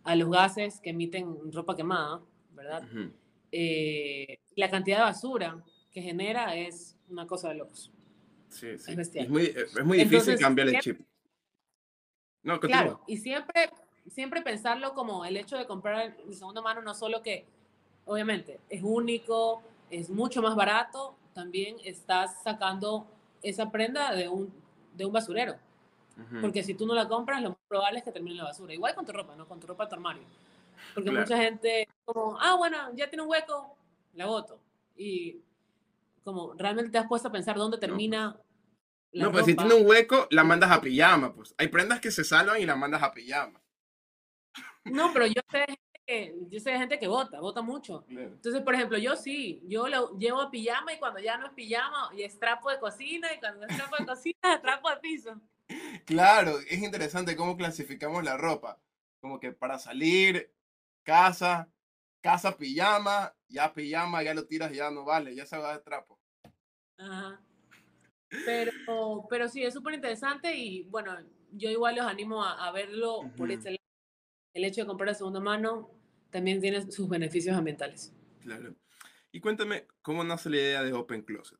a, 0.03 0.15
los 0.17 0.29
gases 0.29 0.81
que 0.81 0.89
emiten 0.89 1.49
ropa 1.53 1.73
quemada, 1.73 2.19
¿verdad? 2.51 2.83
Eh, 3.49 4.41
la 4.57 4.69
cantidad 4.69 4.97
de 4.97 5.03
basura 5.03 5.63
que 5.89 6.01
genera 6.01 6.53
es 6.57 6.97
una 7.07 7.25
cosa 7.25 7.47
de 7.47 7.55
locos. 7.55 7.93
Sí, 8.49 8.77
sí. 8.77 8.91
Es, 9.13 9.29
muy, 9.29 9.53
es 9.55 9.85
muy 9.85 9.99
difícil 9.99 10.37
cambiar 10.37 10.67
el 10.67 10.79
chip. 10.79 10.99
No, 12.43 12.59
claro, 12.59 13.03
y 13.07 13.15
siempre, 13.15 13.69
siempre 14.09 14.41
pensarlo 14.41 14.93
como 14.93 15.25
el 15.25 15.37
hecho 15.37 15.57
de 15.57 15.65
comprar 15.65 16.15
de 16.17 16.33
segunda 16.33 16.61
mano, 16.61 16.81
no 16.81 16.93
solo 16.93 17.21
que, 17.21 17.45
obviamente, 18.05 18.59
es 18.69 18.81
único, 18.83 19.61
es 19.89 20.09
mucho 20.09 20.41
más 20.41 20.55
barato, 20.55 21.15
también 21.33 21.77
estás 21.83 22.43
sacando 22.43 23.07
esa 23.43 23.71
prenda 23.71 24.13
de 24.13 24.27
un, 24.27 24.53
de 24.95 25.05
un 25.05 25.13
basurero. 25.13 25.55
Porque 26.41 26.63
si 26.63 26.73
tú 26.73 26.87
no 26.87 26.95
la 26.95 27.07
compras, 27.07 27.43
lo 27.43 27.49
más 27.49 27.59
probable 27.67 27.99
es 27.99 28.03
que 28.03 28.11
termine 28.11 28.31
en 28.31 28.37
la 28.37 28.45
basura. 28.45 28.73
Igual 28.73 28.95
con 28.95 29.05
tu 29.05 29.11
ropa, 29.11 29.35
¿no? 29.35 29.47
Con 29.47 29.59
tu 29.59 29.67
ropa 29.67 29.87
tu 29.87 29.93
armario. 29.93 30.23
Porque 30.95 31.11
mucha 31.11 31.37
gente, 31.37 31.87
como, 32.05 32.39
ah, 32.41 32.55
bueno, 32.55 32.77
ya 32.95 33.07
tiene 33.07 33.21
un 33.21 33.29
hueco, 33.29 33.77
la 34.15 34.25
boto. 34.25 34.59
Y 34.95 35.37
como 36.23 36.53
realmente 36.55 36.89
te 36.89 36.97
has 36.97 37.07
puesto 37.07 37.27
a 37.27 37.31
pensar 37.31 37.55
dónde 37.55 37.77
termina. 37.77 38.35
No, 39.13 39.25
no 39.25 39.31
pues 39.31 39.45
si 39.45 39.55
tiene 39.55 39.75
un 39.75 39.87
hueco, 39.87 40.27
la 40.31 40.43
mandas 40.43 40.71
a 40.71 40.81
pijama. 40.81 41.33
Pues 41.33 41.53
hay 41.55 41.67
prendas 41.67 41.99
que 41.99 42.09
se 42.09 42.23
salvan 42.23 42.59
y 42.59 42.65
la 42.65 42.75
mandas 42.75 43.03
a 43.03 43.13
pijama. 43.13 43.61
No, 44.91 45.11
pero 45.13 45.27
yo 45.27 45.41
sé 45.51 45.65
yo 46.49 46.59
sé 46.59 46.71
de 46.71 46.77
gente 46.77 46.99
que 46.99 47.07
vota, 47.07 47.39
vota 47.41 47.61
mucho. 47.61 48.05
Entonces, 48.09 48.61
por 48.61 48.73
ejemplo, 48.73 48.97
yo 48.97 49.15
sí, 49.15 49.61
yo 49.67 49.87
lo 49.87 50.17
llevo 50.17 50.41
a 50.41 50.49
pijama 50.49 50.93
y 50.93 50.99
cuando 50.99 51.19
ya 51.19 51.37
no 51.37 51.47
es 51.47 51.53
pijama, 51.53 52.11
y 52.15 52.23
es 52.23 52.39
trapo 52.39 52.69
de 52.71 52.79
cocina, 52.79 53.27
y 53.33 53.39
cuando 53.39 53.65
es 53.65 53.75
trapo 53.75 53.97
de 53.99 54.05
cocina, 54.05 54.39
es 54.55 54.61
trapo 54.61 54.89
de 54.89 54.97
piso. 54.97 55.41
Claro, 56.05 56.59
es 56.59 56.81
interesante 56.81 57.35
cómo 57.35 57.57
clasificamos 57.57 58.23
la 58.23 58.37
ropa. 58.37 58.79
Como 59.19 59.39
que 59.39 59.51
para 59.51 59.79
salir, 59.79 60.53
casa, 61.03 61.69
casa, 62.21 62.55
pijama, 62.55 63.35
ya 63.49 63.73
pijama, 63.73 64.23
ya 64.23 64.33
lo 64.33 64.45
tiras, 64.45 64.71
ya 64.71 64.89
no 64.89 65.03
vale, 65.03 65.35
ya 65.35 65.45
se 65.45 65.57
va 65.57 65.73
de 65.73 65.83
trapo. 65.83 66.17
Ajá. 66.97 67.41
Pero, 68.45 68.71
pero 69.29 69.49
sí, 69.49 69.63
es 69.63 69.73
súper 69.73 69.93
interesante 69.93 70.55
y 70.55 70.83
bueno, 70.83 71.17
yo 71.51 71.69
igual 71.69 71.95
los 71.95 72.05
animo 72.05 72.43
a, 72.43 72.71
verlo 72.71 73.29
por 73.35 73.49
lado. 73.49 73.77
El 74.57 74.65
hecho 74.65 74.81
de 74.81 74.87
comprar 74.87 75.09
de 75.09 75.13
segunda 75.13 75.39
mano 75.39 75.91
también 76.31 76.59
tiene 76.59 76.91
sus 76.91 77.07
beneficios 77.07 77.55
ambientales. 77.55 78.11
Claro. 78.41 78.73
Y 79.31 79.39
cuéntame, 79.39 79.85
¿cómo 80.01 80.23
nace 80.23 80.49
la 80.49 80.55
idea 80.55 80.83
de 80.83 80.93
Open 80.93 81.21
Closet? 81.21 81.59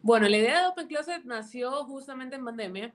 Bueno, 0.00 0.28
la 0.28 0.36
idea 0.36 0.60
de 0.60 0.66
Open 0.68 0.86
Closet 0.86 1.24
nació 1.24 1.72
justamente 1.86 2.36
en 2.36 2.44
pandemia. 2.44 2.94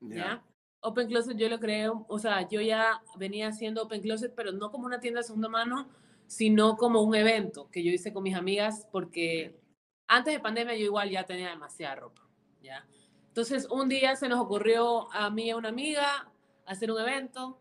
¿ya? 0.00 0.42
Open 0.80 1.06
Closet 1.06 1.36
yo 1.36 1.50
lo 1.50 1.60
creo, 1.60 2.06
o 2.08 2.18
sea, 2.18 2.48
yo 2.48 2.62
ya 2.62 3.02
venía 3.18 3.48
haciendo 3.48 3.82
Open 3.82 4.00
Closet, 4.00 4.32
pero 4.34 4.52
no 4.52 4.70
como 4.70 4.86
una 4.86 4.98
tienda 4.98 5.20
de 5.20 5.24
segunda 5.24 5.50
mano, 5.50 5.90
sino 6.26 6.78
como 6.78 7.02
un 7.02 7.14
evento 7.14 7.68
que 7.70 7.84
yo 7.84 7.92
hice 7.92 8.10
con 8.10 8.22
mis 8.22 8.36
amigas, 8.36 8.88
porque 8.90 9.60
antes 10.06 10.32
de 10.32 10.40
pandemia 10.40 10.76
yo 10.76 10.86
igual 10.86 11.10
ya 11.10 11.26
tenía 11.26 11.50
demasiada 11.50 11.96
ropa, 11.96 12.26
¿ya? 12.62 12.88
Entonces, 13.28 13.68
un 13.70 13.90
día 13.90 14.16
se 14.16 14.30
nos 14.30 14.40
ocurrió 14.40 15.12
a 15.12 15.28
mí 15.28 15.48
y 15.48 15.50
a 15.50 15.58
una 15.58 15.68
amiga 15.68 16.32
hacer 16.66 16.90
un 16.90 17.00
evento, 17.00 17.58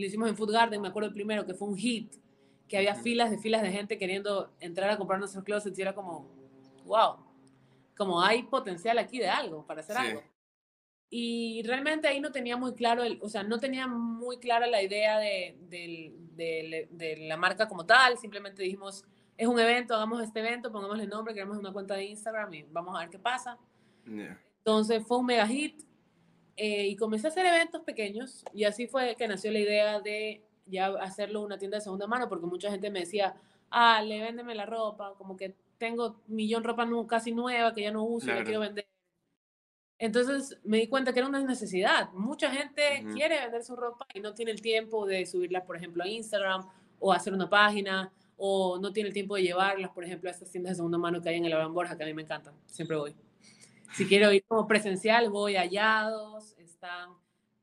lo 0.00 0.06
hicimos 0.06 0.28
en 0.28 0.36
Food 0.36 0.52
Garden, 0.52 0.80
me 0.80 0.88
acuerdo 0.88 1.08
el 1.08 1.14
primero, 1.14 1.46
que 1.46 1.54
fue 1.54 1.68
un 1.68 1.76
hit, 1.76 2.14
que 2.68 2.76
había 2.76 2.94
filas 2.94 3.30
de 3.30 3.38
filas 3.38 3.62
de 3.62 3.70
gente 3.70 3.98
queriendo 3.98 4.52
entrar 4.60 4.90
a 4.90 4.98
comprar 4.98 5.18
nuestros 5.18 5.44
closets 5.44 5.78
y 5.78 5.82
era 5.82 5.94
como, 5.94 6.28
wow, 6.84 7.16
como 7.96 8.20
hay 8.20 8.42
potencial 8.42 8.98
aquí 8.98 9.18
de 9.18 9.28
algo, 9.28 9.66
para 9.66 9.80
hacer 9.80 9.96
algo. 9.96 10.22
Y 11.08 11.62
realmente 11.64 12.08
ahí 12.08 12.20
no 12.20 12.32
tenía 12.32 12.56
muy 12.56 12.74
claro, 12.74 13.04
el, 13.04 13.18
o 13.22 13.28
sea, 13.28 13.44
no 13.44 13.58
tenía 13.60 13.86
muy 13.86 14.38
clara 14.38 14.66
la 14.66 14.82
idea 14.82 15.18
de, 15.18 15.56
de, 15.68 16.88
de, 16.90 17.16
la 17.28 17.36
marca 17.36 17.68
como 17.68 17.86
tal, 17.86 18.18
simplemente 18.18 18.62
dijimos, 18.62 19.04
es 19.36 19.46
un 19.46 19.58
evento, 19.58 19.94
hagamos 19.94 20.20
este 20.22 20.40
evento, 20.40 20.72
pongámosle 20.72 21.06
nombre, 21.06 21.32
creamos 21.32 21.58
una 21.58 21.72
cuenta 21.72 21.94
de 21.94 22.04
Instagram 22.06 22.52
y 22.54 22.62
vamos 22.64 22.96
a 22.96 23.00
ver 23.00 23.10
qué 23.10 23.18
pasa. 23.18 23.56
Entonces 24.04 25.06
fue 25.06 25.18
un 25.18 25.26
mega 25.26 25.46
hit, 25.46 25.85
eh, 26.56 26.86
y 26.86 26.96
comencé 26.96 27.26
a 27.26 27.30
hacer 27.30 27.44
eventos 27.44 27.82
pequeños 27.82 28.44
y 28.54 28.64
así 28.64 28.86
fue 28.86 29.14
que 29.16 29.28
nació 29.28 29.50
la 29.50 29.58
idea 29.58 30.00
de 30.00 30.42
ya 30.66 30.86
hacerlo 31.00 31.42
una 31.42 31.58
tienda 31.58 31.76
de 31.76 31.82
segunda 31.82 32.06
mano 32.06 32.28
porque 32.28 32.46
mucha 32.46 32.70
gente 32.70 32.90
me 32.90 33.00
decía, 33.00 33.36
ah, 33.70 34.02
le 34.02 34.20
véndeme 34.20 34.54
la 34.54 34.66
ropa, 34.66 35.14
como 35.18 35.36
que 35.36 35.54
tengo 35.78 36.22
millón 36.26 36.62
de 36.62 36.68
ropa 36.68 36.88
casi 37.08 37.32
nueva 37.32 37.74
que 37.74 37.82
ya 37.82 37.92
no 37.92 38.04
uso 38.04 38.30
y 38.30 38.34
la 38.34 38.44
quiero 38.44 38.60
vender. 38.60 38.86
Entonces 39.98 40.58
me 40.64 40.78
di 40.78 40.88
cuenta 40.88 41.12
que 41.12 41.20
era 41.20 41.28
una 41.28 41.42
necesidad. 41.42 42.10
Mucha 42.12 42.50
gente 42.50 43.04
quiere 43.12 43.40
vender 43.40 43.62
su 43.62 43.76
ropa 43.76 44.06
y 44.14 44.20
no 44.20 44.34
tiene 44.34 44.50
el 44.50 44.60
tiempo 44.60 45.06
de 45.06 45.24
subirla, 45.26 45.64
por 45.64 45.76
ejemplo, 45.76 46.04
a 46.04 46.08
Instagram 46.08 46.68
o 46.98 47.12
hacer 47.12 47.32
una 47.32 47.48
página 47.48 48.12
o 48.36 48.78
no 48.78 48.92
tiene 48.92 49.08
el 49.08 49.14
tiempo 49.14 49.36
de 49.36 49.42
llevarlas, 49.42 49.90
por 49.90 50.04
ejemplo, 50.04 50.28
a 50.28 50.32
estas 50.32 50.50
tiendas 50.50 50.72
de 50.72 50.76
segunda 50.76 50.98
mano 50.98 51.20
que 51.20 51.28
hay 51.30 51.36
en 51.36 51.46
el 51.46 51.52
Abraham 51.52 51.74
Borja, 51.74 51.96
que 51.96 52.04
a 52.04 52.06
mí 52.06 52.14
me 52.14 52.22
encantan. 52.22 52.54
Siempre 52.66 52.96
voy. 52.96 53.25
Si 53.92 54.06
quiero 54.06 54.32
ir 54.32 54.44
como 54.46 54.66
presencial, 54.66 55.30
voy 55.30 55.56
a 55.56 55.62
Hallados, 55.62 56.56
está 56.58 57.08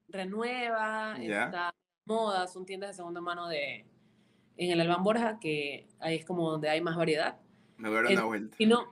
Renueva, 0.07 1.15
está 1.19 1.73
Moda, 2.05 2.47
son 2.47 2.65
tiendas 2.65 2.91
de 2.91 2.93
segunda 2.95 3.21
mano 3.21 3.47
de, 3.47 3.85
en 4.57 4.71
el 4.71 4.81
Albán 4.81 5.03
Borja, 5.03 5.39
que 5.39 5.87
ahí 5.99 6.17
es 6.17 6.25
como 6.25 6.51
donde 6.51 6.69
hay 6.69 6.81
más 6.81 6.95
variedad. 6.95 7.37
Me 7.77 7.89
voy 7.89 7.99
a 7.99 8.01
dar 8.03 8.11
una 8.11 8.25
vuelta. 8.25 8.57
Si 8.57 8.65
no, 8.65 8.85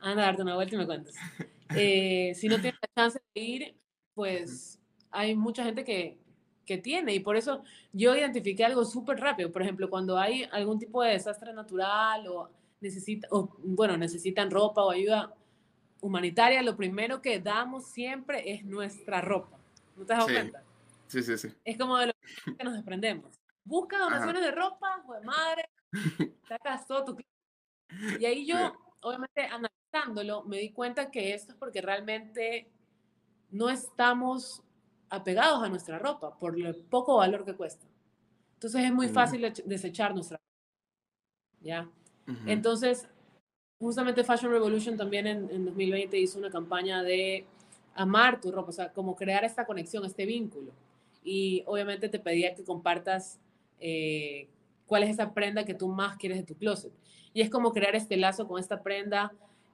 anda 0.00 0.22
a 0.22 0.26
darte 0.26 0.42
una 0.42 0.54
vuelta 0.54 0.74
y 0.74 0.78
me 0.78 0.86
cuentas. 0.86 1.14
Eh, 1.76 2.32
si 2.34 2.48
no 2.48 2.56
tienes 2.60 2.80
la 2.82 2.88
chance 2.96 3.22
de 3.32 3.40
ir, 3.40 3.76
pues 4.12 4.80
hay 5.12 5.36
mucha 5.36 5.62
gente 5.62 5.84
que, 5.84 6.18
que 6.66 6.78
tiene 6.78 7.14
y 7.14 7.20
por 7.20 7.36
eso 7.36 7.62
yo 7.92 8.16
identifiqué 8.16 8.64
algo 8.64 8.84
súper 8.84 9.20
rápido. 9.20 9.52
Por 9.52 9.62
ejemplo, 9.62 9.88
cuando 9.88 10.18
hay 10.18 10.48
algún 10.50 10.80
tipo 10.80 11.00
de 11.00 11.12
desastre 11.12 11.52
natural 11.52 12.26
o, 12.26 12.50
necesita, 12.80 13.28
o 13.30 13.56
bueno, 13.62 13.96
necesitan 13.96 14.50
ropa 14.50 14.82
o 14.82 14.90
ayuda 14.90 15.32
humanitaria, 16.00 16.62
lo 16.62 16.76
primero 16.76 17.20
que 17.20 17.40
damos 17.40 17.86
siempre 17.86 18.52
es 18.52 18.64
nuestra 18.64 19.20
ropa. 19.20 19.58
¿No 19.96 20.04
te 20.04 20.12
has 20.12 20.18
dado 20.20 20.32
cuenta? 20.32 20.62
Sí, 21.06 21.22
sí, 21.22 21.36
sí. 21.36 21.48
Es 21.64 21.76
como 21.76 21.96
de 21.98 22.06
lo 22.06 22.12
que 22.56 22.64
nos 22.64 22.74
desprendemos. 22.74 23.38
Busca 23.64 23.98
donaciones 23.98 24.42
de 24.42 24.50
ropa, 24.52 25.02
de 25.20 25.26
madre, 25.26 25.68
sacas 26.48 26.86
todo 26.86 27.04
tu... 27.04 27.18
Y 28.18 28.24
ahí 28.24 28.46
yo, 28.46 28.72
obviamente, 29.00 29.42
analizándolo, 29.42 30.44
me 30.44 30.58
di 30.58 30.70
cuenta 30.72 31.10
que 31.10 31.34
esto 31.34 31.52
es 31.52 31.58
porque 31.58 31.82
realmente 31.82 32.70
no 33.50 33.68
estamos 33.68 34.62
apegados 35.08 35.62
a 35.62 35.68
nuestra 35.68 35.98
ropa 35.98 36.38
por 36.38 36.58
el 36.58 36.76
poco 36.76 37.16
valor 37.16 37.44
que 37.44 37.56
cuesta. 37.56 37.86
Entonces 38.54 38.84
es 38.84 38.92
muy 38.92 39.08
mm. 39.08 39.12
fácil 39.12 39.52
desechar 39.64 40.14
nuestra 40.14 40.36
ropa. 40.36 40.50
¿Ya? 41.60 41.90
Entonces, 42.46 43.08
justamente 43.80 44.22
Fashion 44.22 44.52
Revolution 44.52 44.96
también 44.96 45.26
en, 45.26 45.50
en, 45.50 45.64
2020 45.64 46.18
hizo 46.18 46.38
una 46.38 46.50
campaña 46.50 47.02
de 47.02 47.44
amar 47.94 48.40
tu 48.40 48.52
ropa, 48.52 48.68
o 48.68 48.72
sea, 48.72 48.92
como 48.92 49.16
crear 49.16 49.44
esta 49.44 49.66
conexión, 49.66 50.04
este 50.04 50.26
vínculo. 50.26 50.72
Y 51.24 51.64
obviamente 51.66 52.08
te 52.08 52.18
pedía 52.18 52.54
que 52.54 52.62
compartas 52.62 53.40
eh, 53.80 54.48
cuál 54.86 55.02
es 55.02 55.10
esa 55.10 55.32
prenda 55.32 55.64
que 55.64 55.74
tú 55.74 55.88
más 55.88 56.16
quieres 56.16 56.38
de 56.38 56.44
tu 56.44 56.54
closet. 56.54 56.92
Y 57.32 57.40
es 57.40 57.50
como 57.50 57.72
crear 57.72 57.96
este 57.96 58.16
lazo 58.16 58.46
con 58.46 58.60
esta 58.60 58.82
prenda 58.82 59.32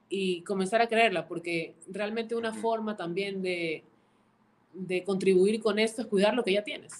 y 0.08 0.42
comenzar 0.42 0.80
a 0.80 0.88
creerla, 0.88 1.26
porque 1.26 1.74
realmente 1.88 2.36
una 2.36 2.52
forma 2.52 2.96
también 2.96 3.42
de, 3.42 3.82
de 4.72 5.02
contribuir 5.02 5.60
con 5.60 5.78
esto 5.78 6.02
es 6.02 6.08
cuidar 6.08 6.34
lo 6.34 6.44
que 6.44 6.52
ya 6.52 6.62
tienes. 6.62 6.92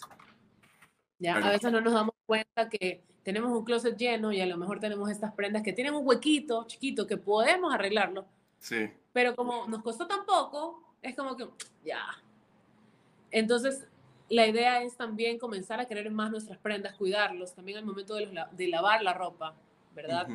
¿Ya? 1.19 1.37
A 1.37 1.51
veces 1.51 1.71
no 1.71 1.81
nos 1.81 1.93
damos 1.93 2.15
cuenta 2.27 2.69
que 2.69 3.01
tenemos 3.27 3.51
un 3.51 3.64
closet 3.64 3.97
lleno 3.97 4.33
y 4.33 4.41
a 4.41 4.47
lo 4.47 4.57
mejor 4.57 4.79
tenemos 4.79 5.11
estas 5.11 5.33
prendas 5.33 5.64
que 5.64 5.72
tienen 5.72 5.95
un 5.95 6.07
huequito 6.07 6.64
chiquito 6.68 7.09
que 7.09 7.16
podemos 7.16 7.74
arreglarlo. 7.74 8.24
Sí. 8.61 8.89
Pero 9.12 9.35
como 9.35 9.66
nos 9.66 9.83
costó 9.83 10.07
tan 10.07 10.24
poco, 10.24 10.95
es 11.03 11.16
como 11.16 11.37
que 11.37 11.49
ya. 11.85 12.05
Entonces, 13.33 13.89
la 14.29 14.47
idea 14.47 14.81
es 14.81 14.97
también 14.97 15.41
comenzar 15.41 15.81
a 15.81 15.87
querer 15.87 16.09
más 16.12 16.31
nuestras 16.31 16.57
prendas, 16.59 16.95
cuidarlos, 16.95 17.53
también 17.53 17.79
al 17.79 17.85
momento 17.85 18.14
de, 18.14 18.68
lavar 18.68 19.03
la 19.03 19.12
ropa, 19.12 19.57
¿verdad? 19.93 20.29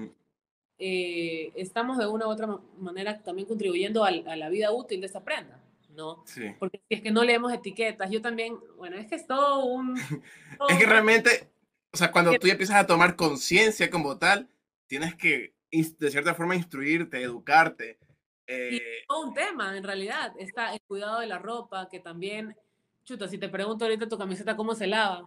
Eh, 0.78 1.54
estamos 1.56 1.98
de 1.98 2.08
una 2.08 2.28
u 2.28 2.30
otra 2.30 2.60
manera 2.78 3.24
también 3.24 3.48
contribuyendo 3.48 4.04
a, 4.04 4.12
la 4.12 4.50
vida 4.50 4.70
útil 4.74 5.00
de 5.00 5.08
esa 5.08 5.24
prenda, 5.24 5.64
¿no? 5.96 6.24
Sí. 6.26 6.54
Porque 6.60 6.82
si 6.90 6.96
es 6.96 7.02
que 7.02 7.12
no 7.12 7.24
leemos 7.24 7.54
etiquetas, 7.54 8.12
yo 8.12 8.22
también, 8.22 8.58
bueno, 8.76 8.98
es 8.98 9.08
que 9.08 9.16
es 9.16 9.26
todo 9.26 9.64
un... 9.64 9.96
es 10.70 10.78
que 10.78 10.86
realmente, 10.86 11.50
o 11.94 11.98
sea, 11.98 12.12
cuando 12.12 12.32
tú 12.40 12.48
ya 12.48 12.54
empiezas 12.54 12.78
a 12.78 12.88
tomar 12.88 13.16
conciencia 13.16 13.90
como 13.90 14.18
tal, 14.18 14.50
tienes 14.88 15.16
que, 15.16 15.54
de 15.72 16.12
cierta 16.12 16.34
forma, 16.34 16.56
instruirte, 16.56 17.22
educarte. 17.22 18.00
Eh... 18.48 19.04
todo 19.08 19.28
un 19.28 19.34
tema, 19.34 19.78
en 19.78 19.84
realidad, 19.84 20.34
está 20.38 20.74
el 20.74 20.82
cuidado 20.82 21.20
de 21.20 21.28
la 21.28 21.40
ropa, 21.40 21.88
que 21.90 22.00
también 22.00 22.56
Chuta, 23.04 23.28
si 23.28 23.38
te 23.38 23.50
pregunto 23.50 23.86
ahorita 23.86 24.08
tu 24.08 24.18
camiseta 24.18 24.56
cómo 24.56 24.76
se 24.76 24.88
lava. 24.88 25.26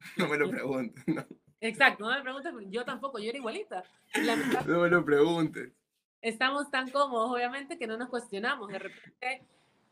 No 0.16 0.26
me 0.26 0.36
lo 0.36 0.50
preguntes, 0.50 1.04
no. 1.06 1.24
Exacto, 1.60 2.04
no 2.04 2.10
me 2.10 2.22
preguntes, 2.22 2.52
yo 2.70 2.84
tampoco, 2.84 3.20
yo 3.20 3.28
era 3.28 3.38
igualita. 3.38 3.84
no 4.66 4.80
me 4.80 4.88
lo 4.88 5.04
preguntes. 5.04 5.70
Estamos 6.20 6.70
tan 6.72 6.90
cómodos, 6.90 7.30
obviamente, 7.30 7.78
que 7.78 7.86
no 7.86 7.96
nos 7.96 8.08
cuestionamos. 8.08 8.68
De 8.68 8.80
repente 8.80 9.42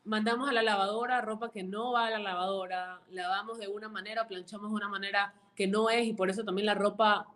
mandamos 0.04 0.48
a 0.48 0.52
la 0.52 0.62
lavadora 0.62 1.20
ropa 1.20 1.52
que 1.52 1.62
no 1.62 1.92
va 1.92 2.06
a 2.06 2.10
la 2.10 2.18
lavadora, 2.18 3.00
lavamos 3.10 3.58
de 3.58 3.68
una 3.68 3.88
manera, 3.88 4.26
planchamos 4.26 4.70
de 4.70 4.76
una 4.76 4.88
manera 4.88 5.32
que 5.60 5.66
no 5.66 5.90
es 5.90 6.06
y 6.06 6.14
por 6.14 6.30
eso 6.30 6.42
también 6.42 6.64
la 6.64 6.74
ropa 6.74 7.28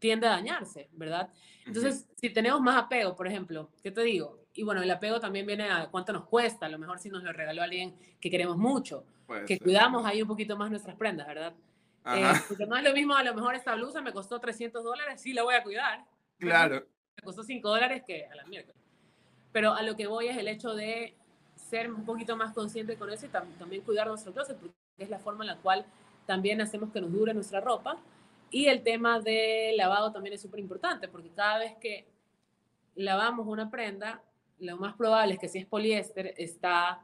tiende 0.00 0.26
a 0.26 0.30
dañarse, 0.30 0.88
¿verdad? 0.94 1.30
Entonces, 1.64 2.08
si 2.16 2.30
tenemos 2.30 2.60
más 2.60 2.76
apego, 2.76 3.14
por 3.14 3.28
ejemplo, 3.28 3.70
¿qué 3.84 3.92
te 3.92 4.02
digo? 4.02 4.42
y 4.52 4.64
bueno, 4.64 4.82
el 4.82 4.90
apego 4.90 5.20
también 5.20 5.46
viene 5.46 5.70
a 5.70 5.86
cuánto 5.90 6.12
nos 6.12 6.24
cuesta, 6.24 6.66
a 6.66 6.68
lo 6.68 6.76
mejor 6.76 6.98
si 6.98 7.08
nos 7.08 7.22
lo 7.22 7.32
regaló 7.32 7.62
alguien 7.62 7.94
que 8.20 8.30
queremos 8.30 8.56
mucho, 8.56 9.04
que 9.46 9.60
cuidamos 9.60 10.04
ahí 10.04 10.20
un 10.20 10.26
poquito 10.26 10.56
más 10.56 10.70
nuestras 10.70 10.96
prendas, 10.96 11.28
¿verdad? 11.28 11.54
Eh, 12.06 12.32
porque 12.48 12.66
no 12.66 12.76
es 12.76 12.82
lo 12.82 12.92
mismo, 12.92 13.14
a 13.14 13.22
lo 13.22 13.32
mejor 13.32 13.54
esta 13.54 13.76
blusa 13.76 14.00
me 14.02 14.12
costó 14.12 14.40
300 14.40 14.82
dólares, 14.82 15.20
sí 15.20 15.32
la 15.32 15.44
voy 15.44 15.54
a 15.54 15.62
cuidar. 15.62 16.04
Claro. 16.38 16.84
Me 17.16 17.22
costó 17.22 17.42
5 17.42 17.68
dólares 17.68 18.02
que 18.06 18.24
a 18.24 18.34
la 18.34 18.44
miércoles. 18.46 18.82
Pero 19.52 19.74
a 19.74 19.82
lo 19.82 19.94
que 19.94 20.06
voy 20.06 20.28
es 20.28 20.36
el 20.38 20.48
hecho 20.48 20.74
de 20.74 21.14
ser 21.54 21.92
un 21.92 22.06
poquito 22.06 22.36
más 22.38 22.54
consciente 22.54 22.96
con 22.96 23.10
eso 23.10 23.26
y 23.26 23.28
también 23.28 23.82
cuidar 23.82 24.08
nuestro 24.08 24.32
closet, 24.32 24.56
porque 24.56 24.74
es 24.96 25.10
la 25.10 25.18
forma 25.18 25.44
en 25.44 25.48
la 25.48 25.56
cual 25.58 25.84
también 26.26 26.60
hacemos 26.60 26.92
que 26.92 27.00
nos 27.00 27.12
dure 27.12 27.34
nuestra 27.34 27.60
ropa. 27.60 27.98
Y 28.50 28.66
el 28.66 28.82
tema 28.82 29.20
del 29.20 29.76
lavado 29.76 30.12
también 30.12 30.34
es 30.34 30.42
súper 30.42 30.60
importante, 30.60 31.08
porque 31.08 31.30
cada 31.30 31.58
vez 31.58 31.74
que 31.80 32.06
lavamos 32.94 33.46
una 33.46 33.70
prenda, 33.70 34.22
lo 34.58 34.76
más 34.76 34.94
probable 34.94 35.34
es 35.34 35.40
que 35.40 35.48
si 35.48 35.58
es 35.58 35.66
poliéster, 35.66 36.34
está 36.36 37.00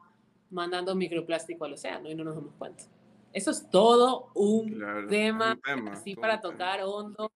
mandando 0.50 0.94
microplástico 0.94 1.64
al 1.64 1.74
océano 1.74 2.10
y 2.10 2.14
no 2.14 2.24
nos 2.24 2.34
damos 2.34 2.54
cuenta. 2.54 2.84
Eso 3.32 3.50
es 3.50 3.68
todo 3.70 4.30
un 4.34 5.06
tema, 5.08 5.58
así 5.90 6.14
para 6.14 6.40
tocar 6.40 6.80
hondo, 6.82 7.30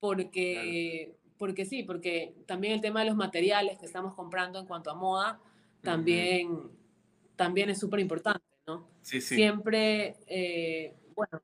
porque, 0.00 1.16
porque 1.38 1.64
sí, 1.64 1.82
porque 1.82 2.34
también 2.46 2.74
el 2.74 2.80
tema 2.80 3.00
de 3.00 3.06
los 3.06 3.16
materiales 3.16 3.78
que 3.78 3.86
estamos 3.86 4.14
comprando 4.14 4.58
en 4.58 4.66
cuanto 4.66 4.90
a 4.90 4.94
moda 4.94 5.40
también, 5.82 6.70
también 7.36 7.70
es 7.70 7.78
súper 7.78 8.00
importante, 8.00 8.44
¿no? 8.66 8.88
Sí, 9.02 9.20
sí. 9.20 9.36
Siempre, 9.36 10.16
eh, 10.26 10.94
bueno, 11.16 11.42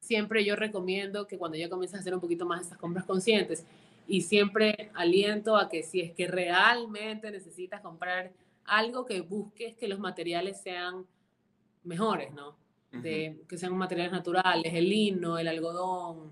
siempre 0.00 0.44
yo 0.44 0.56
recomiendo 0.56 1.26
que 1.26 1.38
cuando 1.38 1.56
ya 1.56 1.70
comiences 1.70 1.96
a 1.96 2.00
hacer 2.00 2.14
un 2.14 2.20
poquito 2.20 2.44
más 2.44 2.62
estas 2.62 2.78
compras 2.78 3.04
conscientes, 3.06 3.64
y 4.06 4.20
siempre 4.20 4.90
aliento 4.94 5.56
a 5.56 5.68
que 5.68 5.82
si 5.82 6.00
es 6.00 6.12
que 6.12 6.26
realmente 6.26 7.30
necesitas 7.30 7.80
comprar 7.80 8.32
algo, 8.64 9.06
que 9.06 9.20
busques 9.22 9.76
que 9.76 9.88
los 9.88 9.98
materiales 9.98 10.60
sean 10.60 11.06
mejores, 11.84 12.32
¿no? 12.32 12.56
De, 12.92 13.42
Que 13.48 13.58
sean 13.58 13.76
materiales 13.76 14.12
naturales, 14.12 14.72
el 14.72 14.88
lino, 14.88 15.36
el 15.36 15.48
algodón, 15.48 16.30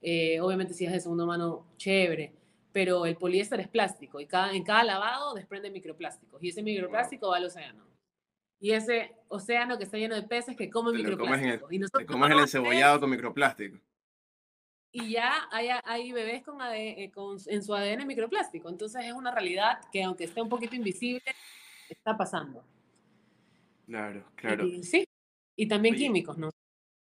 eh, 0.00 0.40
obviamente 0.40 0.74
si 0.74 0.84
es 0.84 0.90
de 0.90 0.98
segunda 0.98 1.24
mano, 1.24 1.64
chévere, 1.76 2.32
pero 2.72 3.06
el 3.06 3.16
poliéster 3.16 3.60
es 3.60 3.68
plástico 3.68 4.18
y 4.20 4.26
cada, 4.26 4.52
en 4.52 4.64
cada 4.64 4.82
lavado 4.82 5.32
desprende 5.34 5.70
microplásticos 5.70 6.42
y 6.42 6.48
ese 6.48 6.62
microplástico 6.62 7.28
va 7.28 7.36
al 7.36 7.44
océano. 7.44 7.84
Y 8.62 8.72
ese 8.72 9.14
océano 9.28 9.76
que 9.76 9.84
está 9.84 9.98
lleno 9.98 10.14
de 10.14 10.22
peces 10.22 10.56
que 10.56 10.70
comen 10.70 10.96
microplásticos. 10.96 11.70
y 11.70 11.78
nosotros 11.78 12.06
te 12.06 12.10
comes 12.10 12.30
el 12.30 12.38
encebollado 12.38 13.00
con 13.00 13.10
microplástico 13.10 13.78
y 14.92 15.10
ya 15.10 15.48
hay, 15.50 15.68
hay 15.84 16.12
bebés 16.12 16.44
con, 16.44 16.58
eh, 16.74 17.10
con, 17.14 17.38
en 17.46 17.62
su 17.62 17.74
ADN 17.74 18.06
microplástico. 18.06 18.68
Entonces 18.68 19.06
es 19.06 19.12
una 19.12 19.32
realidad 19.32 19.80
que 19.90 20.04
aunque 20.04 20.24
esté 20.24 20.42
un 20.42 20.50
poquito 20.50 20.76
invisible, 20.76 21.24
está 21.88 22.16
pasando. 22.16 22.64
Claro, 23.86 24.24
claro. 24.36 24.66
Y, 24.66 24.84
sí, 24.84 25.08
y 25.56 25.66
también 25.66 25.96
químicos, 25.96 26.36
¿no? 26.36 26.50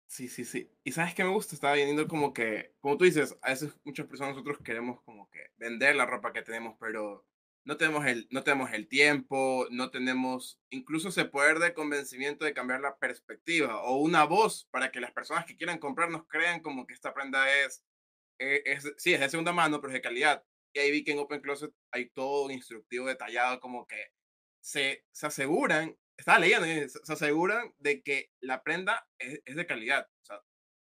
Sí, 0.07 0.29
sí, 0.29 0.45
sí. 0.45 0.71
Y 0.85 0.93
sabes 0.93 1.15
qué 1.15 1.25
me 1.25 1.31
gusta, 1.31 1.55
estaba 1.55 1.75
viendo 1.75 2.07
como 2.07 2.33
que, 2.33 2.75
como 2.81 2.97
tú 2.97 3.05
dices, 3.05 3.37
a 3.43 3.51
veces 3.51 3.77
muchas 3.83 4.07
personas 4.07 4.35
nosotros 4.35 4.59
queremos 4.63 5.01
como 5.03 5.29
que 5.31 5.47
vender 5.57 5.97
la 5.97 6.07
ropa 6.07 6.33
que 6.33 6.43
tenemos, 6.43 6.77
pero 6.79 7.27
no 7.65 7.77
tenemos 7.77 8.07
el, 8.07 8.27
no 8.31 8.43
tenemos 8.43 8.73
el 8.73 8.89
tiempo, 8.89 9.67
no 9.71 9.91
tenemos 9.91 10.61
incluso 10.71 11.11
ese 11.11 11.25
poder 11.25 11.59
de 11.59 11.75
convencimiento 11.75 12.45
de 12.45 12.55
cambiar 12.55 12.81
la 12.81 12.99
perspectiva 12.99 13.83
o 13.83 13.99
una 13.99 14.25
voz 14.25 14.67
para 14.71 14.91
que 14.91 15.01
las 15.01 15.13
personas 15.13 15.45
que 15.45 15.57
quieran 15.57 15.79
comprarnos 15.79 16.27
crean 16.27 16.61
como 16.61 16.87
que 16.87 16.95
esta 16.95 17.15
prenda 17.15 17.49
es, 17.65 17.85
eh, 18.39 18.63
es, 18.67 18.93
sí, 18.97 19.15
es 19.15 19.21
de 19.21 19.29
segunda 19.29 19.53
mano, 19.53 19.81
pero 19.81 19.91
es 19.93 19.95
de 19.95 20.03
calidad. 20.03 20.45
Y 20.75 20.81
ahí 20.81 20.91
vi 20.91 21.05
que 21.05 21.13
en 21.13 21.19
Open 21.19 21.41
Closet 21.41 21.73
hay 21.93 22.11
todo 22.11 22.47
un 22.47 22.51
instructivo 22.53 23.07
detallado 23.07 23.61
como 23.61 23.87
que 23.87 24.13
se, 24.61 25.05
se 25.13 25.27
aseguran, 25.27 25.97
estaba 26.17 26.39
leyendo, 26.39 26.67
se 26.89 27.13
aseguran 27.13 27.73
de 27.79 28.03
que 28.03 28.33
la 28.41 28.63
prenda 28.63 29.07
es, 29.19 29.41
es 29.45 29.57
de 29.57 29.67
calidad. 29.67 30.09
O 30.23 30.25
sea, 30.25 30.41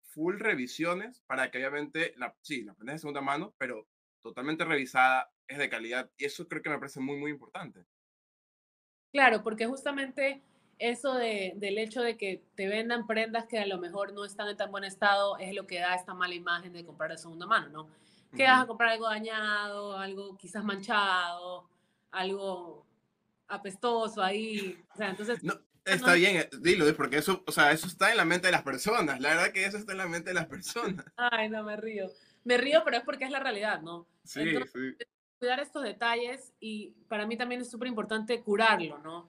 full 0.04 0.38
revisiones 0.40 1.22
para 1.28 1.50
que 1.50 1.58
obviamente, 1.60 2.14
la, 2.18 2.36
sí, 2.42 2.64
la 2.64 2.76
prenda 2.76 2.94
es 2.94 2.98
de 2.98 3.02
segunda 3.02 3.22
mano, 3.22 3.56
pero 3.58 3.88
totalmente 4.22 4.66
revisada, 4.66 5.32
es 5.48 5.58
de 5.58 5.70
calidad. 5.70 6.10
Y 6.18 6.26
eso 6.26 6.48
creo 6.48 6.62
que 6.62 6.70
me 6.70 6.78
parece 6.78 7.00
muy, 7.00 7.18
muy 7.18 7.32
importante. 7.32 7.86
Claro, 9.12 9.44
porque 9.44 9.66
justamente 9.66 10.44
eso 10.78 11.16
de, 11.16 11.54
del 11.58 11.78
hecho 11.78 12.02
de 12.02 12.18
que 12.18 12.44
te 12.56 12.68
vendan 12.68 13.06
prendas 13.06 13.46
que 13.46 13.60
a 13.60 13.66
lo 13.66 13.80
mejor 13.80 14.14
no 14.14 14.24
están 14.24 14.48
en 14.48 14.58
tan 14.58 14.72
buen 14.72 14.84
estado 14.84 15.38
es 15.38 15.54
lo 15.54 15.68
que 15.68 15.80
da 15.80 15.96
esta 15.96 16.14
mala 16.14 16.36
imagen 16.36 16.72
de 16.72 16.86
comprar 16.86 17.12
de 17.12 17.18
segunda 17.18 17.46
mano, 17.46 17.70
¿no? 17.70 17.90
Que 18.36 18.44
vas 18.44 18.64
a 18.64 18.68
comprar 18.68 18.92
algo 18.92 19.10
dañado, 19.10 19.98
algo 19.98 20.38
quizás 20.38 20.64
manchado, 20.64 21.68
algo 22.12 22.86
apestoso 23.48 24.22
ahí. 24.22 24.80
O 24.94 24.98
sea, 24.98 25.10
entonces... 25.10 25.44
No, 25.44 25.60
está 25.84 26.14
bien, 26.14 26.38
eh, 26.38 26.50
dilo, 26.62 26.86
porque 26.96 27.18
eso, 27.18 27.44
o 27.48 27.52
sea, 27.52 27.72
eso 27.72 27.88
está 27.88 28.12
en 28.12 28.18
la 28.18 28.26
mente 28.26 28.48
de 28.48 28.52
las 28.52 28.62
personas. 28.62 29.20
La 29.20 29.30
verdad 29.30 29.52
que 29.52 29.66
eso 29.66 29.78
está 29.78 29.94
en 29.94 29.98
la 29.98 30.08
mente 30.08 30.30
de 30.30 30.36
las 30.36 30.46
personas. 30.46 31.04
Ay, 31.18 31.50
no, 31.50 31.64
me 31.64 31.76
río. 31.76 32.08
Me 32.44 32.58
río, 32.58 32.82
pero 32.84 32.98
es 32.98 33.04
porque 33.04 33.26
es 33.26 33.32
la 33.32 33.40
realidad, 33.40 33.82
¿no? 33.82 34.06
Sí, 34.24 34.42
sí. 34.74 35.06
Cuidar 35.40 35.60
estos 35.60 35.84
detalles 35.84 36.54
y 36.60 36.90
para 37.08 37.26
mí 37.26 37.38
también 37.38 37.62
es 37.62 37.70
súper 37.70 37.88
importante 37.88 38.42
curarlo, 38.42 38.98
¿no? 39.00 39.28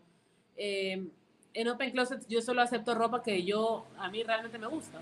Eh, 0.57 1.09
en 1.55 1.69
Open 1.69 1.91
Closet 1.91 2.27
yo 2.29 2.43
solo 2.43 2.63
acepto 2.63 2.95
ropa 2.95 3.23
que 3.23 3.43
yo, 3.45 3.87
a 3.99 4.11
mí 4.11 4.23
realmente 4.23 4.59
me 4.59 4.67
gusta. 4.67 5.01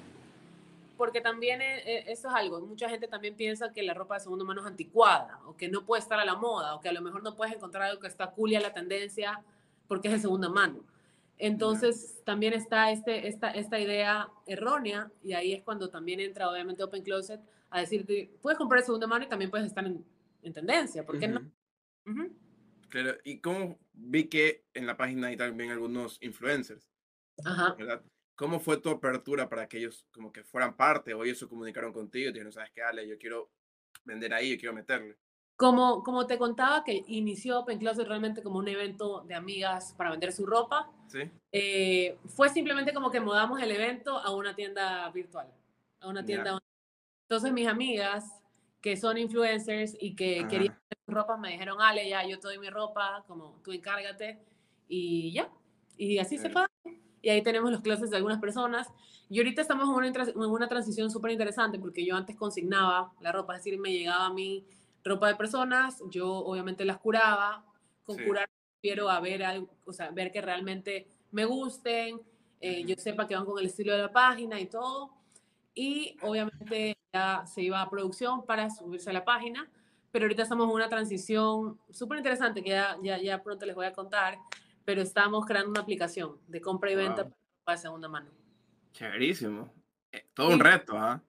Porque 0.96 1.20
también 1.20 1.62
eh, 1.62 1.78
eh, 1.86 2.04
eso 2.08 2.28
es 2.28 2.34
algo, 2.34 2.60
mucha 2.60 2.88
gente 2.88 3.06
también 3.06 3.36
piensa 3.36 3.72
que 3.72 3.82
la 3.82 3.94
ropa 3.94 4.14
de 4.14 4.20
segunda 4.20 4.44
mano 4.44 4.62
es 4.62 4.66
anticuada, 4.66 5.40
o 5.46 5.56
que 5.56 5.68
no 5.68 5.84
puede 5.84 6.02
estar 6.02 6.18
a 6.18 6.24
la 6.24 6.34
moda, 6.34 6.74
o 6.74 6.80
que 6.80 6.88
a 6.88 6.92
lo 6.92 7.00
mejor 7.00 7.22
no 7.22 7.36
puedes 7.36 7.54
encontrar 7.54 7.84
algo 7.84 8.00
que 8.00 8.08
está 8.08 8.30
cool 8.32 8.52
y 8.52 8.56
a 8.56 8.60
la 8.60 8.72
tendencia 8.72 9.42
porque 9.86 10.08
es 10.08 10.14
de 10.14 10.20
segunda 10.20 10.48
mano. 10.48 10.80
Entonces 11.38 12.20
también 12.24 12.52
está 12.52 12.90
este, 12.90 13.28
esta, 13.28 13.50
esta 13.50 13.78
idea 13.78 14.28
errónea 14.46 15.10
y 15.22 15.34
ahí 15.34 15.52
es 15.52 15.62
cuando 15.62 15.88
también 15.88 16.18
entra 16.18 16.50
obviamente 16.50 16.82
Open 16.82 17.02
Closet 17.02 17.40
a 17.70 17.80
decirte, 17.80 18.30
puedes 18.40 18.58
comprar 18.58 18.80
de 18.80 18.86
segunda 18.86 19.06
mano 19.06 19.24
y 19.24 19.28
también 19.28 19.50
puedes 19.50 19.66
estar 19.66 19.84
en, 19.84 20.04
tendencia, 20.52 21.04
¿por 21.04 21.18
qué 21.18 21.28
no? 21.28 21.50
Claro, 22.88 23.18
y 23.22 23.40
como 23.40 23.78
vi 23.92 24.24
que 24.24 24.64
en 24.72 24.86
la 24.86 24.96
página 24.96 25.28
hay 25.28 25.36
también 25.36 25.70
algunos 25.70 26.18
influencers, 26.22 26.88
Ajá. 27.44 27.74
¿verdad? 27.74 28.02
¿Cómo 28.34 28.60
fue 28.60 28.78
tu 28.78 28.88
apertura 28.88 29.48
para 29.48 29.68
que 29.68 29.78
ellos 29.78 30.06
como 30.10 30.32
que 30.32 30.44
fueran 30.44 30.76
parte 30.76 31.12
o 31.12 31.24
ellos 31.24 31.38
se 31.38 31.48
comunicaron 31.48 31.92
contigo? 31.92 32.30
Dijeron, 32.30 32.52
¿sabes 32.52 32.70
qué, 32.72 32.82
Ale? 32.82 33.06
Yo 33.06 33.18
quiero 33.18 33.50
vender 34.04 34.32
ahí, 34.32 34.52
yo 34.52 34.58
quiero 34.58 34.74
meterle. 34.74 35.18
Como, 35.56 36.04
como 36.04 36.26
te 36.26 36.38
contaba 36.38 36.84
que 36.84 37.02
inició 37.08 37.58
Open 37.58 37.80
Closet 37.80 38.06
realmente 38.06 38.44
como 38.44 38.60
un 38.60 38.68
evento 38.68 39.24
de 39.26 39.34
amigas 39.34 39.92
para 39.98 40.12
vender 40.12 40.32
su 40.32 40.46
ropa, 40.46 40.88
¿Sí? 41.08 41.28
Eh, 41.50 42.16
fue 42.26 42.48
simplemente 42.48 42.94
como 42.94 43.10
que 43.10 43.20
mudamos 43.20 43.60
el 43.60 43.72
evento 43.72 44.16
a 44.16 44.30
una 44.34 44.54
tienda 44.54 45.10
virtual, 45.10 45.52
a 46.00 46.08
una 46.08 46.24
tienda. 46.24 46.60
Entonces 47.28 47.52
mis 47.52 47.68
amigas 47.68 48.24
que 48.80 48.96
son 48.96 49.18
influencers 49.18 49.94
y 50.00 50.16
que 50.16 50.46
querían 50.48 50.78
ropa, 51.06 51.36
me 51.36 51.50
dijeron, 51.50 51.80
Ale, 51.80 52.08
ya, 52.08 52.26
yo 52.26 52.38
te 52.38 52.48
doy 52.48 52.58
mi 52.58 52.70
ropa, 52.70 53.22
como 53.26 53.60
tú 53.62 53.72
encárgate, 53.72 54.38
y 54.88 55.32
ya. 55.32 55.50
Y 55.98 56.18
así 56.18 56.38
se 56.38 56.48
fue. 56.48 56.64
Y 57.20 57.28
ahí 57.28 57.42
tenemos 57.42 57.70
los 57.70 57.82
clases 57.82 58.08
de 58.08 58.16
algunas 58.16 58.38
personas. 58.38 58.88
Y 59.28 59.38
ahorita 59.38 59.60
estamos 59.60 59.88
en 59.88 59.94
una, 59.94 60.24
en 60.24 60.50
una 60.50 60.68
transición 60.68 61.10
súper 61.10 61.32
interesante 61.32 61.78
porque 61.78 62.02
yo 62.06 62.16
antes 62.16 62.34
consignaba 62.34 63.12
la 63.20 63.32
ropa, 63.32 63.56
es 63.56 63.64
decir, 63.64 63.78
me 63.78 63.92
llegaba 63.92 64.26
a 64.26 64.32
mí 64.32 64.64
ropa 65.04 65.28
de 65.28 65.34
personas, 65.34 66.02
yo 66.10 66.30
obviamente 66.30 66.84
las 66.84 66.98
curaba. 66.98 67.64
Con 68.04 68.16
curar 68.24 68.48
quiero 68.80 69.10
a 69.10 69.20
ver, 69.20 69.42
o 69.84 69.92
sea, 69.92 70.10
ver 70.12 70.32
que 70.32 70.40
realmente 70.40 71.08
me 71.30 71.44
gusten, 71.44 72.22
eh, 72.60 72.84
yo 72.86 72.94
sepa 72.96 73.26
que 73.26 73.34
van 73.34 73.44
con 73.44 73.58
el 73.58 73.66
estilo 73.66 73.92
de 73.92 73.98
la 73.98 74.12
página 74.12 74.58
y 74.58 74.66
todo. 74.66 75.17
Y 75.78 76.16
obviamente 76.22 76.98
ya 77.14 77.46
se 77.46 77.62
iba 77.62 77.80
a 77.80 77.88
producción 77.88 78.44
para 78.44 78.68
subirse 78.68 79.10
a 79.10 79.12
la 79.12 79.24
página, 79.24 79.70
pero 80.10 80.24
ahorita 80.24 80.42
estamos 80.42 80.68
en 80.68 80.74
una 80.74 80.88
transición 80.88 81.78
súper 81.88 82.18
interesante 82.18 82.64
que 82.64 82.70
ya, 82.70 82.98
ya, 83.00 83.16
ya, 83.18 83.40
pronto 83.44 83.64
les 83.64 83.76
voy 83.76 83.86
a 83.86 83.92
contar, 83.92 84.38
pero 84.84 85.02
estamos 85.02 85.46
creando 85.46 85.70
una 85.70 85.82
aplicación 85.82 86.40
de 86.48 86.60
compra 86.60 86.90
y 86.90 86.96
venta 86.96 87.30
para 87.62 87.78
segunda 87.78 88.08
mano. 88.08 88.28
Chéverísimo. 88.92 89.72
Eh, 90.10 90.26
todo 90.34 90.48
un 90.48 90.58
reto, 90.58 90.98
¿ah? 90.98 91.22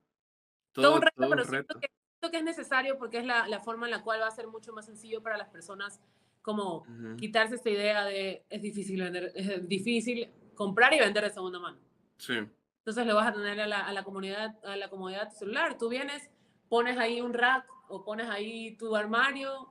Todo, 0.71 0.95
un 0.95 1.01
reto, 1.03 1.29
pero 1.29 1.45
Siento, 1.45 1.79
que, 1.79 1.87
que, 2.31 2.37
es 2.37 2.43
necesario 2.43 2.97
porque 2.97 3.19
es 3.19 3.25
la, 3.25 3.47
la, 3.47 3.59
forma 3.59 3.85
en 3.85 3.91
la 3.91 4.01
cual 4.01 4.19
va 4.19 4.27
a 4.27 4.31
ser 4.31 4.47
mucho 4.47 4.73
más 4.73 4.87
sencillo 4.87 5.21
para 5.21 5.37
las 5.37 5.49
personas 5.49 6.01
como 6.41 6.87
quitarse 7.19 7.53
esta 7.53 7.69
idea 7.69 8.03
de 8.03 8.45
es 8.49 8.61
difícil 8.63 9.03
vender, 9.03 9.31
es 9.35 9.67
difícil 9.67 10.27
comprar 10.55 10.91
y 10.95 10.99
vender 10.99 11.23
de 11.23 11.29
segunda 11.29 11.59
mano. 11.59 11.77
Sí. 12.17 12.33
Entonces 12.89 13.05
lo 13.05 13.17
vas 13.17 13.27
a 13.27 13.33
tener 13.33 13.61
a 13.61 13.67
la, 13.67 13.81
a 13.81 13.93
la, 13.93 14.03
comunidad, 14.03 14.55
a 14.65 14.75
la 14.75 14.89
comodidad 14.89 15.29
celular. 15.29 15.77
Tú 15.77 15.89
vienes, 15.89 16.27
pones 16.69 16.97
ahí 16.97 17.21
un 17.21 17.35
rack 17.35 17.67
o 17.87 18.03
pones 18.03 18.27
ahí 18.27 18.75
tu 18.77 18.95
armario, 18.95 19.69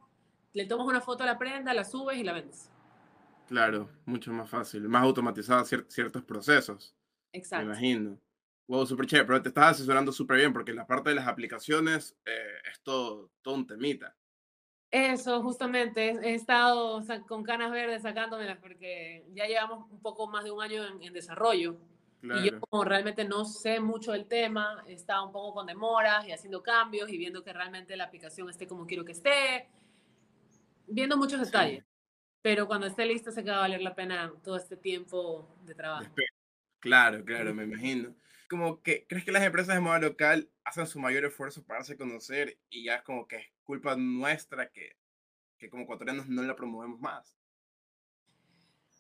le 0.52 0.66
tomas 0.66 0.86
una 0.86 1.00
foto 1.00 1.24
a 1.24 1.26
la 1.26 1.36
prenda, 1.36 1.74
la 1.74 1.84
subes 1.84 2.16
y 2.16 2.22
la 2.22 2.32
vendes. 2.32 2.70
Claro, 3.48 3.88
mucho 4.04 4.32
más 4.32 4.48
fácil, 4.48 4.88
más 4.88 5.02
automatizada 5.02 5.64
ciertos 5.64 6.22
procesos. 6.22 6.94
Exacto. 7.32 7.66
Me 7.66 7.72
imagino. 7.72 8.20
Wow, 8.68 8.86
súper 8.86 9.06
chévere, 9.06 9.26
pero 9.26 9.42
te 9.42 9.48
estás 9.48 9.72
asesorando 9.72 10.12
súper 10.12 10.36
bien 10.36 10.52
porque 10.52 10.72
la 10.72 10.86
parte 10.86 11.08
de 11.08 11.16
las 11.16 11.26
aplicaciones 11.26 12.16
eh, 12.24 12.70
es 12.70 12.80
todo, 12.84 13.32
todo 13.42 13.56
un 13.56 13.66
temita. 13.66 14.14
Eso, 14.92 15.42
justamente, 15.42 16.10
he 16.22 16.34
estado 16.34 17.02
con 17.26 17.42
canas 17.42 17.72
verdes 17.72 18.02
sacándomelas 18.02 18.58
porque 18.58 19.26
ya 19.34 19.46
llevamos 19.46 19.90
un 19.90 20.00
poco 20.00 20.28
más 20.28 20.44
de 20.44 20.52
un 20.52 20.62
año 20.62 20.84
en 21.00 21.12
desarrollo. 21.12 21.80
Y 22.22 22.50
yo 22.50 22.60
como 22.60 22.84
realmente 22.84 23.24
no 23.24 23.44
sé 23.44 23.78
mucho 23.80 24.12
del 24.12 24.26
tema, 24.26 24.82
estaba 24.88 25.24
un 25.24 25.32
poco 25.32 25.54
con 25.54 25.66
demoras 25.66 26.26
y 26.26 26.32
haciendo 26.32 26.62
cambios 26.62 27.10
y 27.10 27.16
viendo 27.16 27.44
que 27.44 27.52
realmente 27.52 27.96
la 27.96 28.04
aplicación 28.04 28.50
esté 28.50 28.66
como 28.66 28.86
quiero 28.86 29.04
que 29.04 29.12
esté, 29.12 29.68
viendo 30.86 31.16
muchos 31.16 31.40
detalles. 31.40 31.84
Pero 32.42 32.66
cuando 32.66 32.86
esté 32.86 33.06
lista 33.06 33.30
se 33.30 33.42
va 33.42 33.56
a 33.56 33.60
valer 33.60 33.82
la 33.82 33.94
pena 33.94 34.32
todo 34.42 34.56
este 34.56 34.76
tiempo 34.76 35.48
de 35.64 35.74
trabajo. 35.74 36.06
Claro, 36.80 37.24
claro, 37.24 37.54
me 37.54 37.64
imagino. 37.64 38.14
Como 38.48 38.82
que, 38.82 39.06
¿crees 39.06 39.24
que 39.24 39.32
las 39.32 39.42
empresas 39.42 39.74
de 39.74 39.80
moda 39.80 39.98
local 39.98 40.48
hacen 40.64 40.86
su 40.86 40.98
mayor 40.98 41.24
esfuerzo 41.24 41.64
para 41.64 41.80
darse 41.80 41.94
a 41.94 41.98
conocer 41.98 42.58
y 42.70 42.84
ya 42.84 42.96
es 42.96 43.02
como 43.02 43.28
que 43.28 43.36
es 43.36 43.46
culpa 43.64 43.94
nuestra 43.96 44.70
que, 44.70 44.96
que 45.58 45.68
como 45.68 45.82
ecuatorianos 45.82 46.28
no 46.28 46.42
la 46.42 46.56
promovemos 46.56 46.98
más? 47.00 47.36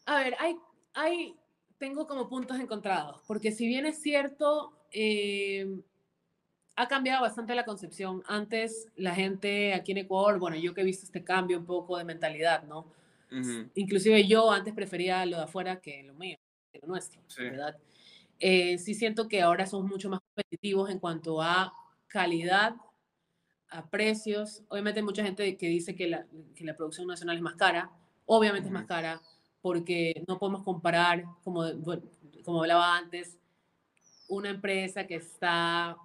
A 0.06 0.18
ver, 0.18 0.36
hay, 0.38 0.56
hay 0.94 1.38
tengo 1.78 2.06
como 2.06 2.28
puntos 2.28 2.58
encontrados, 2.58 3.22
porque 3.26 3.52
si 3.52 3.66
bien 3.66 3.86
es 3.86 4.02
cierto, 4.02 4.72
eh, 4.92 5.80
ha 6.76 6.88
cambiado 6.88 7.22
bastante 7.22 7.54
la 7.54 7.64
concepción. 7.64 8.22
Antes 8.26 8.88
la 8.96 9.14
gente 9.14 9.74
aquí 9.74 9.92
en 9.92 9.98
Ecuador, 9.98 10.38
bueno, 10.38 10.56
yo 10.56 10.74
que 10.74 10.82
he 10.82 10.84
visto 10.84 11.04
este 11.04 11.24
cambio 11.24 11.58
un 11.58 11.66
poco 11.66 11.98
de 11.98 12.04
mentalidad, 12.04 12.62
¿no? 12.64 12.92
Inclusive 13.74 14.26
yo 14.26 14.50
antes 14.50 14.72
prefería 14.72 15.26
lo 15.26 15.36
de 15.36 15.42
afuera 15.42 15.80
que 15.80 16.02
lo 16.02 16.14
mío, 16.14 16.38
que 16.72 16.78
lo 16.78 16.88
nuestro, 16.88 17.20
¿verdad? 17.36 17.76
Eh, 18.38 18.78
sí 18.78 18.94
siento 18.94 19.28
que 19.28 19.42
ahora 19.42 19.66
somos 19.66 19.90
mucho 19.90 20.08
más 20.08 20.20
competitivos 20.20 20.88
en 20.88 20.98
cuanto 20.98 21.42
a 21.42 21.74
calidad, 22.06 22.76
a 23.68 23.90
precios. 23.90 24.62
Obviamente 24.68 25.00
hay 25.00 25.04
mucha 25.04 25.24
gente 25.24 25.56
que 25.56 25.66
dice 25.66 25.94
que 25.94 26.08
la, 26.08 26.26
que 26.54 26.64
la 26.64 26.76
producción 26.76 27.06
nacional 27.06 27.36
es 27.36 27.42
más 27.42 27.56
cara, 27.56 27.90
obviamente 28.24 28.68
es 28.68 28.72
más 28.72 28.86
cara, 28.86 29.20
porque 29.60 30.24
no 30.26 30.38
podemos 30.38 30.62
comparar, 30.62 31.24
como, 31.42 31.64
como 32.44 32.62
hablaba 32.62 32.96
antes, 32.96 33.38
una 34.28 34.50
empresa 34.50 35.06
que 35.06 35.16
está 35.16 35.96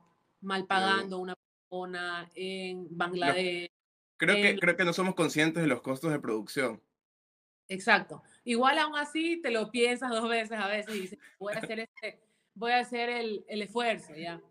mal 0.42 0.66
pagando 0.66 1.20
una 1.20 1.36
persona 1.36 2.30
en 2.36 2.88
Bangladesh. 2.90 3.70
Creo, 4.18 4.36
que, 4.36 4.60
creo 4.60 4.78
que 4.78 4.86
no 4.86 4.94
somos 4.94 5.16
conscientes 5.16 5.62
de 5.62 5.68
los 5.68 5.82
costos 5.82 6.12
de 6.12 6.20
producción. 6.20 6.82
Exacto. 7.68 8.24
Igual 8.44 8.78
aún 8.80 8.96
así 8.96 9.42
te 9.42 9.52
lo 9.52 9.72
piensas 9.72 10.10
dos 10.10 10.30
veces 10.30 10.60
a 10.60 10.68
veces 10.68 10.96
y 10.96 11.00
dices, 11.00 11.20
voy 11.40 11.54
a 11.54 11.60
hacer, 11.60 11.80
este, 11.80 12.22
voy 12.54 12.72
a 12.72 12.80
hacer 12.80 13.10
el, 13.10 13.46
el 13.48 13.62
esfuerzo, 13.62 14.14
¿ya? 14.16 14.42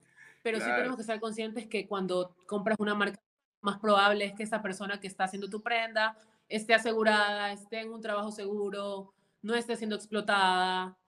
Pero 0.43 0.59
sí 0.59 0.67
tenemos 0.67 0.97
que 0.97 1.03
estar 1.03 1.21
conscientes 1.21 1.67
que 1.67 1.87
cuando 1.87 2.35
compras 2.47 2.77
una 2.81 2.95
marca, 2.95 3.21
más 3.61 3.79
probable 3.79 4.25
es 4.25 4.35
que 4.35 4.43
esa 4.43 4.61
persona 4.61 5.01
que 5.01 5.07
está 5.07 5.25
haciendo 5.25 5.49
tu 5.49 5.63
prenda 5.63 6.17
esté 6.53 6.75
asegurada, 6.75 7.51
esté 7.51 7.81
en 7.81 7.93
un 7.93 8.03
trabajo 8.03 8.31
seguro, 8.31 9.15
no 9.41 9.55
esté 9.55 9.75
siendo 9.75 9.97
explotada, 9.97 10.99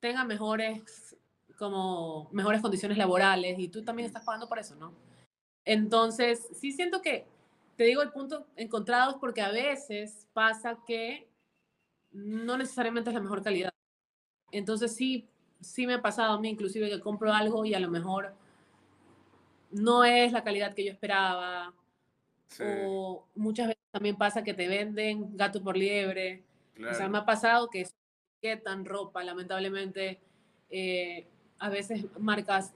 tenga 0.00 0.24
mejores, 0.24 1.16
como, 1.56 2.28
mejores 2.32 2.60
condiciones 2.60 2.98
laborales 2.98 3.58
y 3.58 3.68
tú 3.68 3.84
también 3.84 4.06
estás 4.06 4.24
pagando 4.24 4.48
por 4.48 4.58
eso, 4.58 4.74
¿no? 4.74 4.92
Entonces, 5.64 6.48
sí 6.54 6.72
siento 6.72 7.00
que, 7.02 7.24
te 7.76 7.84
digo 7.84 8.02
el 8.02 8.10
punto 8.10 8.46
encontrados 8.56 9.14
porque 9.20 9.42
a 9.42 9.52
veces 9.52 10.26
pasa 10.32 10.78
que 10.84 11.28
no 12.10 12.58
necesariamente 12.58 13.10
es 13.10 13.14
la 13.14 13.22
mejor 13.22 13.42
calidad. 13.42 13.70
Entonces 14.50 14.94
sí, 14.94 15.28
sí 15.60 15.86
me 15.86 15.94
ha 15.94 16.02
pasado 16.02 16.32
a 16.32 16.40
mí 16.40 16.48
inclusive 16.48 16.90
que 16.90 17.00
compro 17.00 17.32
algo 17.32 17.64
y 17.64 17.74
a 17.74 17.80
lo 17.80 17.88
mejor 17.88 18.34
no 19.70 20.04
es 20.04 20.32
la 20.32 20.42
calidad 20.42 20.74
que 20.74 20.84
yo 20.84 20.92
esperaba. 20.92 21.72
O 22.60 23.24
muchas 23.36 23.68
veces 23.68 23.79
también 23.90 24.16
pasa 24.16 24.44
que 24.44 24.54
te 24.54 24.68
venden 24.68 25.36
gato 25.36 25.62
por 25.62 25.76
liebre. 25.76 26.42
O 26.90 26.94
sea, 26.94 27.08
me 27.08 27.18
ha 27.18 27.24
pasado 27.24 27.68
que 27.68 27.86
etiquetan 28.40 28.84
ropa, 28.84 29.22
lamentablemente. 29.22 30.20
Eh, 30.70 31.26
a 31.58 31.68
veces 31.68 32.06
marcas 32.18 32.72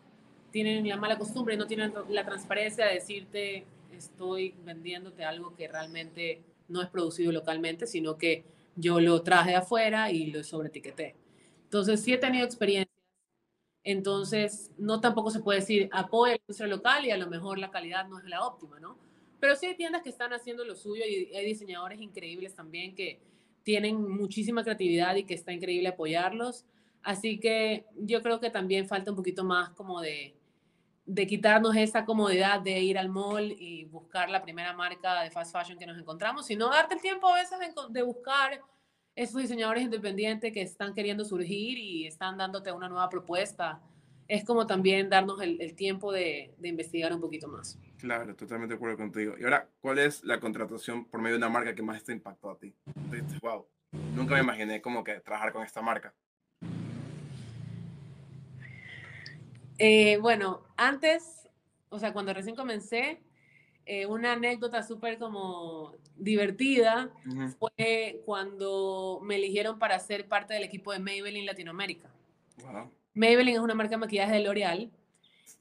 tienen 0.51 0.87
la 0.87 0.97
mala 0.97 1.17
costumbre 1.17 1.57
no 1.57 1.67
tienen 1.67 1.93
la 2.09 2.25
transparencia 2.25 2.87
de 2.87 2.95
decirte 2.95 3.65
estoy 3.97 4.55
vendiéndote 4.65 5.25
algo 5.25 5.55
que 5.57 5.69
realmente 5.69 6.43
no 6.69 6.83
es 6.83 6.89
producido 6.89 7.33
localmente, 7.33 7.87
sino 7.87 8.17
que 8.17 8.45
yo 8.77 9.01
lo 9.01 9.23
traje 9.23 9.51
de 9.51 9.57
afuera 9.57 10.11
y 10.11 10.31
lo 10.31 10.43
sobreetiqueté. 10.43 11.15
Entonces, 11.65 12.01
sí 12.03 12.13
he 12.13 12.19
tenido 12.19 12.45
experiencias. 12.45 12.95
Entonces, 13.85 14.71
no 14.79 15.01
tampoco 15.01 15.31
se 15.31 15.41
puede 15.41 15.61
decir 15.61 15.91
apoya 15.93 16.33
la 16.33 16.39
industria 16.39 16.69
local 16.69 17.05
y 17.05 17.11
a 17.11 17.19
lo 17.19 17.29
mejor 17.29 17.59
la 17.59 17.71
calidad 17.71 18.09
no 18.09 18.19
es 18.19 18.25
la 18.25 18.47
óptima, 18.47 18.81
¿no? 18.81 18.97
Pero 19.41 19.57
sí 19.57 19.67
hay 19.67 19.77
tiendas 19.77 20.03
que 20.03 20.11
están 20.11 20.33
haciendo 20.33 20.65
lo 20.65 20.75
suyo 20.75 21.05
y 21.07 21.35
hay 21.35 21.45
diseñadores 21.45 22.01
increíbles 22.01 22.55
también 22.55 22.95
que 22.95 23.21
tienen 23.63 24.09
muchísima 24.09 24.63
creatividad 24.63 25.17
y 25.17 25.25
que 25.25 25.35
está 25.35 25.53
increíble 25.53 25.89
apoyarlos. 25.89 26.65
Así 27.03 27.39
que 27.39 27.85
yo 27.97 28.23
creo 28.23 28.41
que 28.41 28.51
también 28.51 28.87
falta 28.87 29.11
un 29.11 29.17
poquito 29.17 29.45
más 29.45 29.71
como 29.71 30.01
de, 30.01 30.35
de 31.07 31.27
quitarnos 31.27 31.77
esa 31.77 32.05
comodidad 32.05 32.61
de 32.61 32.81
ir 32.81 32.99
al 32.99 33.09
mall 33.09 33.53
y 33.53 33.85
buscar 33.85 34.31
la 34.31 34.43
primera 34.43 34.73
marca 34.73 35.23
de 35.23 35.31
fast 35.31 35.53
fashion 35.53 35.79
que 35.79 35.87
nos 35.87 35.99
encontramos, 35.99 36.47
sino 36.47 36.69
darte 36.69 36.95
el 36.95 37.01
tiempo 37.01 37.29
a 37.29 37.35
veces 37.35 37.59
de 37.91 38.03
buscar 38.03 38.61
esos 39.15 39.41
diseñadores 39.41 39.85
independientes 39.85 40.53
que 40.53 40.63
están 40.63 40.95
queriendo 40.95 41.25
surgir 41.25 41.79
y 41.79 42.07
están 42.07 42.37
dándote 42.37 42.73
una 42.73 42.89
nueva 42.89 43.09
propuesta. 43.09 43.81
Es 44.27 44.45
como 44.45 44.67
también 44.67 45.11
darnos 45.11 45.41
el, 45.43 45.75
tiempo 45.75 46.11
de, 46.11 46.55
de, 46.59 46.69
investigar 46.69 47.13
un 47.13 47.21
poquito 47.21 47.47
más. 47.47 47.79
Claro, 48.05 48.37
totalmente 48.37 48.75
de 48.75 48.77
acuerdo 48.77 48.99
contigo. 48.99 49.35
Y 49.41 49.45
ahora, 49.45 49.67
¿cuál 49.81 49.99
es 49.99 50.23
la 50.25 50.39
contratación 50.39 51.07
por 51.07 51.23
medio 51.23 51.37
de 51.37 51.39
una 51.39 51.49
marca 51.49 51.75
que 51.75 51.81
más 51.81 52.05
te 52.05 52.13
impactó 52.13 52.51
a 52.51 52.59
ti? 52.59 52.75
wow, 53.41 53.67
nunca 54.15 54.35
me 54.35 54.41
imaginé 54.41 54.83
como 54.83 55.03
que 55.03 55.21
trabajar 55.21 55.55
con 55.55 55.63
esta 55.63 55.81
marca. 55.81 56.13
Eh, 59.79 60.19
bueno, 60.19 60.61
antes, 60.77 61.49
o 61.89 61.99
sea, 61.99 62.13
cuando 62.13 62.35
recién 62.35 62.55
comencé, 62.55 63.23
eh, 63.87 64.05
una 64.05 64.33
anécdota 64.33 64.83
súper 64.83 65.19
como 65.19 65.95
divertida 66.15 67.11
fue 67.59 68.21
cuando 68.27 69.19
me 69.23 69.37
eligieron 69.37 69.79
para 69.79 69.99
ser 69.99 70.29
parte 70.29 70.53
del 70.53 70.65
equipo 70.65 70.93
de 70.93 70.99
Maybelline 70.99 71.47
Latinoamérica. 71.47 72.11
Maybelline 73.15 73.57
es 73.57 73.63
una 73.63 73.75
marca 73.75 73.93
de 73.93 73.97
maquillaje 73.97 74.35
de 74.35 74.41
L'Oreal 74.41 74.91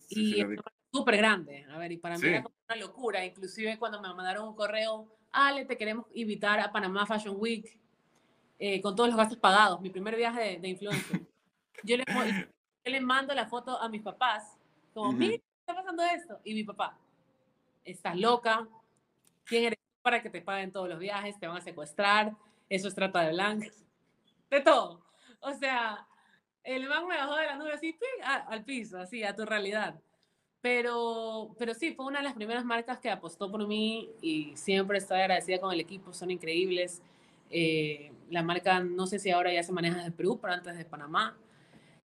y 0.10 0.41
es 0.41 0.48
súper 0.94 1.18
grande. 1.18 1.66
A 1.72 1.78
ver, 1.78 1.91
y 1.91 1.98
para 1.98 2.18
mí 2.18 2.28
era 2.28 2.46
una 2.70 2.78
locura. 2.78 3.26
Inclusive 3.26 3.80
cuando 3.80 4.00
me 4.00 4.14
mandaron 4.14 4.48
un 4.48 4.56
correo, 4.56 5.08
Ale, 5.32 5.66
te 5.66 5.76
queremos 5.76 6.06
invitar 6.14 6.60
a 6.60 6.72
Panamá 6.72 7.06
Fashion 7.06 7.36
Week 7.38 7.80
eh, 8.60 8.80
con 8.82 8.96
todos 8.96 9.10
los 9.10 9.18
gastos 9.18 9.39
pagados. 9.39 9.82
Mi 9.82 9.89
primer 9.89 10.16
viaje 10.16 10.39
de, 10.39 10.60
de 10.60 10.68
influencer. 10.68 11.22
Yo 11.84 11.98
le, 11.98 12.04
yo 12.86 12.91
le 12.91 13.02
mando 13.02 13.34
la 13.34 13.48
foto 13.48 13.82
a 13.82 13.89
mis 13.89 14.04
papás, 14.04 14.58
como, 14.94 15.12
mira, 15.12 15.36
está 15.36 15.76
pasando 15.76 16.04
esto. 16.04 16.39
Y 16.44 16.54
mi 16.54 16.64
papá, 16.64 16.98
estás 17.84 18.16
loca, 18.16 18.68
¿quién 19.46 19.66
eres 19.66 19.80
para 20.02 20.22
que 20.22 20.30
te 20.30 20.41
paguen 20.41 20.72
todos 20.72 20.88
los 20.88 21.00
viajes? 21.00 21.39
Te 21.39 21.48
van 21.48 21.58
a 21.58 21.62
secuestrar, 21.62 22.34
eso 22.70 22.88
es 22.88 22.96
trata 22.96 23.22
de 23.22 23.32
blancas, 23.32 23.84
de 24.52 24.62
todo. 24.62 25.04
O 25.39 25.54
sea, 25.54 26.08
el 26.64 26.88
man 26.88 27.08
me 27.08 27.18
bajó 27.18 27.36
de 27.36 27.48
la 27.48 27.56
nube 27.56 27.74
así, 27.74 27.98
al 28.24 28.64
piso, 28.64 29.00
así, 29.00 29.24
a 29.24 29.36
tu 29.36 29.46
realidad. 29.46 30.00
Pero, 30.64 31.53
pero 31.59 31.76
sí, 31.76 31.93
fue 31.93 32.07
una 32.07 32.18
de 32.18 32.24
las 32.24 32.34
primeras 32.34 32.66
marcas 32.66 32.97
que 32.97 33.11
apostó 33.11 33.51
por 33.51 33.68
mí 33.68 34.09
y 34.20 34.55
siempre 34.55 34.97
estoy 34.97 35.20
agradecida 35.20 35.59
con 35.59 35.72
el 35.72 35.80
equipo, 35.80 36.11
son 36.11 36.32
increíbles. 36.32 37.03
Eh, 37.51 38.11
la 38.32 38.41
marca, 38.41 38.80
no 38.80 39.05
sé 39.05 39.20
si 39.20 39.30
ahora 39.30 39.53
ya 39.53 39.61
se 39.61 39.72
maneja 39.72 39.97
desde 39.97 40.11
Perú, 40.11 40.39
pero 40.41 40.53
antes 40.53 40.76
de 40.76 40.86
Panamá 40.86 41.38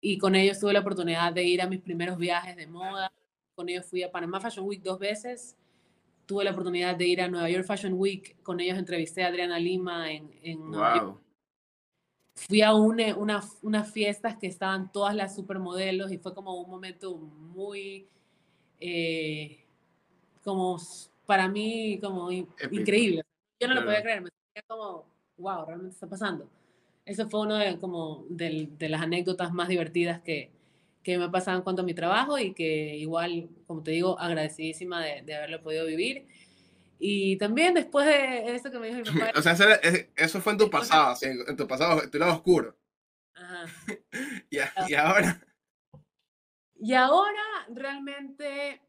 y 0.07 0.18
con 0.18 0.34
ellos 0.34 0.61
tuve 0.61 0.74
la 0.74 0.80
oportunidad 0.80 1.32
de 1.32 1.44
ir 1.44 1.62
a 1.62 1.66
mis 1.66 1.80
primeros 1.80 2.18
viajes 2.18 2.55
de 2.57 2.66
moda. 2.66 3.11
Con 3.55 3.70
ellos 3.70 3.86
fui 3.86 4.02
a 4.02 4.12
Panamá 4.12 4.38
Fashion 4.38 4.66
Week 4.66 4.82
dos 4.82 4.98
veces. 4.98 5.57
Tuve 6.26 6.44
la 6.44 6.50
oportunidad 6.50 6.94
de 6.94 7.07
ir 7.07 7.22
a 7.22 7.28
Nueva 7.28 7.48
York 7.48 7.64
Fashion 7.64 7.94
Week. 7.94 8.36
Con 8.42 8.61
ellos 8.61 8.76
entrevisté 8.76 9.24
a 9.24 9.28
Adriana 9.28 9.59
Lima 9.59 10.12
en, 10.12 10.30
en 10.42 10.70
Nueva 10.70 10.96
York. 10.98 11.20
Fui 12.34 12.61
a 12.61 12.74
una, 12.74 13.16
una, 13.16 13.42
unas 13.62 13.90
fiestas 13.90 14.36
que 14.36 14.46
estaban 14.46 14.92
todas 14.92 15.14
las 15.14 15.34
supermodelos 15.34 16.12
y 16.12 16.18
fue 16.18 16.34
como 16.34 16.52
un 16.61 16.68
momento 16.68 17.16
muy, 17.16 18.07
eh, 18.87 19.64
como 20.43 20.78
para 21.26 21.49
mí, 21.49 21.99
como 22.01 22.30
increíble. 22.30 23.22
Yo 23.61 23.68
no 23.68 23.74
lo 23.74 23.85
podía 23.85 24.03
creer, 24.03 24.20
me 24.22 24.30
sentía 24.30 24.62
como, 24.66 25.07
wow, 25.39 25.64
realmente 25.64 25.95
está 25.95 26.07
pasando 26.07 26.49
eso 27.07 27.28
fue 27.28 27.41
uno 27.41 27.57
de, 27.57 27.78
como 27.78 28.24
de, 28.28 28.68
de 28.78 28.89
las 28.89 29.03
anécdotas 29.03 29.53
más 29.53 29.68
divertidas 29.68 30.20
que, 30.20 30.51
que 31.03 31.18
me 31.18 31.28
pasaban 31.28 31.62
cuanto 31.62 31.82
a 31.82 31.85
mi 31.85 31.95
trabajo 31.95 32.39
y 32.39 32.55
que 32.55 32.97
igual, 32.97 33.49
como 33.66 33.82
te 33.82 33.91
digo, 33.91 34.18
agradecidísima 34.18 35.05
de, 35.05 35.22
de 35.22 35.35
haberlo 35.35 35.62
podido 35.62 35.87
vivir. 35.87 36.26
Y 36.99 37.37
también 37.37 37.74
después 37.74 38.07
de 38.07 38.55
eso 38.55 38.70
que 38.70 38.78
me 38.78 38.89
dijo 38.89 39.12
mi 39.12 39.20
papá... 39.20 39.32
o 39.39 39.43
sea, 39.43 39.53
eso 40.16 40.41
fue 40.41 40.53
en 40.53 40.59
tu 40.59 40.70
pasado, 40.70 41.14
en 41.22 41.57
tu 41.57 41.66
pasado, 41.66 42.09
tu 42.11 42.18
lado 42.18 42.32
oscuro. 42.32 42.76
Ajá. 43.35 43.66
y, 44.51 44.59
y 44.89 44.95
ahora... 44.95 45.41
Y 46.85 46.93
ahora 46.93 47.41
realmente, 47.70 48.82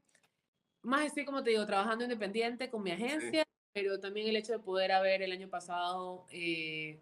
más 0.82 1.06
estoy, 1.06 1.24
como 1.24 1.44
te 1.44 1.52
digo, 1.52 1.66
trabajando 1.66 2.04
independiente 2.04 2.70
con 2.70 2.84
mi 2.84 2.92
agencia, 2.92 3.44
pero 3.74 4.02
también 4.02 4.28
el 4.28 4.36
hecho 4.36 4.52
de 4.52 4.60
poder 4.60 4.92
haber 4.92 5.22
el 5.22 5.32
año 5.32 5.48
pasado... 5.48 6.26
Eh, 6.30 7.00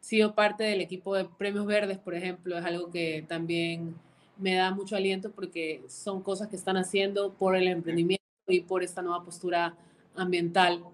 sido 0.00 0.36
parte 0.36 0.62
del 0.62 0.80
equipo 0.80 1.16
de 1.16 1.24
Premios 1.24 1.66
Verdes, 1.66 1.98
por 1.98 2.14
ejemplo, 2.14 2.56
es 2.56 2.64
algo 2.64 2.90
que 2.92 3.24
también 3.26 3.96
me 4.36 4.54
da 4.54 4.70
mucho 4.70 4.94
aliento 4.94 5.32
porque 5.32 5.82
son 5.88 6.22
cosas 6.22 6.46
que 6.46 6.54
están 6.54 6.76
haciendo 6.76 7.34
por 7.34 7.56
el 7.56 7.66
emprendimiento 7.66 8.22
y 8.46 8.60
por 8.60 8.84
esta 8.84 9.02
nueva 9.02 9.24
postura 9.24 9.76
ambiental 10.14 10.84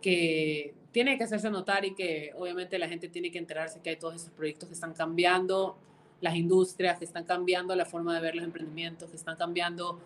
que 0.00 0.74
tiene 0.92 1.18
que 1.18 1.24
hacerse 1.24 1.50
notar 1.50 1.84
y 1.84 1.94
que 1.96 2.30
obviamente 2.36 2.78
la 2.78 2.88
gente 2.88 3.08
tiene 3.08 3.32
que 3.32 3.38
enterarse 3.38 3.80
que 3.80 3.90
hay 3.90 3.96
todos 3.96 4.14
estos 4.14 4.32
proyectos 4.32 4.68
que 4.68 4.74
están 4.74 4.94
cambiando 4.94 5.76
las 6.22 6.34
industrias, 6.34 6.98
que 6.98 7.04
están 7.04 7.24
cambiando 7.24 7.76
la 7.76 7.84
forma 7.84 8.14
de 8.14 8.20
ver 8.20 8.34
los 8.34 8.44
emprendimientos, 8.44 9.10
que 9.10 9.16
están 9.16 9.36
cambiando 9.36 9.98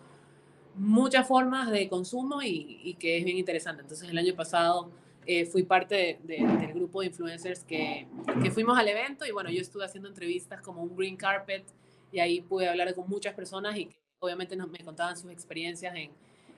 muchas 0.75 1.25
formas 1.25 1.71
de 1.71 1.87
consumo 1.87 2.41
y, 2.41 2.81
y 2.83 2.95
que 2.95 3.17
es 3.17 3.23
bien 3.23 3.37
interesante. 3.37 3.83
Entonces 3.83 4.09
el 4.09 4.17
año 4.17 4.35
pasado 4.35 4.91
eh, 5.29 5.45
fui 5.45 5.63
parte 5.63 6.19
del 6.23 6.73
grupo 6.73 7.01
de 7.01 7.07
influencers 7.07 7.65
que, 7.65 8.07
que, 8.41 8.49
fuimos 8.49 8.77
al 8.77 8.87
evento 8.87 9.25
y 9.25 9.31
bueno, 9.31 9.49
yo 9.49 9.59
estuve 9.59 9.83
haciendo 9.83 10.07
entrevistas 10.07 10.61
como 10.61 10.81
un 10.81 10.95
green 10.95 11.17
carpet 11.17 11.65
y 12.13 12.19
ahí 12.19 12.39
pude 12.39 12.69
hablar 12.69 12.95
con 12.95 13.09
muchas 13.09 13.33
personas 13.33 13.75
y 13.75 13.87
que 13.87 13.97
obviamente 14.19 14.55
nos, 14.55 14.69
me 14.69 14.79
contaban 14.79 15.17
sus 15.17 15.29
experiencias 15.29 15.93
en, 15.95 16.11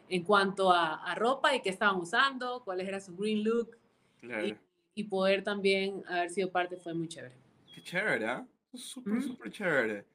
en 0.07 0.23
cuanto 0.23 0.71
a, 0.71 1.03
a, 1.03 1.15
ropa 1.15 1.55
y 1.55 1.61
qué 1.61 1.69
estaban 1.69 1.95
usando, 1.95 2.61
cuál 2.63 2.79
era 2.81 2.99
su 2.99 3.17
green 3.17 3.43
look 3.43 3.75
y, 4.21 4.55
y, 4.93 5.03
poder 5.05 5.43
también 5.43 6.03
haber 6.07 6.29
sido 6.29 6.51
parte 6.51 6.77
fue 6.77 6.93
muy 6.93 7.07
chévere. 7.07 7.33
Qué 7.73 7.81
chévere, 7.81 8.23
¿eh? 8.23 8.43
Súper, 8.73 9.21
súper 9.21 9.51
chévere. 9.51 10.05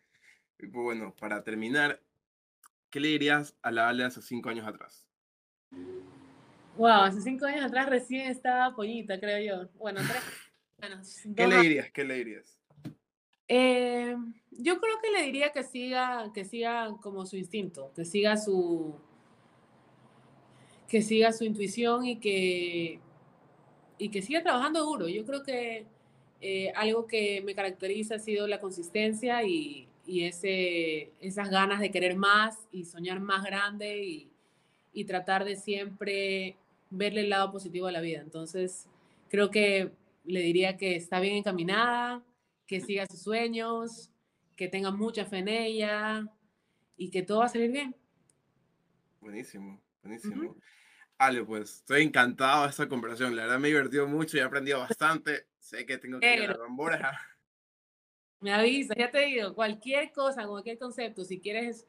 Y 0.59 0.67
pues 0.67 0.85
bueno, 0.85 1.15
para 1.15 1.43
terminar, 1.43 2.01
¿qué 2.91 3.01
le 3.01 3.09
dirías 3.09 3.57
a 3.63 3.71
la 3.71 3.89
Ale 3.89 4.05
hace 4.05 4.23
cinco 4.23 4.49
años 4.49 4.67
atrás? 4.67 5.07
Wow, 6.77 7.03
hace 7.03 7.21
cinco 7.21 7.47
años 7.47 7.65
atrás 7.65 7.89
recién 7.89 8.29
estaba 8.29 8.75
pollita, 8.75 9.19
creo 9.19 9.65
yo. 9.65 9.69
Bueno, 9.79 10.01
tres. 10.01 10.23
¿Qué 11.37 11.47
le 11.47 11.61
dirías? 11.61 11.91
¿Qué 11.93 12.05
le 12.05 12.15
dirías? 12.15 12.61
Eh, 13.49 14.17
yo 14.51 14.81
creo 14.81 15.01
que 15.03 15.11
le 15.11 15.23
diría 15.23 15.51
que 15.53 15.63
siga, 15.65 16.31
que 16.33 16.45
siga 16.45 16.97
como 17.01 17.27
su 17.27 17.37
instinto, 17.37 17.93
que 17.95 18.05
siga 18.05 18.37
su, 18.37 18.95
que 20.89 21.03
siga 21.03 21.33
su 21.33 21.45
intuición 21.45 22.07
y 22.07 22.19
que, 22.19 23.01
y 23.99 24.09
que 24.09 24.23
siga 24.23 24.43
trabajando 24.43 24.85
duro. 24.85 25.09
Yo 25.09 25.25
creo 25.25 25.43
que 25.43 25.87
eh, 26.47 26.73
algo 26.77 27.07
que 27.07 27.41
me 27.41 27.55
caracteriza 27.55 28.17
ha 28.17 28.19
sido 28.19 28.47
la 28.47 28.61
consistencia 28.61 29.43
y, 29.45 29.89
y 30.07 30.25
ese, 30.25 31.11
esas 31.23 31.49
ganas 31.49 31.81
de 31.81 31.91
querer 31.91 32.17
más 32.17 32.59
y 32.71 32.85
soñar 32.85 33.19
más 33.19 33.45
grande 33.45 34.05
y, 34.05 34.29
y 34.93 35.07
tratar 35.07 35.47
de 35.47 35.57
siempre 35.57 36.55
verle 36.91 37.23
el 37.23 37.31
lado 37.31 37.51
positivo 37.51 37.87
a 37.87 37.93
la 37.93 38.03
vida. 38.03 38.21
Entonces, 38.21 38.87
creo 39.31 39.51
que 39.51 39.91
le 40.27 40.41
diría 40.41 40.77
que 40.77 40.97
está 40.97 41.19
bien 41.19 41.37
encaminada, 41.37 42.23
que 42.67 42.83
siga 42.83 43.07
sus 43.07 43.23
sueños, 43.23 44.11
que 44.55 44.69
tenga 44.69 44.91
mucha 44.91 45.25
fe 45.25 45.39
en 45.39 45.49
ella 45.49 46.31
y 46.99 47.09
que 47.09 47.23
todo 47.23 47.39
va 47.39 47.47
a 47.47 47.49
salir 47.49 47.73
bien. 47.73 47.97
Buenísimo, 49.23 49.81
buenísimo. 50.03 50.55
Ale, 51.19 51.45
pues 51.45 51.77
estoy 51.77 52.03
encantado 52.03 52.65
de 52.65 52.71
esta 52.71 52.89
conversación. 52.89 53.37
La 53.37 53.43
verdad 53.43 53.59
me 53.59 53.69
he 53.69 53.71
divertido 53.71 54.07
mucho 54.07 54.37
y 54.37 54.41
he 54.41 54.43
aprendido 54.43 54.81
bastante. 54.81 55.47
sé 55.59 55.87
que 55.87 55.99
tengo 55.99 56.21
que 56.21 56.35
ir 56.35 56.51
a 56.51 56.57
la 56.57 57.19
Me 58.41 58.53
avisa, 58.53 58.95
ya 58.95 59.11
te 59.11 59.21
digo, 59.25 59.55
cualquier 59.55 60.13
cosa, 60.13 60.47
cualquier 60.47 60.77
concepto, 60.77 61.25
si 61.25 61.41
quieres 61.41 61.87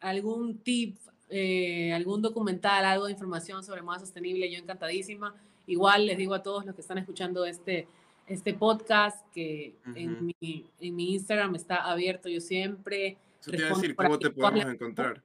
algún 0.00 0.58
tip, 0.58 0.98
eh, 1.28 1.92
algún 1.92 2.20
documental, 2.20 2.84
algo 2.84 3.06
de 3.06 3.12
información 3.12 3.62
sobre 3.62 3.80
moda 3.80 4.00
sostenible, 4.00 4.50
yo 4.50 4.58
encantadísima. 4.58 5.36
Igual 5.68 6.06
les 6.06 6.18
digo 6.18 6.34
a 6.34 6.42
todos 6.42 6.66
los 6.66 6.74
que 6.74 6.80
están 6.80 6.98
escuchando 6.98 7.44
este, 7.44 7.86
este 8.26 8.54
podcast 8.54 9.24
que 9.32 9.76
en, 9.94 10.26
mi, 10.26 10.66
en 10.80 10.96
mi 10.96 11.14
Instagram 11.14 11.54
está 11.54 11.76
abierto, 11.88 12.28
yo 12.28 12.40
siempre... 12.40 13.18
te 13.44 13.56
decir, 13.56 13.94
¿cómo 13.94 14.18
te 14.18 14.30
podemos 14.30 14.74
encontrar? 14.74 15.22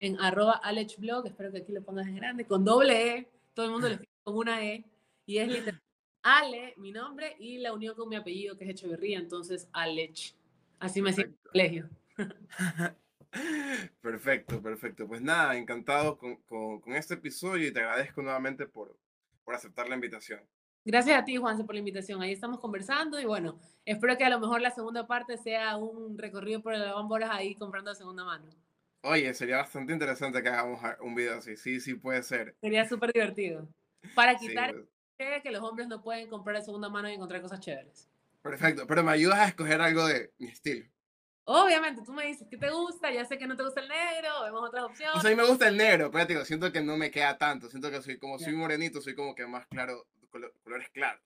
En 0.00 0.20
arroba 0.20 0.52
alechblog, 0.52 1.26
espero 1.26 1.50
que 1.52 1.58
aquí 1.58 1.72
lo 1.72 1.82
pongas 1.82 2.06
en 2.06 2.16
grande, 2.16 2.46
con 2.46 2.64
doble 2.64 3.16
E, 3.16 3.30
todo 3.54 3.66
el 3.66 3.72
mundo 3.72 3.88
le 3.88 3.94
escribe 3.94 4.12
con 4.22 4.36
una 4.36 4.64
E, 4.64 4.84
y 5.24 5.38
es 5.38 5.48
literal 5.48 5.80
Ale, 6.28 6.74
mi 6.78 6.90
nombre, 6.90 7.36
y 7.38 7.58
la 7.58 7.72
unión 7.72 7.94
con 7.94 8.08
mi 8.08 8.16
apellido, 8.16 8.56
que 8.56 8.64
es 8.64 8.70
Echeverría, 8.70 9.20
entonces 9.20 9.68
Alech. 9.72 10.34
Así 10.80 11.00
me 11.00 11.12
siento 11.12 11.34
en 11.34 11.38
el 11.38 11.50
colegio. 11.50 11.90
Perfecto, 14.00 14.62
perfecto. 14.62 15.06
Pues 15.06 15.20
nada, 15.20 15.56
encantado 15.56 16.16
con, 16.16 16.36
con, 16.46 16.94
este 16.94 17.14
episodio 17.14 17.68
y 17.68 17.72
te 17.72 17.80
agradezco 17.80 18.22
nuevamente 18.22 18.66
por, 18.66 18.96
por 19.44 19.54
aceptar 19.54 19.88
la 19.88 19.94
invitación. 19.94 20.40
Gracias 20.84 21.20
a 21.20 21.24
ti, 21.24 21.36
Juanse, 21.36 21.64
por 21.64 21.74
la 21.74 21.80
invitación. 21.80 22.22
Ahí 22.22 22.32
estamos 22.32 22.60
conversando 22.60 23.20
y 23.20 23.26
bueno, 23.26 23.58
espero 23.84 24.16
que 24.16 24.24
a 24.24 24.30
lo 24.30 24.40
mejor 24.40 24.62
la 24.62 24.70
segunda 24.70 25.06
parte 25.06 25.36
sea 25.36 25.76
un 25.76 26.16
recorrido 26.16 26.62
por 26.62 26.74
el 26.74 26.80
Bamboras 26.80 27.30
ahí 27.30 27.54
comprando 27.56 27.90
de 27.90 27.96
segunda 27.96 28.24
mano. 28.24 28.48
Oye, 29.08 29.32
sería 29.34 29.58
bastante 29.58 29.92
interesante 29.92 30.42
que 30.42 30.48
hagamos 30.48 30.80
un 31.00 31.14
video 31.14 31.38
así. 31.38 31.56
Sí, 31.56 31.80
sí, 31.80 31.94
puede 31.94 32.24
ser. 32.24 32.56
Sería 32.60 32.88
súper 32.88 33.12
divertido. 33.12 33.68
Para 34.16 34.36
quitar 34.36 34.74
que 35.16 35.50
los 35.52 35.62
hombres 35.62 35.86
no 35.86 36.02
pueden 36.02 36.28
comprar 36.28 36.56
de 36.56 36.62
segunda 36.62 36.88
mano 36.88 37.08
y 37.08 37.14
encontrar 37.14 37.40
cosas 37.40 37.60
chéveres. 37.60 38.08
Perfecto, 38.42 38.84
pero 38.86 39.04
me 39.04 39.12
ayudas 39.12 39.38
a 39.38 39.46
escoger 39.46 39.80
algo 39.80 40.06
de 40.06 40.32
mi 40.38 40.48
estilo. 40.48 40.86
Obviamente, 41.44 42.02
tú 42.04 42.12
me 42.12 42.26
dices 42.26 42.48
que 42.50 42.56
te 42.56 42.68
gusta, 42.68 43.12
ya 43.12 43.24
sé 43.24 43.38
que 43.38 43.46
no 43.46 43.56
te 43.56 43.62
gusta 43.62 43.80
el 43.80 43.88
negro, 43.88 44.42
vemos 44.44 44.68
otras 44.68 44.82
opciones. 44.82 45.16
O 45.16 45.20
sea, 45.20 45.30
a 45.30 45.34
mí 45.34 45.40
me 45.40 45.48
gusta 45.48 45.68
el 45.68 45.76
negro, 45.76 46.10
pero 46.10 46.26
digo, 46.26 46.44
siento 46.44 46.72
que 46.72 46.80
no 46.80 46.96
me 46.96 47.12
queda 47.12 47.38
tanto, 47.38 47.70
siento 47.70 47.88
que 47.92 48.02
soy 48.02 48.18
como 48.18 48.40
soy 48.40 48.54
morenito, 48.54 49.00
soy 49.00 49.14
como 49.14 49.36
que 49.36 49.46
más 49.46 49.68
claro, 49.68 50.08
colores 50.64 50.90
claros. 50.90 51.22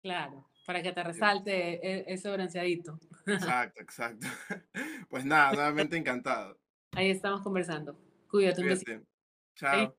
Claro, 0.00 0.48
para 0.66 0.82
que 0.82 0.92
te 0.92 1.02
resalte 1.02 1.86
e, 1.86 2.04
ese 2.06 2.32
bronceadito. 2.32 2.98
Exacto, 3.26 3.82
exacto. 3.82 4.26
Pues 5.10 5.26
nada, 5.26 5.52
nuevamente 5.52 5.98
encantado. 5.98 6.61
Ahí 6.94 7.10
estamos 7.10 7.40
conversando. 7.40 7.96
Cuídate, 8.28 8.62
un 8.62 9.06
Chao. 9.54 9.96